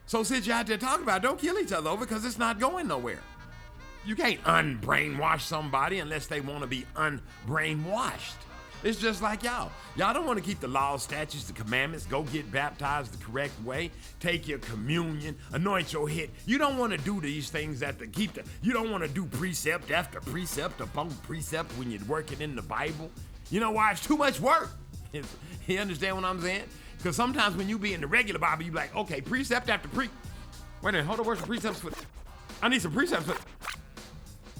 [0.06, 2.38] So since you're out there talking about it, don't kill each other over because it's
[2.38, 3.20] not going nowhere.
[4.06, 8.36] You can't unbrainwash somebody unless they want to be unbrainwashed.
[8.84, 9.72] It's just like y'all.
[9.96, 13.60] Y'all don't want to keep the laws, statutes, the commandments, go get baptized the correct
[13.64, 16.30] way, take your communion, anoint your head.
[16.46, 19.26] You don't want to do these things that keep the you don't want to do
[19.26, 23.10] precept after precept upon precept when you're working in the Bible.
[23.50, 23.90] You know why?
[23.90, 24.70] It's too much work.
[25.66, 26.64] you understand what I'm saying?
[26.96, 29.88] Because sometimes when you be in the regular Bible, you be like, okay, precept after
[29.88, 30.06] pre.
[30.06, 31.90] Wait a minute, hold on, where's the precepts for?
[32.62, 33.36] I need some precepts for.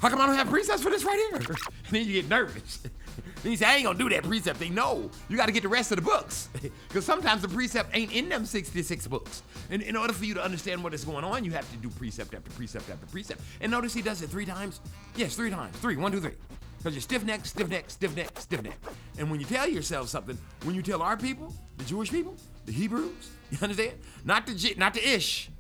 [0.01, 1.37] How come I don't have precepts for this right here?
[1.37, 1.59] And
[1.91, 2.79] then you get nervous.
[3.43, 4.75] then you say, I ain't gonna do that precept thing.
[4.75, 6.49] No, you gotta get the rest of the books.
[6.89, 9.43] Because sometimes the precept ain't in them 66 books.
[9.71, 11.91] And in order for you to understand what is going on, you have to do
[11.91, 13.41] precept after precept after precept.
[13.61, 14.81] And notice he does it three times.
[15.15, 15.77] Yes, three times.
[15.77, 15.97] Three.
[15.97, 16.33] One, two, three.
[16.79, 18.79] Because you're stiff neck, stiff neck, stiff neck, stiff neck.
[19.19, 22.73] And when you tell yourself something, when you tell our people, the Jewish people, the
[22.73, 23.93] Hebrews, you understand?
[24.25, 25.51] Not the not the Ish,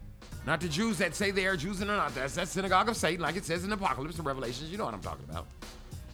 [0.46, 2.14] not the Jews that say they are Jews and are not.
[2.14, 4.70] That's that synagogue of Satan, like it says in Apocalypse and Revelations.
[4.70, 5.46] You know what I'm talking about.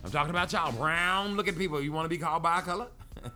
[0.02, 1.80] I'm talking about y'all brown looking people.
[1.82, 2.86] You want to be called by a color?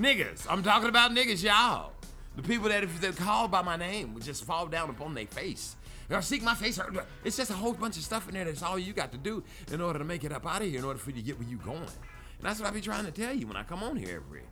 [0.00, 0.46] niggas.
[0.48, 1.92] I'm talking about niggas, y'all.
[2.36, 5.26] The people that if they're called by my name would just fall down upon their
[5.26, 5.76] face.
[6.10, 6.80] Or seek my face.
[7.24, 9.44] It's just a whole bunch of stuff in there that's all you got to do
[9.70, 11.38] in order to make it up out of here, in order for you to get
[11.38, 11.78] where you going.
[11.78, 11.86] And
[12.40, 14.42] that's what I be trying to tell you when I come on here every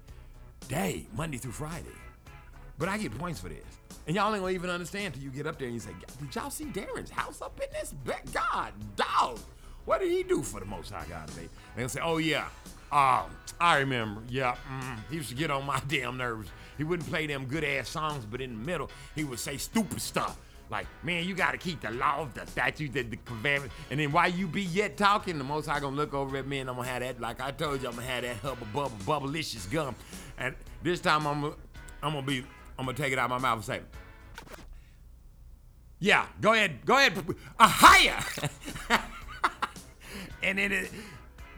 [0.68, 1.88] day, Monday through Friday.
[2.80, 3.62] But I get points for this.
[4.06, 6.34] And y'all ain't gonna even understand till you get up there and you say, Did
[6.34, 7.92] y'all see Darren's house up in this?
[8.04, 9.38] Be- God, dog.
[9.84, 11.42] What did he do for the most high God today?
[11.42, 12.46] And they'll say, Oh, yeah.
[12.90, 13.26] Um,
[13.60, 14.22] I remember.
[14.28, 14.56] Yeah.
[14.72, 16.48] Mm, he used to get on my damn nerves.
[16.78, 20.00] He wouldn't play them good ass songs, but in the middle, he would say stupid
[20.00, 20.38] stuff.
[20.70, 23.74] Like, man, you gotta keep the law, the statutes, the, the commandments.
[23.90, 26.60] And then while you be yet talking, the most high gonna look over at me
[26.60, 28.96] and I'm gonna have that, like I told you, I'm gonna have that hubba bubble
[29.04, 29.94] bubblicious gum.
[30.38, 31.44] And this time I'm
[32.02, 32.44] I'm gonna be,
[32.80, 33.80] I'm gonna take it out of my mouth and say,
[35.98, 38.24] yeah, go ahead, go ahead, a uh, higher.
[40.42, 40.90] and then it,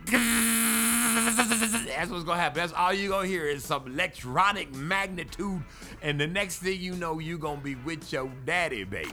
[1.86, 2.58] that's what's gonna happen.
[2.58, 5.62] That's all you gonna hear is some electronic magnitude,
[6.02, 9.12] and the next thing you know, you gonna be with your daddy, baby.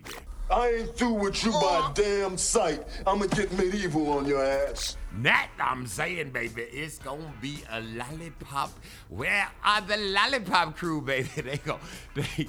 [0.51, 2.83] I ain't through with you by a damn sight.
[3.05, 4.97] I'ma get medieval on your ass.
[5.21, 8.71] That I'm saying, baby, it's gonna be a lollipop.
[9.09, 11.29] Where are the lollipop crew, baby?
[11.43, 11.79] They go,
[12.15, 12.47] they,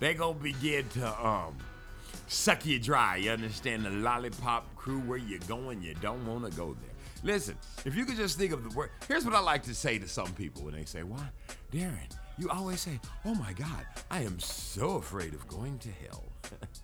[0.00, 1.56] they gonna begin to um
[2.28, 3.16] suck you dry.
[3.16, 3.84] You understand?
[3.84, 5.82] The lollipop crew, where you going?
[5.82, 6.94] You don't wanna go there.
[7.22, 8.90] Listen, if you could just think of the word.
[9.06, 11.28] Here's what I like to say to some people when they say, "Why,
[11.70, 12.10] Darren?
[12.38, 16.24] You always say, oh my God, I am so afraid of going to hell."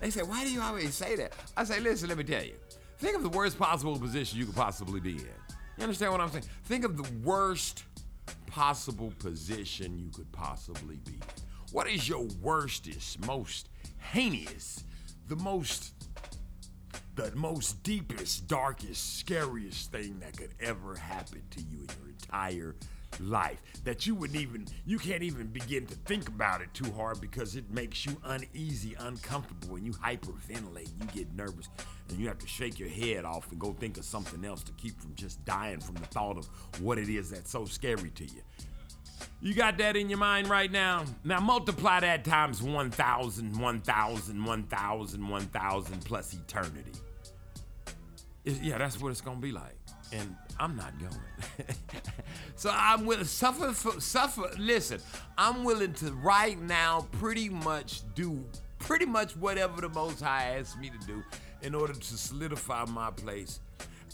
[0.00, 1.32] They say, why do you always say that?
[1.56, 2.54] I say, listen, let me tell you.
[2.98, 5.26] Think of the worst possible position you could possibly be in.
[5.76, 6.44] You understand what I'm saying?
[6.64, 7.84] Think of the worst
[8.46, 11.22] possible position you could possibly be in.
[11.72, 13.68] What is your worstest, most
[13.98, 14.84] heinous,
[15.26, 15.92] the most
[17.14, 22.76] the most deepest, darkest, scariest thing that could ever happen to you in your entire
[23.20, 27.20] life that you wouldn't even you can't even begin to think about it too hard
[27.20, 31.68] because it makes you uneasy uncomfortable and you hyperventilate you get nervous
[32.08, 34.72] and you have to shake your head off and go think of something else to
[34.72, 36.46] keep from just dying from the thought of
[36.80, 38.42] what it is that's so scary to you
[39.40, 41.04] you got that in your mind right now?
[41.24, 46.92] Now multiply that times 1,000, 1,000, 1,000, 1,000 plus eternity.
[48.44, 49.76] It- yeah, that's what it's gonna be like.
[50.12, 51.68] And I'm not going.
[52.56, 54.50] so I'm willing suffer for suffer.
[54.58, 55.00] Listen,
[55.36, 58.44] I'm willing to right now pretty much do
[58.78, 61.22] pretty much whatever the Most High asks me to do
[61.62, 63.60] in order to solidify my place.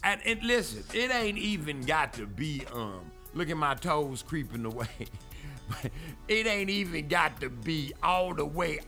[0.03, 3.11] And, and listen, it ain't even got to be um.
[3.33, 4.87] Look at my toes creeping away.
[6.29, 8.79] it ain't even got to be all the way.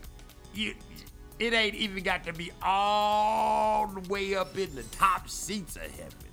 [0.55, 5.83] It ain't even got to be all the way up in the top seats of
[5.83, 6.26] heaven.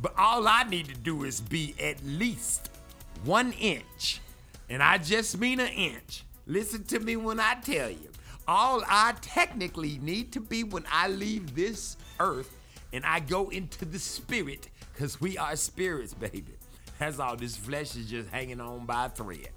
[0.00, 2.70] But all I need to do is be at least
[3.24, 4.20] one inch,
[4.68, 6.24] and I just mean an inch.
[6.46, 8.10] Listen to me when I tell you.
[8.48, 12.56] All I technically need to be when I leave this earth
[12.92, 16.54] and I go into the spirit, because we are spirits, baby.
[16.98, 17.36] That's all.
[17.36, 19.48] This flesh is just hanging on by a thread.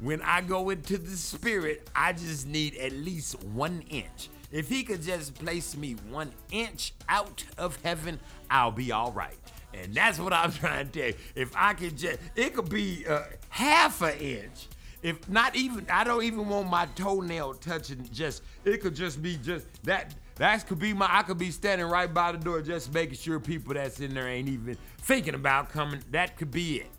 [0.00, 4.30] When I go into the spirit, I just need at least one inch.
[4.50, 8.18] If he could just place me one inch out of heaven,
[8.50, 9.36] I'll be all right.
[9.74, 11.14] And that's what I'm trying to tell you.
[11.34, 14.68] If I could just, it could be uh, half an inch.
[15.02, 18.08] If not even, I don't even want my toenail touching.
[18.12, 20.14] Just, it could just be just that.
[20.36, 21.08] That could be my.
[21.10, 24.28] I could be standing right by the door, just making sure people that's in there
[24.28, 26.00] ain't even thinking about coming.
[26.10, 26.90] That could be it.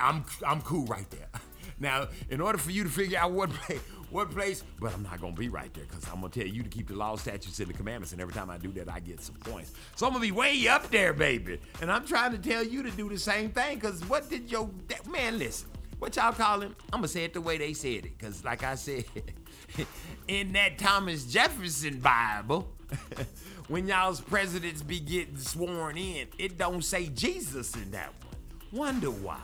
[0.00, 1.28] I'm, I'm cool right there.
[1.78, 3.50] Now, in order for you to figure out what
[4.10, 6.68] what place, but I'm not gonna be right there because I'm gonna tell you to
[6.68, 8.12] keep the law, statutes, and the commandments.
[8.12, 9.72] And every time I do that, I get some points.
[9.96, 11.60] So I'm gonna be way up there, baby.
[11.80, 13.80] And I'm trying to tell you to do the same thing.
[13.80, 14.70] Cause what did your
[15.10, 15.68] man listen?
[15.98, 16.76] What y'all call him?
[16.92, 18.18] I'm gonna say it the way they said it.
[18.18, 19.04] Cause like I said,
[20.28, 22.68] in that Thomas Jefferson Bible,
[23.68, 28.36] when y'all's presidents be getting sworn in, it don't say Jesus in that one.
[28.72, 29.40] Wonder why.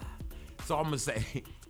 [0.66, 1.42] So I'm gonna say.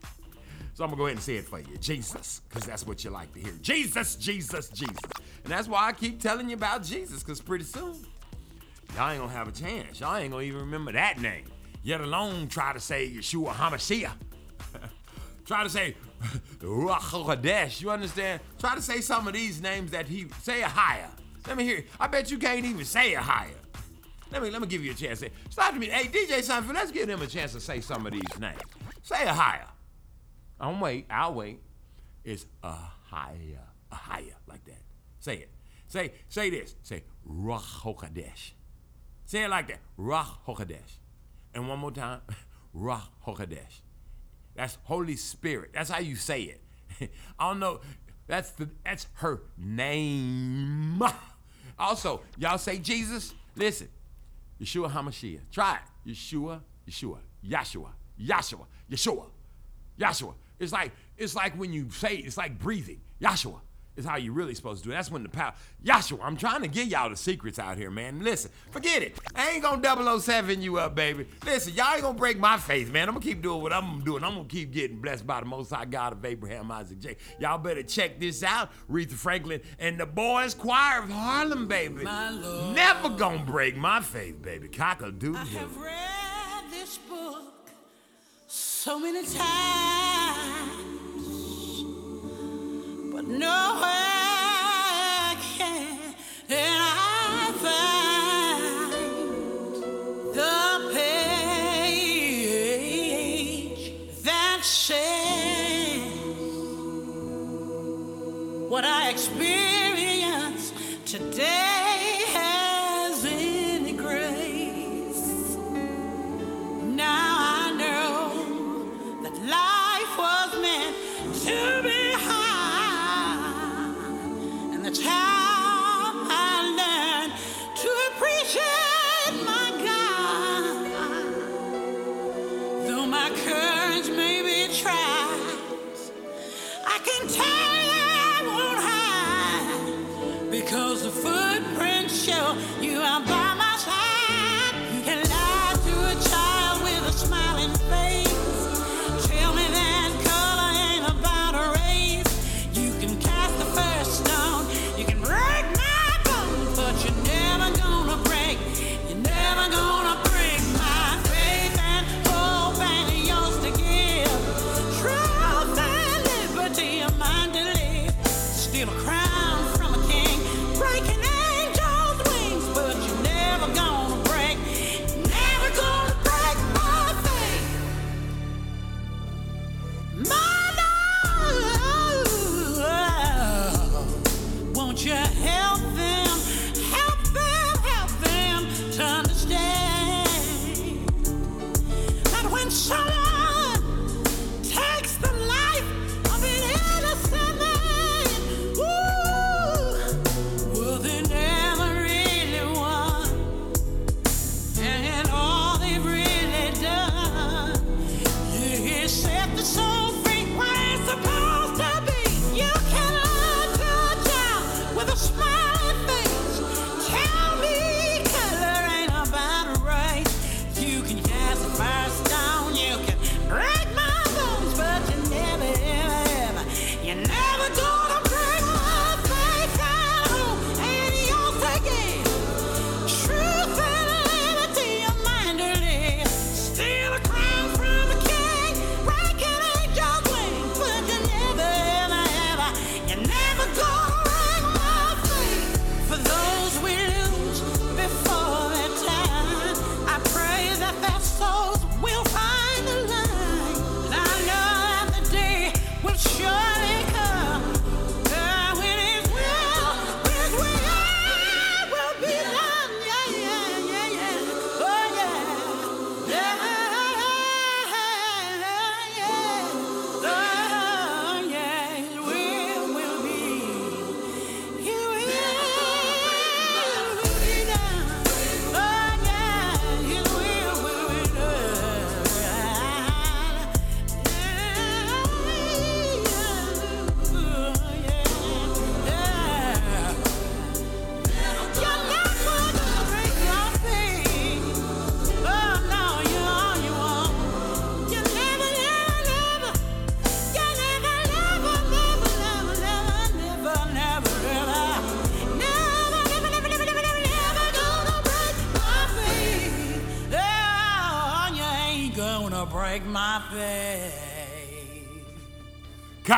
[0.74, 1.76] So I'm gonna go ahead and say it for you.
[1.78, 3.52] Jesus, because that's what you like to hear.
[3.60, 4.96] Jesus, Jesus, Jesus.
[5.44, 7.96] And that's why I keep telling you about Jesus, because pretty soon,
[8.96, 10.00] y'all ain't gonna have a chance.
[10.00, 11.44] Y'all ain't gonna even remember that name.
[11.82, 14.12] Yet alone try to say Yeshua HaMashiach.
[15.44, 15.94] try to say
[16.60, 17.80] Ruach.
[17.80, 18.40] You understand?
[18.58, 21.08] Try to say some of these names that he say Ahaya.
[21.46, 21.84] Let me hear.
[22.00, 23.56] I bet you can't even say Ahaya.
[24.30, 25.22] Let me let me give you a chance.
[25.50, 25.88] Stop to me.
[25.88, 28.60] Hey, DJ Seinfeld, let's give him a chance to say some of these names.
[29.02, 29.71] Say Ahaya.
[30.62, 31.06] I'm wait.
[31.10, 31.60] I'll wait.
[32.24, 33.58] It's Ahaya,
[33.90, 34.80] a higher like that.
[35.18, 35.50] Say it.
[35.88, 36.76] Say say this.
[36.82, 38.52] Say Ruach HaKodesh.
[39.26, 39.80] Say it like that.
[39.98, 40.98] Ruach HaKodesh.
[41.52, 42.20] And one more time.
[42.76, 43.80] Ruach HaKodesh.
[44.54, 45.70] That's Holy Spirit.
[45.74, 47.10] That's how you say it.
[47.38, 47.80] I don't know.
[48.28, 51.02] That's the that's her name.
[51.78, 53.34] Also, y'all say Jesus.
[53.56, 53.88] Listen,
[54.60, 55.40] Yeshua Hamashiach.
[55.50, 56.10] Try it.
[56.10, 57.88] Yeshua, Yeshua, Yahshua,
[58.20, 59.26] Yahshua, Yeshua,
[59.98, 60.34] Yahshua.
[60.62, 63.00] It's like it's like when you say it's like breathing.
[63.20, 63.60] Yahshua
[63.96, 64.96] is how you're really supposed to do it.
[64.96, 65.52] That's when the power.
[65.84, 68.22] Yahshua, I'm trying to give y'all the secrets out here, man.
[68.22, 69.18] Listen, forget it.
[69.34, 71.26] I ain't gonna 007 you up, baby.
[71.44, 73.08] Listen, y'all ain't gonna break my faith, man.
[73.08, 74.24] I'm gonna keep doing what I'm doing.
[74.24, 77.16] I'm gonna keep getting blessed by the Most High God of Abraham, Isaac, J.
[77.38, 78.70] Y'all better check this out.
[78.90, 82.04] Aretha Franklin and the Boys Choir of Harlem, baby.
[82.04, 84.68] Never gonna break my faith, baby.
[84.68, 85.40] Cock a doodle.
[85.40, 87.61] I have read this book
[88.84, 89.44] so many times,
[93.12, 94.11] but nowhere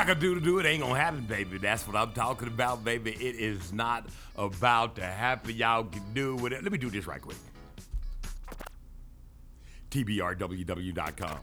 [0.04, 1.56] cock-a-doodle-doo, it ain't gonna happen, baby.
[1.56, 3.12] That's what I'm talking about, baby.
[3.12, 4.06] It is not
[4.36, 5.56] about to happen.
[5.56, 6.62] Y'all can do with it.
[6.62, 7.38] Let me do this right quick.
[9.90, 11.38] TBRWW.com.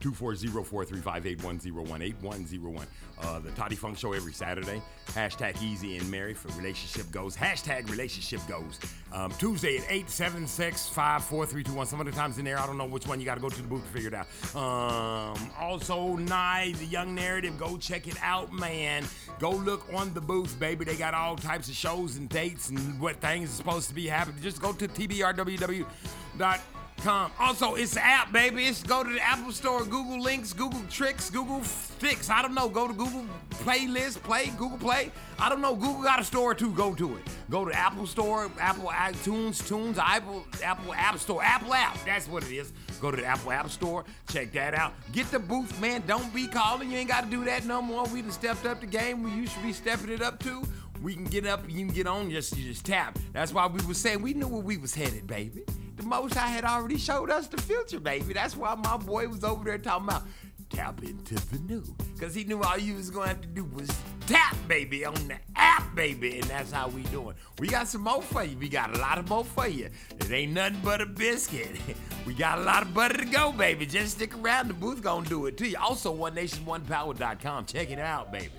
[0.00, 2.86] 240-435-8101, 8101.
[3.20, 4.80] Uh, the Toddy Funk Show every Saturday.
[5.08, 7.36] Hashtag Easy and Merry for Relationship Goes.
[7.36, 8.78] Hashtag Relationship Goes.
[9.12, 11.86] Um, Tuesday at 8, 7, 6, 5, 4, 3, 2, 1.
[11.86, 13.18] Some of the times in there, I don't know which one.
[13.18, 14.28] You got to go to the booth to figure it out.
[14.54, 17.58] Um, also, Nye, the Young Narrative.
[17.58, 19.04] Go check it out, man.
[19.40, 20.84] Go look on the booth, baby.
[20.84, 24.06] They got all types of shows and dates and what things are supposed to be
[24.06, 24.40] happening.
[24.42, 26.60] Just go to TBRWW.com.
[27.06, 28.64] Also, it's app, baby.
[28.64, 32.28] It's go to the Apple Store, Google Links, Google Tricks, Google Fix.
[32.28, 32.68] I don't know.
[32.68, 35.10] Go to Google Playlist, Play, Google Play.
[35.38, 35.74] I don't know.
[35.74, 36.72] Google got a store too.
[36.72, 37.22] Go to it.
[37.50, 41.96] Go to Apple Store, Apple iTunes, Tunes, Apple, Apple App Store, Apple App.
[42.04, 42.72] That's what it is.
[43.00, 44.04] Go to the Apple App Store.
[44.28, 44.92] Check that out.
[45.12, 46.02] Get the booth, man.
[46.06, 46.90] Don't be calling.
[46.90, 48.04] You ain't got to do that no more.
[48.06, 49.22] We done stepped up the game.
[49.22, 50.64] We used to be stepping it up too.
[51.00, 53.20] We can get up, you can get on, just you just tap.
[53.32, 55.62] That's why we was saying we knew where we was headed, baby.
[55.98, 58.32] The most I had already showed us the future, baby.
[58.32, 60.22] That's why my boy was over there talking about
[60.70, 61.82] tap into the new.
[62.20, 63.88] Cause he knew all you was gonna have to do was
[64.26, 66.38] tap, baby, on the app, baby.
[66.38, 67.34] And that's how we doing.
[67.58, 68.56] We got some more for you.
[68.58, 69.90] We got a lot of more for you.
[70.20, 71.76] It ain't nothing but a biscuit.
[72.26, 73.84] we got a lot of butter to go, baby.
[73.84, 74.68] Just stick around.
[74.68, 75.76] The booth gonna do it to you.
[75.78, 77.66] Also, OneNationOnePower.com.
[77.66, 78.52] Check it out, baby.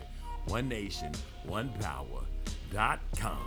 [0.48, 1.14] One Nation,
[1.46, 3.38] One Power.com.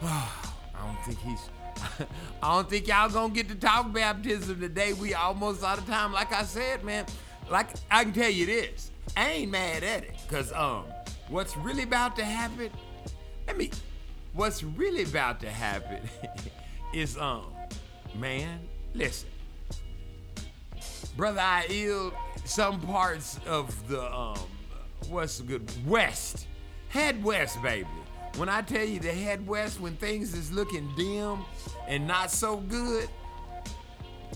[0.02, 1.50] I don't think he's.
[2.42, 4.92] I don't think y'all gonna get to talk baptism today.
[4.92, 6.12] We almost out of time.
[6.12, 7.06] Like I said, man.
[7.50, 10.84] Like I can tell you this, I ain't mad at it, cause um,
[11.28, 12.70] what's really about to happen?
[13.46, 13.70] Let me.
[14.32, 15.98] What's really about to happen
[16.94, 17.46] is um,
[18.14, 18.60] man,
[18.94, 19.28] listen,
[21.16, 22.12] brother, I ill
[22.44, 24.38] some parts of the um,
[25.08, 26.46] what's the good west,
[26.88, 27.88] head west, baby.
[28.36, 31.40] When I tell you to head west when things is looking dim
[31.90, 33.08] and not so good,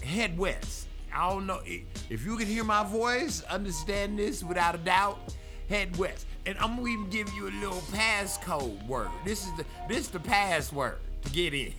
[0.02, 0.88] head west.
[1.14, 5.34] I don't know if you can hear my voice, understand this without a doubt.
[5.68, 9.08] Head west, and I'm gonna even give you a little passcode word.
[9.24, 11.72] This is the this is the password to get in.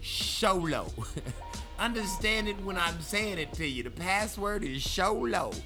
[0.00, 0.92] Sholo.
[1.78, 3.82] understand it when I'm saying it to you.
[3.82, 5.58] The password is Sholo.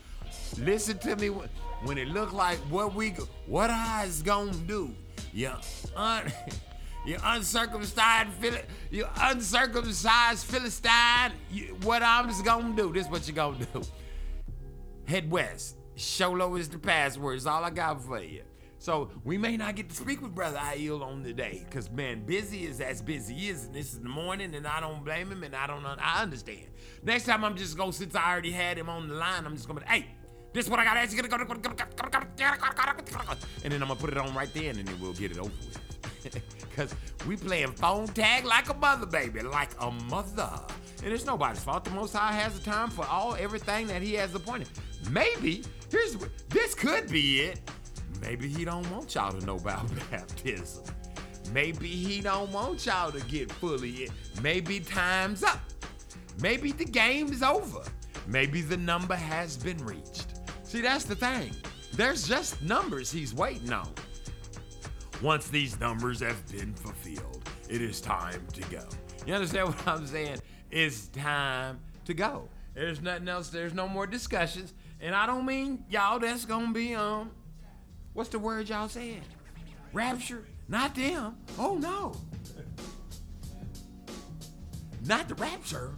[0.59, 3.11] Listen to me when, it look like what we
[3.47, 4.95] what I's gonna do.
[5.33, 5.53] You
[5.97, 6.33] un,
[7.05, 8.55] you uncircumcised Phil,
[8.91, 11.33] you uncircumcised Philistine.
[11.51, 12.93] You, what I'm just gonna do.
[12.93, 13.83] This what you gonna do.
[15.05, 15.77] Head west.
[15.97, 17.37] Sholo is the password.
[17.37, 18.43] It's all I got for you.
[18.79, 22.25] So we may not get to speak with Brother Aiel on the day, cause man,
[22.25, 25.43] busy is as busy is, and this is the morning, and I don't blame him,
[25.43, 26.67] and I don't, I understand.
[27.03, 29.69] Next time I'm just gonna, since I already had him on the line, I'm just
[29.69, 30.07] gonna, hey,
[30.55, 31.23] this is what I got to ask you.
[31.23, 31.31] And
[33.71, 36.00] then I'm gonna put it on right then, and then we'll get it over with.
[36.77, 36.95] Cause
[37.27, 40.51] we playing phone tag like a mother, baby, like a mother.
[41.03, 41.85] And it's nobody's fault.
[41.85, 44.69] The Most High has the time for all everything that He has appointed.
[45.11, 46.17] Maybe here's
[46.49, 47.61] this could be it.
[48.21, 50.85] Maybe He don't want y'all to know about baptism.
[51.53, 54.11] Maybe He don't want y'all to get fully in.
[54.43, 55.61] Maybe time's up.
[56.41, 57.83] Maybe the game is over.
[58.27, 60.41] Maybe the number has been reached.
[60.63, 61.53] See, that's the thing.
[61.93, 63.93] There's just numbers he's waiting on.
[65.23, 68.83] Once these numbers have been fulfilled, it is time to go.
[69.27, 70.39] You understand what I'm saying?
[70.71, 72.49] It's time to go.
[72.75, 73.51] There's nothing else.
[73.51, 74.73] There's no more discussions.
[75.01, 77.31] And I don't mean y'all that's gonna be um
[78.13, 79.23] what's the word y'all saying?
[79.93, 80.45] Rapture?
[80.69, 81.37] Not them.
[81.59, 82.15] Oh no.
[85.07, 85.95] Not the rapture.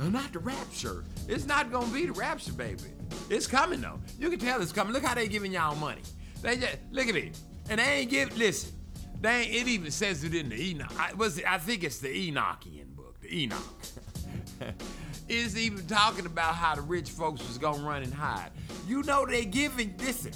[0.00, 1.04] Uh, Not the rapture.
[1.28, 2.82] It's not gonna be the rapture, baby.
[3.30, 4.00] It's coming though.
[4.18, 4.92] You can tell it's coming.
[4.92, 6.02] Look how they giving y'all money.
[6.42, 7.38] They just look at it,
[7.70, 8.36] and they ain't give.
[8.36, 8.72] Listen,
[9.20, 10.92] they ain't, it even says it in the Enoch.
[10.98, 13.58] I, was it, I think it's the Enochian book, the Enoch.
[15.28, 18.50] it's even talking about how the rich folks was gonna run and hide.
[18.86, 19.94] You know they giving.
[19.98, 20.32] Listen,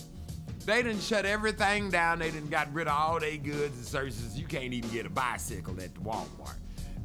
[0.65, 2.19] they didn't shut everything down.
[2.19, 4.39] They didn't got rid of all their goods and services.
[4.39, 6.57] You can't even get a bicycle at the Walmart.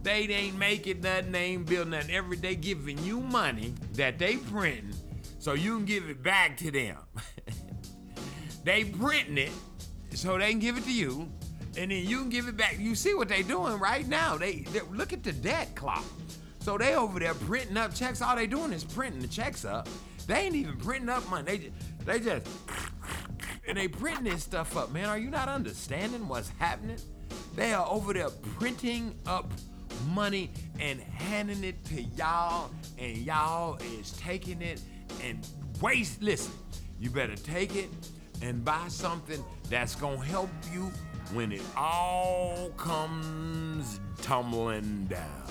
[0.03, 2.13] They ain't making nothing, they ain't building nothing.
[2.13, 4.93] Every day giving you money that they printing
[5.39, 6.97] so you can give it back to them.
[8.65, 9.51] they printing it
[10.15, 11.29] so they can give it to you,
[11.77, 12.77] and then you can give it back.
[12.79, 14.37] You see what they're doing right now?
[14.37, 16.05] They, look at the debt clock.
[16.59, 18.21] So they over there printing up checks.
[18.21, 19.87] All they doing is printing the checks up.
[20.27, 21.43] They ain't even printing up money.
[21.43, 22.47] They just, they just
[23.67, 24.91] and they printing this stuff up.
[24.91, 26.97] Man, are you not understanding what's happening?
[27.55, 29.51] They are over there printing up
[30.09, 34.81] money and handing it to y'all, and y'all is taking it
[35.23, 35.45] and
[35.81, 36.21] waste.
[36.21, 36.53] Listen,
[36.99, 37.89] you better take it
[38.43, 40.91] and buy something that's gonna help you
[41.33, 45.43] when it all comes tumbling down.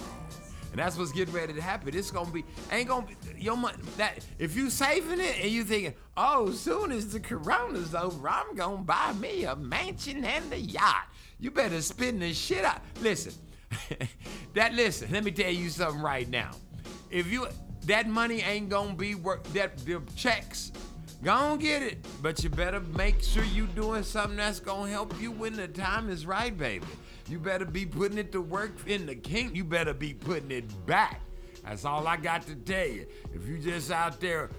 [0.71, 1.95] And that's what's getting ready to happen.
[1.95, 5.65] It's gonna be ain't gonna be your money that if you saving it and you
[5.65, 10.59] thinking, oh, soon as the corona's over, I'm gonna buy me a mansion and a
[10.59, 11.09] yacht.
[11.41, 12.81] You better spend the shit out.
[13.01, 13.33] Listen,
[14.55, 16.53] that listen, let me tell you something right now.
[17.11, 17.49] If you
[17.87, 20.73] that money ain't gonna be worth that the checks,
[21.23, 22.05] go on get it.
[22.21, 26.11] But you better make sure you doing something that's gonna help you when the time
[26.11, 26.87] is right, baby.
[27.29, 29.55] You better be putting it to work in the king.
[29.55, 31.21] You better be putting it back.
[31.65, 33.07] That's all I got to tell you.
[33.33, 34.51] If you just out there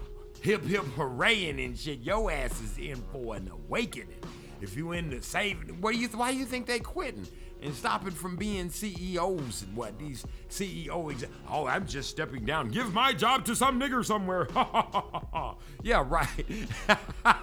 [0.41, 4.19] hip hip hooraying and shit, your ass is in for an awakening.
[4.61, 6.07] If you in the saving, do you?
[6.09, 7.27] Why you think they quitting
[7.63, 11.11] and stopping from being CEOs and what these CEO?
[11.11, 12.69] Ex- oh, I'm just stepping down.
[12.69, 14.47] Give my job to some nigger somewhere.
[15.83, 16.45] yeah, right.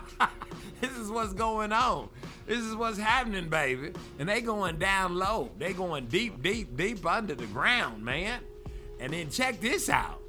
[0.81, 2.09] this is what's going on.
[2.47, 3.93] This is what's happening, baby.
[4.19, 5.51] And they going down low.
[5.59, 8.41] They going deep, deep, deep under the ground, man.
[8.99, 10.21] And then check this out.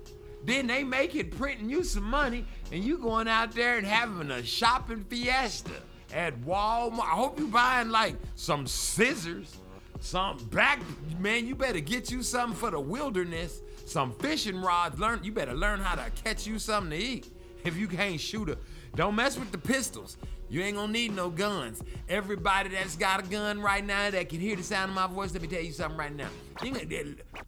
[0.43, 4.31] Then they make it printing you some money, and you going out there and having
[4.31, 5.73] a shopping fiesta
[6.13, 6.99] at Walmart.
[6.99, 9.57] I hope you buying like some scissors,
[10.01, 10.81] some back
[11.19, 11.47] man.
[11.47, 14.99] You better get you something for the wilderness, some fishing rods.
[14.99, 17.31] Learn you better learn how to catch you something to eat.
[17.63, 18.57] If you can't shoot a,
[18.95, 20.17] don't mess with the pistols.
[20.49, 21.83] You ain't gonna need no guns.
[22.09, 25.31] Everybody that's got a gun right now that can hear the sound of my voice,
[25.31, 26.27] let me tell you something right now.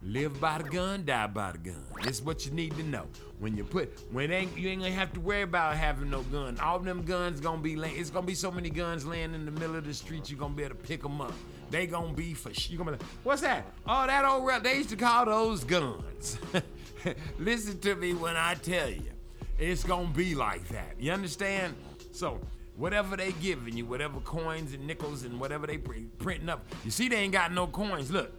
[0.03, 1.83] Live by the gun, die by the gun.
[2.01, 3.07] It's what you need to know.
[3.39, 6.59] When you put, when ain't you ain't gonna have to worry about having no gun.
[6.59, 9.75] All them guns gonna be, it's gonna be so many guns laying in the middle
[9.75, 10.29] of the street.
[10.29, 11.33] You gonna be able to pick them up.
[11.73, 13.65] They gonna be for sh- you gonna be like, what's that?
[13.87, 16.37] Oh, that old rel- they used to call those guns.
[17.39, 19.09] Listen to me when I tell you,
[19.57, 20.93] it's gonna be like that.
[20.99, 21.73] You understand?
[22.11, 22.39] So
[22.75, 26.91] whatever they giving you, whatever coins and nickels and whatever they pr- printing up, you
[26.91, 28.11] see they ain't got no coins.
[28.11, 28.31] Look,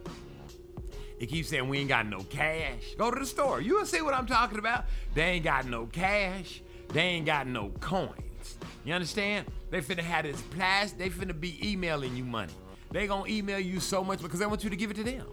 [1.19, 2.95] it keeps saying we ain't got no cash.
[2.97, 3.59] Go to the store.
[3.59, 4.85] You'll see what I'm talking about.
[5.13, 6.61] They ain't got no cash.
[6.93, 8.57] They ain't got no coins.
[8.85, 9.47] You understand?
[9.71, 10.99] They finna have this plastic.
[10.99, 12.53] They finna be emailing you money.
[12.95, 15.27] They gonna email you so much because they want you to give it to them.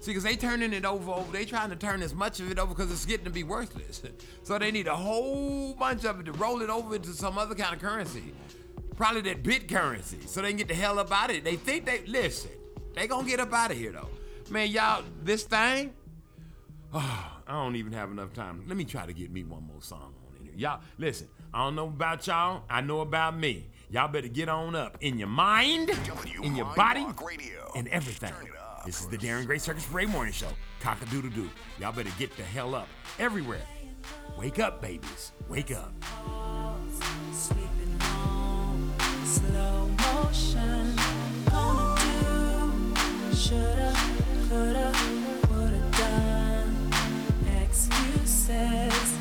[0.00, 2.58] See, because they turning it over, over, they trying to turn as much of it
[2.58, 4.00] over because it's getting to be worthless.
[4.44, 7.54] So they need a whole bunch of it to roll it over into some other
[7.54, 8.32] kind of currency.
[8.96, 10.20] Probably that bit currency.
[10.24, 11.44] So they can get the hell up out of it.
[11.44, 12.52] They think they, listen,
[12.94, 14.08] they gonna get up out of here though.
[14.48, 15.92] Man, y'all, this thing,
[16.94, 18.64] oh, I don't even have enough time.
[18.66, 20.54] Let me try to get me one more song on in here.
[20.56, 23.66] Y'all, listen, I don't know about y'all, I know about me.
[23.88, 25.90] Y'all better get on up in your mind,
[26.42, 27.06] in your body,
[27.76, 28.32] and everything.
[28.84, 30.48] This is the Darren Gray Circus Parade Morning Show.
[30.80, 31.48] Cock a doodle doo.
[31.78, 32.88] Y'all better get the hell up
[33.20, 33.62] everywhere.
[34.36, 35.30] Wake up, babies.
[35.48, 35.92] Wake up.
[37.32, 38.92] Sweeping home,
[39.24, 40.96] slow motion.
[41.48, 43.94] Gonna do, shoulda,
[44.48, 44.92] coulda,
[45.48, 46.92] woulda done.
[47.62, 49.15] Excuses.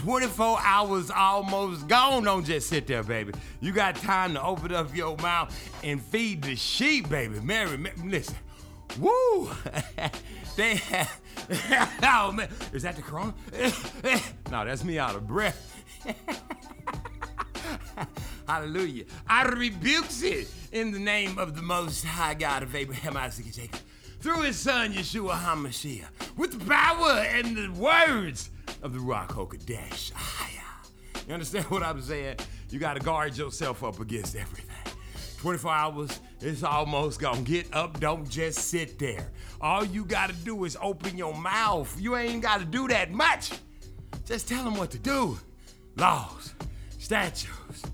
[0.00, 2.24] 24 hours almost gone.
[2.24, 3.34] Don't just sit there, baby.
[3.60, 5.54] You got time to open up your mouth
[5.84, 7.38] and feed the sheep, baby.
[7.40, 8.36] Mary, Ma- listen.
[8.98, 9.50] Woo!
[10.56, 11.20] they have.
[12.02, 12.48] oh, man.
[12.72, 13.34] Is that the corona?
[14.50, 15.84] no, that's me out of breath.
[18.48, 19.04] Hallelujah.
[19.28, 23.54] I rebukes it in the name of the Most High God of Abraham, Isaac, and
[23.54, 23.80] Jacob.
[24.20, 28.50] Through his son, Yeshua HaMashiach, with the power and the words
[28.82, 29.32] of the Rock.
[29.32, 30.60] Ahaya.
[31.26, 32.36] You understand what I'm saying?
[32.68, 34.76] You got to guard yourself up against everything.
[35.38, 37.44] 24 hours, it's almost gone.
[37.44, 39.26] Get up, don't just sit there.
[39.58, 41.98] All you got to do is open your mouth.
[41.98, 43.52] You ain't got to do that much.
[44.26, 45.38] Just tell them what to do.
[45.96, 46.52] Laws,
[46.98, 47.84] statutes,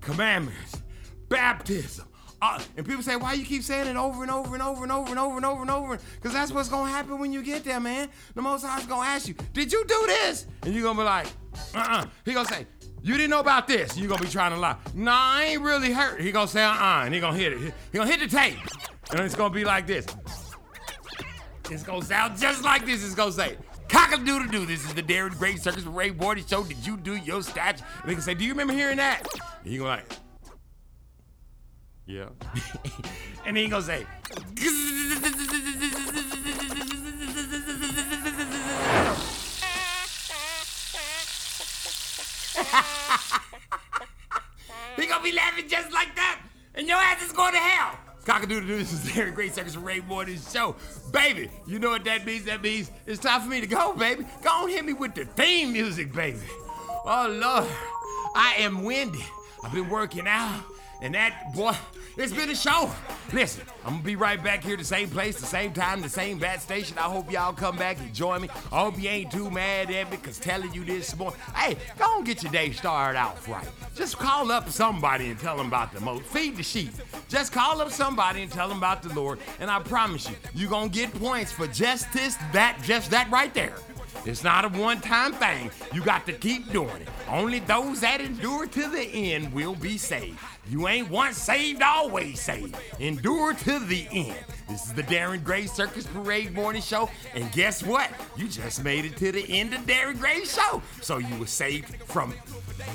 [0.00, 0.82] commandments,
[1.28, 2.08] baptism.
[2.46, 4.92] Uh, and people say, why you keep saying it over and over and over and
[4.92, 5.98] over and over and over and over?
[6.14, 8.08] Because that's what's gonna happen when you get there, man.
[8.34, 10.46] The Most High's gonna ask you, did you do this?
[10.62, 11.26] And you're gonna be like,
[11.74, 12.06] uh-uh.
[12.24, 12.66] He gonna say,
[13.02, 13.96] you didn't know about this.
[13.98, 14.76] You're gonna be trying to lie.
[14.94, 16.20] Nah, I ain't really hurt.
[16.20, 17.74] He gonna say, uh-uh, and he gonna hit it.
[17.90, 18.58] He gonna hit the tape.
[19.10, 20.06] And it's gonna be like this.
[21.70, 23.04] It's gonna sound just like this.
[23.04, 23.56] It's gonna say,
[23.88, 24.66] cock-a-doodle doo.
[24.66, 26.62] This is the Darren Gray Circus Parade Morning Show.
[26.62, 27.82] Did you do your stats?
[28.02, 29.26] And they can say, do you remember hearing that?
[29.64, 30.18] And you gonna be like,
[32.06, 32.28] yeah.
[33.44, 34.06] and then he gonna say,
[44.96, 46.40] he gonna be laughing just like that,
[46.74, 47.98] and your ass is going to hell.
[48.24, 50.74] Cockadoodle doo, this is Darren Gray Circus Ray Morning Show.
[51.12, 52.44] Baby, you know what that means?
[52.46, 54.24] That means it's time for me to go, baby.
[54.42, 56.40] Go on, hit me with the theme music, baby.
[57.04, 57.68] Oh, Lord.
[58.34, 59.22] I am winded.
[59.62, 60.62] I've been working out,
[61.02, 61.74] and that, boy,
[62.16, 62.90] it's been a show.
[63.32, 66.38] Listen, I'm gonna be right back here, the same place, the same time, the same
[66.38, 66.96] bat station.
[66.98, 68.48] I hope y'all come back and join me.
[68.72, 72.04] I hope you ain't too mad at me, cause telling you this morning, hey, go
[72.04, 73.68] on get your day started out right.
[73.94, 76.24] Just call up somebody and tell them about the most.
[76.24, 76.90] Feed the sheep.
[77.28, 80.70] Just call up somebody and tell them about the Lord, and I promise you, you're
[80.70, 83.74] gonna get points for just this, that, just that right there.
[84.24, 85.70] It's not a one time thing.
[85.92, 87.08] You got to keep doing it.
[87.28, 90.38] Only those that endure to the end will be saved.
[90.68, 92.76] You ain't once saved, always saved.
[92.98, 94.36] Endure to the end.
[94.68, 97.08] This is the Darren Gray Circus Parade Morning Show.
[97.34, 98.10] And guess what?
[98.36, 100.82] You just made it to the end of Darren Gray's show.
[101.02, 102.34] So you were saved from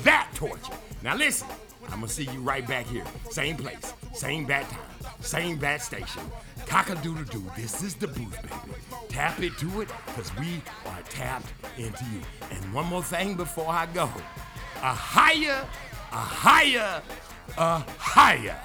[0.02, 0.74] that torture.
[1.02, 1.48] Now listen,
[1.90, 3.04] I'm to see you right back here.
[3.30, 4.80] Same place, same bad time,
[5.22, 6.22] same bat station.
[6.66, 7.44] Cock a doodle doo.
[7.56, 8.72] This is the booth, baby.
[9.08, 12.20] Tap it, do it, because we are tapped into you.
[12.50, 14.10] And one more thing before I go
[14.82, 15.64] Ahaya,
[16.10, 17.02] a higher,
[17.56, 18.60] a higher.